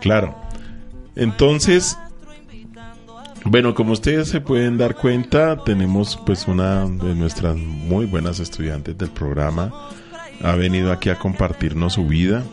Claro. 0.00 0.34
Entonces, 1.14 1.96
bueno, 3.44 3.74
como 3.74 3.92
ustedes 3.92 4.28
se 4.28 4.40
pueden 4.40 4.76
dar 4.76 4.96
cuenta, 4.96 5.62
tenemos 5.64 6.18
pues 6.26 6.46
una 6.46 6.86
de 6.86 7.14
nuestras 7.14 7.57
muy 7.57 8.07
buenas 8.07 8.40
estudiantes 8.40 8.96
del 8.98 9.11
programa. 9.11 9.90
Ha 10.42 10.54
venido 10.54 10.92
aquí 10.92 11.09
a 11.09 11.18
compartirnos 11.18 11.94
su 11.94 12.07
vida, 12.07 12.44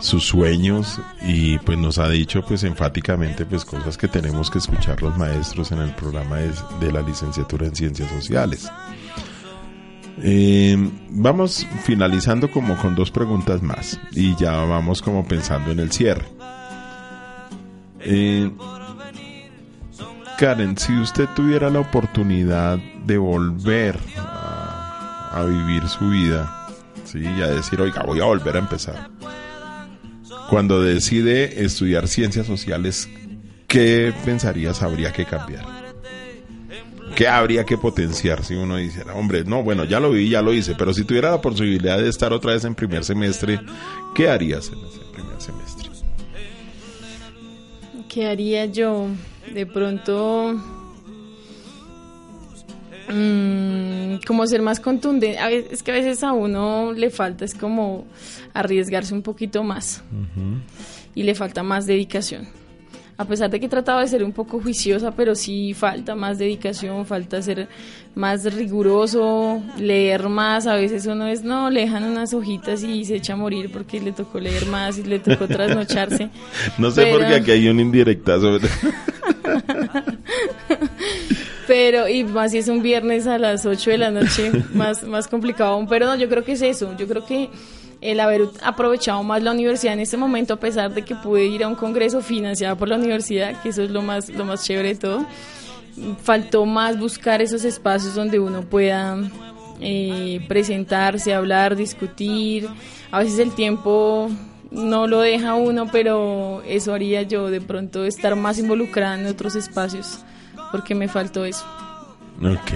sus 0.00 0.24
sueños 0.24 1.00
y 1.22 1.58
pues 1.58 1.78
nos 1.78 1.98
ha 1.98 2.08
dicho 2.08 2.42
pues 2.46 2.64
enfáticamente 2.64 3.46
pues 3.46 3.64
cosas 3.64 3.96
que 3.96 4.08
tenemos 4.08 4.50
que 4.50 4.58
escuchar 4.58 5.02
los 5.02 5.16
maestros 5.16 5.72
en 5.72 5.78
el 5.78 5.94
programa 5.94 6.36
de 6.36 6.92
la 6.92 7.00
licenciatura 7.00 7.66
en 7.66 7.74
ciencias 7.74 8.10
sociales. 8.10 8.70
Eh, 10.22 10.76
vamos 11.10 11.66
finalizando 11.84 12.50
como 12.50 12.76
con 12.76 12.94
dos 12.94 13.10
preguntas 13.10 13.62
más 13.62 13.98
y 14.12 14.36
ya 14.36 14.52
vamos 14.64 15.00
como 15.00 15.26
pensando 15.26 15.70
en 15.70 15.80
el 15.80 15.90
cierre. 15.90 16.26
Eh, 18.00 18.50
Karen, 20.38 20.76
si 20.76 20.96
usted 20.98 21.28
tuviera 21.34 21.70
la 21.70 21.80
oportunidad 21.80 22.78
de 23.04 23.18
volver 23.18 23.98
a, 24.16 25.44
vivir 25.46 25.88
su 25.88 26.10
vida, 26.10 26.66
¿sí? 27.04 27.20
y 27.20 27.42
a 27.42 27.46
decir, 27.46 27.80
oiga, 27.80 28.02
voy 28.02 28.20
a 28.20 28.24
volver 28.24 28.56
a 28.56 28.58
empezar. 28.58 29.10
Cuando 30.48 30.82
decide 30.82 31.64
estudiar 31.64 32.08
ciencias 32.08 32.46
sociales, 32.46 33.08
¿qué 33.68 34.12
pensarías 34.24 34.82
habría 34.82 35.12
que 35.12 35.24
cambiar? 35.24 35.79
¿Qué 37.20 37.28
habría 37.28 37.66
que 37.66 37.76
potenciar 37.76 38.42
si 38.42 38.54
uno 38.54 38.78
dijera, 38.78 39.14
hombre, 39.14 39.44
no, 39.44 39.62
bueno, 39.62 39.84
ya 39.84 40.00
lo 40.00 40.10
vi, 40.10 40.30
ya 40.30 40.40
lo 40.40 40.54
hice, 40.54 40.74
pero 40.74 40.94
si 40.94 41.04
tuviera 41.04 41.30
la 41.30 41.38
posibilidad 41.38 41.98
de 41.98 42.08
estar 42.08 42.32
otra 42.32 42.54
vez 42.54 42.64
en 42.64 42.74
primer 42.74 43.04
semestre, 43.04 43.60
¿qué 44.14 44.30
harías 44.30 44.72
en 44.72 44.78
ese 44.78 45.00
primer 45.12 45.38
semestre? 45.38 45.90
¿Qué 48.08 48.26
haría 48.26 48.64
yo? 48.64 49.08
De 49.52 49.66
pronto, 49.66 50.58
mm, 53.10 54.24
como 54.26 54.46
ser 54.46 54.62
más 54.62 54.80
contundente. 54.80 55.38
es 55.70 55.82
que 55.82 55.90
a 55.90 55.94
veces 55.96 56.24
a 56.24 56.32
uno 56.32 56.94
le 56.94 57.10
falta, 57.10 57.44
es 57.44 57.52
como 57.52 58.06
arriesgarse 58.54 59.12
un 59.12 59.20
poquito 59.20 59.62
más. 59.62 60.02
Y 61.14 61.24
le 61.24 61.34
falta 61.34 61.62
más 61.62 61.84
dedicación 61.84 62.48
a 63.20 63.26
pesar 63.26 63.50
de 63.50 63.60
que 63.60 63.66
he 63.66 63.68
tratado 63.68 64.00
de 64.00 64.08
ser 64.08 64.24
un 64.24 64.32
poco 64.32 64.60
juiciosa, 64.60 65.10
pero 65.10 65.34
sí 65.34 65.74
falta 65.74 66.14
más 66.14 66.38
dedicación, 66.38 67.04
falta 67.04 67.42
ser 67.42 67.68
más 68.14 68.50
riguroso, 68.54 69.62
leer 69.78 70.30
más. 70.30 70.66
A 70.66 70.76
veces 70.76 71.04
uno 71.04 71.26
es, 71.26 71.44
no, 71.44 71.68
le 71.68 71.82
dejan 71.82 72.04
unas 72.04 72.32
hojitas 72.32 72.82
y 72.82 73.04
se 73.04 73.16
echa 73.16 73.34
a 73.34 73.36
morir 73.36 73.70
porque 73.70 74.00
le 74.00 74.12
tocó 74.12 74.40
leer 74.40 74.64
más 74.64 74.96
y 74.96 75.02
le 75.02 75.18
tocó 75.18 75.46
trasnocharse. 75.46 76.30
no 76.78 76.90
sé 76.90 77.12
por 77.12 77.20
qué 77.20 77.34
aquí 77.34 77.50
hay 77.50 77.68
un 77.68 77.78
indirectazo. 77.78 78.56
pero, 81.66 82.08
y 82.08 82.24
más 82.24 82.52
si 82.52 82.58
es 82.58 82.68
un 82.68 82.80
viernes 82.80 83.26
a 83.26 83.36
las 83.36 83.66
8 83.66 83.90
de 83.90 83.98
la 83.98 84.10
noche, 84.10 84.50
más, 84.72 85.04
más 85.04 85.28
complicado 85.28 85.74
aún. 85.74 85.86
Pero 85.86 86.06
no, 86.06 86.16
yo 86.16 86.26
creo 86.30 86.42
que 86.42 86.52
es 86.52 86.62
eso. 86.62 86.96
Yo 86.96 87.06
creo 87.06 87.26
que 87.26 87.50
el 88.00 88.20
haber 88.20 88.48
aprovechado 88.62 89.22
más 89.22 89.42
la 89.42 89.52
universidad 89.52 89.94
en 89.94 90.00
este 90.00 90.16
momento, 90.16 90.54
a 90.54 90.56
pesar 90.56 90.92
de 90.94 91.02
que 91.02 91.14
pude 91.14 91.44
ir 91.46 91.64
a 91.64 91.68
un 91.68 91.74
congreso 91.74 92.22
financiado 92.22 92.76
por 92.76 92.88
la 92.88 92.96
universidad, 92.96 93.60
que 93.62 93.70
eso 93.70 93.82
es 93.82 93.90
lo 93.90 94.02
más, 94.02 94.28
lo 94.28 94.44
más 94.44 94.64
chévere 94.64 94.90
de 94.90 94.94
todo, 94.96 95.26
faltó 96.22 96.64
más 96.64 96.98
buscar 96.98 97.42
esos 97.42 97.64
espacios 97.64 98.14
donde 98.14 98.38
uno 98.38 98.62
pueda 98.62 99.18
eh, 99.80 100.44
presentarse, 100.48 101.34
hablar, 101.34 101.76
discutir. 101.76 102.68
A 103.10 103.18
veces 103.18 103.38
el 103.38 103.52
tiempo 103.52 104.30
no 104.70 105.06
lo 105.06 105.20
deja 105.20 105.54
uno, 105.54 105.88
pero 105.90 106.62
eso 106.66 106.94
haría 106.94 107.22
yo 107.22 107.50
de 107.50 107.60
pronto 107.60 108.04
estar 108.04 108.36
más 108.36 108.58
involucrada 108.58 109.18
en 109.18 109.26
otros 109.26 109.56
espacios, 109.56 110.20
porque 110.70 110.94
me 110.94 111.08
faltó 111.08 111.44
eso. 111.44 111.66
Ok. 112.42 112.72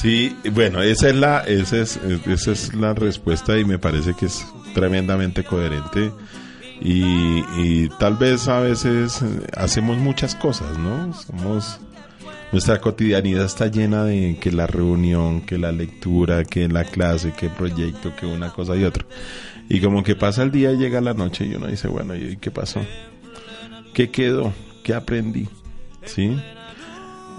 Sí, 0.00 0.34
bueno, 0.52 0.80
esa 0.80 1.10
es 1.10 1.14
la, 1.14 1.40
esa 1.40 1.76
es, 1.76 2.00
esa 2.26 2.52
es 2.52 2.72
la 2.72 2.94
respuesta 2.94 3.58
y 3.58 3.66
me 3.66 3.78
parece 3.78 4.14
que 4.14 4.26
es 4.26 4.46
tremendamente 4.72 5.44
coherente. 5.44 6.10
Y, 6.80 7.44
y 7.58 7.90
tal 7.98 8.16
vez 8.16 8.48
a 8.48 8.60
veces 8.60 9.22
hacemos 9.54 9.98
muchas 9.98 10.34
cosas, 10.34 10.78
¿no? 10.78 11.12
Somos 11.12 11.80
nuestra 12.50 12.80
cotidianidad 12.80 13.44
está 13.44 13.66
llena 13.66 14.04
de 14.04 14.38
que 14.40 14.50
la 14.50 14.66
reunión, 14.66 15.42
que 15.42 15.58
la 15.58 15.70
lectura, 15.70 16.44
que 16.44 16.66
la 16.66 16.84
clase, 16.84 17.32
que 17.32 17.46
el 17.46 17.52
proyecto, 17.52 18.16
que 18.16 18.24
una 18.24 18.54
cosa 18.54 18.76
y 18.76 18.84
otra. 18.84 19.04
Y 19.68 19.82
como 19.82 20.02
que 20.02 20.16
pasa 20.16 20.42
el 20.42 20.50
día 20.50 20.72
y 20.72 20.78
llega 20.78 21.02
la 21.02 21.12
noche 21.12 21.44
y 21.44 21.54
uno 21.54 21.66
dice, 21.66 21.88
bueno, 21.88 22.16
¿y 22.16 22.38
qué 22.38 22.50
pasó? 22.50 22.80
¿Qué 23.92 24.10
quedó? 24.10 24.54
¿Qué 24.82 24.94
aprendí? 24.94 25.46
¿Sí? 26.06 26.40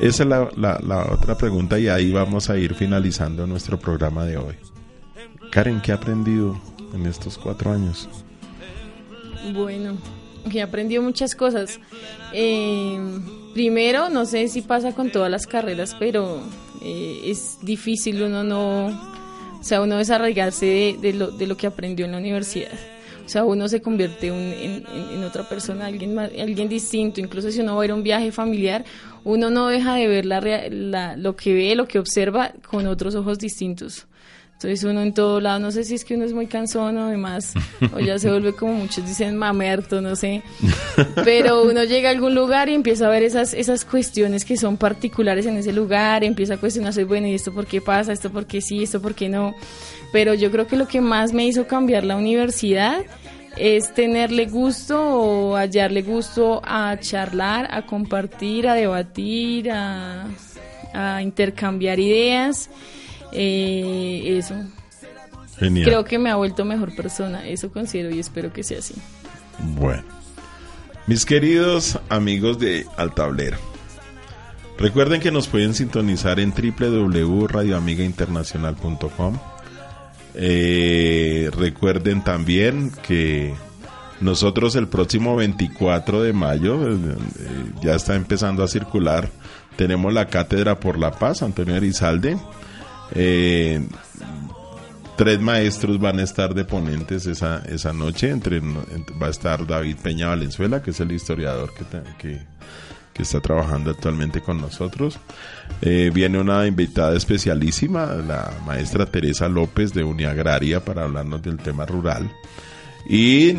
Esa 0.02 0.24
es 0.24 0.30
la, 0.30 0.50
la, 0.58 1.14
otra 1.14 1.38
pregunta 1.38 1.78
y 1.78 1.88
ahí 1.88 2.12
vamos 2.12 2.50
a 2.50 2.58
ir 2.58 2.74
finalizando 2.74 3.46
nuestro 3.46 3.80
programa 3.80 4.26
de 4.26 4.36
hoy. 4.36 4.56
Karen, 5.52 5.80
¿qué 5.80 5.92
ha 5.92 5.96
aprendido 5.96 6.60
en 6.92 7.06
estos 7.06 7.38
cuatro 7.38 7.72
años? 7.72 8.10
Bueno, 9.54 10.00
he 10.52 10.60
aprendido 10.60 11.04
muchas 11.04 11.36
cosas. 11.36 11.80
Eh, 12.34 13.00
primero, 13.54 14.10
no 14.10 14.26
sé 14.26 14.48
si 14.48 14.64
pasa 14.64 14.96
con 14.96 15.12
todas 15.12 15.30
las 15.30 15.46
carreras, 15.46 15.96
pero 16.00 16.42
eh, 16.82 17.22
es 17.26 17.60
difícil 17.62 18.24
uno 18.24 18.44
no, 18.44 18.88
o 18.88 19.64
sea, 19.64 19.84
uno 19.84 19.98
desarraigarse 19.98 20.98
de, 21.00 21.14
lo, 21.14 21.30
de 21.30 21.46
lo 21.46 21.56
que 21.56 21.68
aprendió 21.68 22.08
en 22.08 22.14
la 22.14 22.18
universidad. 22.18 22.72
O 23.26 23.30
sea, 23.30 23.46
uno 23.46 23.68
se 23.68 23.82
convierte 23.82 24.28
en, 24.28 25.24
otra 25.24 25.48
persona, 25.48 25.86
alguien, 25.86 26.18
alguien 26.18 26.68
distinto. 26.68 27.20
Incluso 27.20 27.52
si 27.52 27.62
uno 27.62 27.76
va 27.76 27.84
a 27.84 27.86
ir 27.86 27.92
a 27.92 27.96
un 27.96 28.04
viaje 28.04 28.32
familiar, 28.32 28.84
uno 29.24 29.50
no 29.50 29.68
deja 29.68 29.96
de 29.96 30.08
ver 30.08 30.26
la, 30.26 31.16
lo 31.16 31.36
que 31.36 31.54
ve, 31.54 31.76
lo 31.76 31.88
que 31.88 32.00
observa 32.00 32.52
con 32.70 32.88
otros 32.88 33.16
ojos 33.16 33.38
distintos. 33.38 34.08
Entonces 34.64 34.84
uno 34.84 35.02
en 35.02 35.12
todo 35.12 35.42
lado, 35.42 35.58
no 35.58 35.72
sé 35.72 35.84
si 35.84 35.96
es 35.96 36.06
que 36.06 36.14
uno 36.14 36.24
es 36.24 36.34
muy 36.34 36.46
cansón 36.46 36.96
o 37.00 37.08
demás, 37.08 37.54
o 37.96 38.00
ya 38.00 38.20
se 38.20 38.30
vuelve 38.30 38.54
como 38.54 38.74
muchos 38.74 39.04
dicen 39.08 39.36
mamerto, 39.36 40.02
no 40.02 40.16
sé. 40.16 40.44
Pero 41.24 41.64
uno 41.64 41.84
llega 41.84 42.10
a 42.10 42.12
algún 42.12 42.36
lugar 42.36 42.70
y 42.70 42.76
empieza 42.76 43.08
a 43.08 43.10
ver 43.10 43.24
esas, 43.24 43.56
esas 43.56 43.84
cuestiones 43.86 44.46
que 44.46 44.58
son 44.58 44.78
particulares 44.78 45.48
en 45.48 45.58
ese 45.58 45.74
lugar, 45.74 46.24
empieza 46.24 46.54
a 46.54 46.58
cuestionarse, 46.58 47.06
bueno, 47.06 47.26
¿y 47.26 47.34
esto 47.34 47.52
por 47.52 47.66
qué 47.66 47.82
pasa? 47.82 48.14
¿Esto 48.14 48.32
por 48.32 48.46
qué 48.46 48.62
sí? 48.62 48.84
¿Esto 48.84 49.02
por 49.02 49.16
qué 49.16 49.30
no? 49.30 49.56
Pero 50.14 50.36
yo 50.36 50.52
creo 50.52 50.68
que 50.68 50.76
lo 50.76 50.88
que 50.88 51.02
más 51.02 51.34
me 51.34 51.48
hizo 51.48 51.66
cambiar 51.66 52.04
la 52.04 52.16
universidad 52.16 53.04
es 53.58 53.92
tenerle 53.96 54.46
gusto 54.46 55.02
o 55.02 55.56
hallarle 55.56 56.04
gusto 56.04 56.62
a 56.64 57.00
charlar, 57.00 57.68
a 57.72 57.88
compartir, 57.88 58.68
a 58.68 58.76
debatir, 58.76 59.72
a, 59.72 60.28
a 60.94 61.24
intercambiar 61.24 62.00
ideas 62.00 62.70
eh, 63.32 64.38
eso. 64.38 64.56
Genial. 65.58 65.86
Creo 65.86 66.06
que 66.06 66.18
me 66.18 66.32
ha 66.32 66.36
vuelto 66.36 66.66
mejor 66.66 66.96
persona, 66.96 67.48
eso 67.48 67.72
considero 67.72 68.10
y 68.14 68.20
espero 68.20 68.52
que 68.52 68.64
sea 68.64 68.80
así. 68.80 68.96
Bueno, 69.60 70.04
mis 71.08 71.26
queridos 71.26 71.98
amigos 72.10 72.60
de 72.60 72.86
Altablero, 72.98 73.58
recuerden 74.78 75.22
que 75.22 75.32
nos 75.32 75.48
pueden 75.48 75.74
sintonizar 75.76 76.40
en 76.40 76.52
www.radioamigainternacional.com. 76.52 79.40
Eh, 80.34 81.52
recuerden 81.56 82.24
también 82.24 82.92
que 83.06 83.54
nosotros 84.20 84.76
el 84.76 84.88
próximo 84.88 85.36
24 85.36 86.24
de 86.24 86.34
mayo, 86.34 86.90
eh, 86.90 86.98
ya 87.84 87.94
está 87.96 88.16
empezando 88.16 88.64
a 88.64 88.68
circular, 88.68 89.30
tenemos 89.76 90.12
la 90.14 90.26
Cátedra 90.28 90.80
por 90.80 90.98
la 90.98 91.12
Paz, 91.12 91.44
Antonio 91.44 91.76
Arizalde 91.76 92.38
eh, 93.14 93.82
tres 95.16 95.40
maestros 95.40 96.00
van 96.00 96.20
a 96.20 96.24
estar 96.24 96.54
de 96.54 96.66
ponentes 96.66 97.26
esa, 97.28 97.60
esa 97.68 97.94
noche. 97.94 98.30
Entre, 98.30 98.60
va 98.60 99.28
a 99.28 99.30
estar 99.30 99.66
David 99.68 99.98
Peña 100.02 100.28
Valenzuela, 100.28 100.82
que 100.82 100.92
es 100.92 101.00
el 101.00 101.12
historiador 101.12 101.72
que, 101.74 102.40
que, 103.14 103.22
está 103.22 103.40
trabajando 103.40 103.92
actualmente 103.92 104.42
con 104.42 104.60
nosotros. 104.60 105.20
Eh, 105.84 106.10
viene 106.12 106.40
una 106.40 106.66
invitada 106.66 107.16
especialísima, 107.16 108.08
la 108.08 108.52
maestra 108.66 109.06
Teresa 109.06 109.48
López 109.48 109.94
de 109.94 110.04
Uniagraria, 110.04 110.84
para 110.84 111.04
hablarnos 111.04 111.44
del 111.44 111.58
tema 111.58 111.86
rural. 111.86 112.32
Y, 113.08 113.52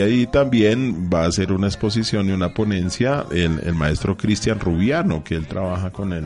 ahí 0.00 0.26
también 0.32 1.10
va 1.12 1.26
a 1.26 1.32
ser 1.32 1.52
una 1.52 1.66
exposición 1.66 2.30
y 2.30 2.32
una 2.32 2.54
ponencia 2.54 3.26
el, 3.30 3.60
el 3.62 3.74
maestro 3.74 4.16
Cristian 4.16 4.58
Rubiano, 4.58 5.22
que 5.22 5.34
él 5.34 5.46
trabaja 5.46 5.90
con 5.90 6.14
el 6.14 6.24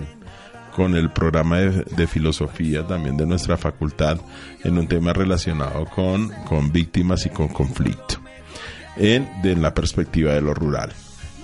con 0.75 0.97
el 0.97 1.11
programa 1.11 1.59
de, 1.59 2.07
filosofía 2.07 2.87
también 2.87 3.17
de 3.17 3.27
nuestra 3.27 3.57
facultad 3.57 4.19
en 4.65 4.79
un 4.79 4.89
tema 4.89 5.13
relacionado 5.13 5.85
con, 5.87 6.31
con 6.45 6.73
víctimas 6.73 7.27
y 7.27 7.31
con 7.31 7.49
conflicto 7.49 8.17
en 8.97 9.63
la 9.63 9.75
perspectiva 9.75 10.35
de 10.35 10.43
lo 10.43 10.55
rural. 10.55 10.93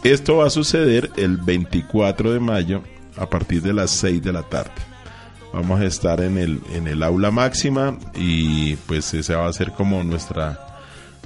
Esto 0.04 0.36
va 0.36 0.46
a 0.46 0.50
suceder 0.50 1.10
el 1.16 1.38
24 1.38 2.32
de 2.32 2.40
mayo 2.40 2.82
a 3.16 3.28
partir 3.28 3.62
de 3.62 3.72
las 3.72 3.90
6 3.90 4.22
de 4.22 4.32
la 4.32 4.42
tarde. 4.42 4.70
Vamos 5.52 5.80
a 5.80 5.86
estar 5.86 6.20
en 6.20 6.38
el, 6.38 6.60
en 6.72 6.86
el 6.86 7.02
aula 7.02 7.30
máxima 7.30 7.98
y 8.14 8.76
pues 8.76 9.12
esa 9.14 9.38
va 9.38 9.48
a 9.48 9.52
ser 9.52 9.72
como 9.72 10.04
nuestra, 10.04 10.78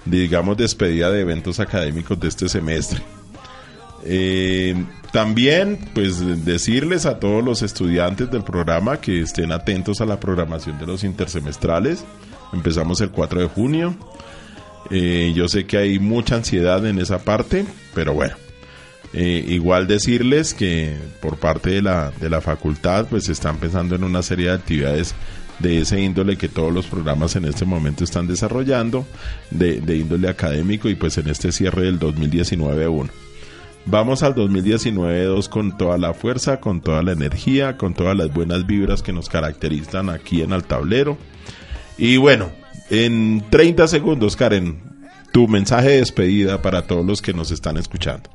digamos, 0.05 0.57
despedida 0.57 1.11
de 1.11 1.21
eventos 1.21 1.61
académicos 1.61 2.19
de 2.19 2.29
este 2.29 2.49
semestre. 2.49 3.03
Eh, 4.05 4.75
también, 5.13 5.79
pues 5.95 6.45
decirles 6.45 7.05
a 7.07 7.19
todos 7.19 7.45
los 7.45 7.63
estudiantes 7.63 8.31
del 8.31 8.43
programa 8.43 9.01
que 9.01 9.21
estén 9.21 9.53
atentos 9.53 10.01
a 10.01 10.07
la 10.07 10.19
programación 10.19 10.79
de 10.79 10.87
los 10.87 11.05
intersemestrales. 11.05 12.05
Empezamos 12.53 13.01
el 13.01 13.11
4 13.11 13.41
de 13.41 13.47
junio. 13.47 13.95
Eh, 14.91 15.33
yo 15.35 15.49
sé 15.49 15.67
que 15.67 15.77
hay 15.77 15.99
mucha 15.99 16.37
ansiedad 16.37 16.85
en 16.87 16.99
esa 16.99 17.19
parte, 17.19 17.67
pero 17.95 18.15
bueno. 18.15 18.35
Eh, 19.15 19.45
igual 19.49 19.87
decirles 19.87 20.55
que 20.55 20.97
por 21.21 21.37
parte 21.37 21.69
de 21.69 21.83
la, 21.83 22.11
de 22.19 22.31
la 22.31 22.41
facultad, 22.41 23.07
pues 23.09 23.29
están 23.29 23.59
pensando 23.59 23.95
en 23.95 24.05
una 24.05 24.23
serie 24.23 24.47
de 24.47 24.55
actividades 24.55 25.15
de 25.59 25.83
ese 25.83 26.01
índole 26.01 26.39
que 26.39 26.49
todos 26.49 26.73
los 26.73 26.87
programas 26.87 27.37
en 27.37 27.45
este 27.45 27.67
momento 27.67 28.05
están 28.05 28.27
desarrollando, 28.27 29.07
de, 29.51 29.83
de 29.83 29.99
índole 29.99 30.29
académico 30.29 30.89
y 30.89 30.95
pues 30.95 31.19
en 31.19 31.29
este 31.29 31.53
cierre 31.53 31.83
del 31.83 32.01
2019-1. 32.01 33.11
Vamos 33.85 34.23
al 34.23 34.35
2019-2 34.35 35.49
con 35.49 35.77
toda 35.77 35.99
la 35.99 36.15
fuerza, 36.15 36.61
con 36.61 36.81
toda 36.81 37.03
la 37.03 37.13
energía, 37.13 37.77
con 37.77 37.95
todas 37.95 38.17
las 38.17 38.33
buenas 38.33 38.67
vibras 38.67 39.03
que 39.03 39.13
nos 39.13 39.29
caracterizan 39.29 40.09
aquí 40.09 40.43
en 40.43 40.53
el 40.53 40.63
tablero. 40.63 41.19
Y 41.99 42.17
bueno, 42.17 42.51
en 42.91 43.45
30 43.51 43.89
segundos, 43.89 44.37
Karen, 44.37 44.81
tu 45.33 45.49
mensaje 45.49 45.89
de 45.91 45.97
despedida 45.97 46.63
para 46.63 46.87
todos 46.87 47.05
los 47.05 47.21
que 47.21 47.33
nos 47.33 47.51
están 47.51 47.77
escuchando. 47.77 48.31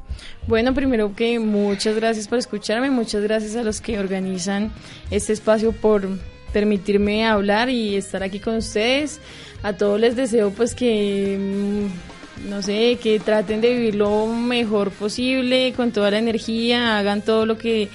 Bueno, 0.48 0.74
primero 0.74 1.16
que 1.16 1.40
muchas 1.40 1.96
gracias 1.96 2.28
por 2.28 2.40
escucharme, 2.40 2.90
muchas 2.90 3.22
gracias 3.22 3.56
a 3.56 3.64
los 3.64 3.82
que 3.82 4.00
organizan 4.00 4.72
este 5.12 5.34
espacio 5.34 5.72
por 5.72 6.08
permitirme 6.52 7.26
hablar 7.26 7.70
y 7.70 7.96
estar 7.96 8.24
aquí 8.24 8.40
con 8.40 8.56
ustedes. 8.56 9.20
A 9.64 9.74
todos 9.74 10.00
les 10.00 10.16
deseo 10.16 10.52
pues 10.52 10.74
que 10.74 11.38
mm, 11.40 12.17
no 12.46 12.62
sé, 12.62 12.98
que 13.02 13.20
traten 13.20 13.62
de 13.62 13.74
vivir 13.74 13.96
lo 13.96 14.28
mejor 14.28 14.92
posible, 14.92 15.74
con 15.74 15.92
toda 15.92 16.12
la 16.12 16.20
energía, 16.20 16.98
hagan 16.98 17.22
todo 17.22 17.46
lo 17.46 17.58
que 17.58 17.90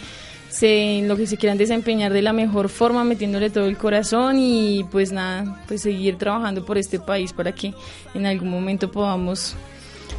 se, 0.49 1.03
lo 1.07 1.17
que 1.17 1.27
se 1.27 1.37
quieran 1.37 1.59
desempeñar 1.59 2.13
de 2.13 2.23
la 2.23 2.33
mejor 2.33 2.69
forma, 2.69 3.05
metiéndole 3.05 3.51
todo 3.51 3.67
el 3.67 3.79
corazón 3.79 4.39
y 4.39 4.85
pues 4.91 5.13
nada, 5.13 5.63
pues 5.67 5.83
seguir 5.83 6.19
trabajando 6.19 6.65
por 6.65 6.79
este 6.79 7.01
país 7.01 7.33
para 7.33 7.53
que 7.53 7.73
en 8.15 8.27
algún 8.27 8.51
momento 8.51 8.91
podamos 8.91 9.55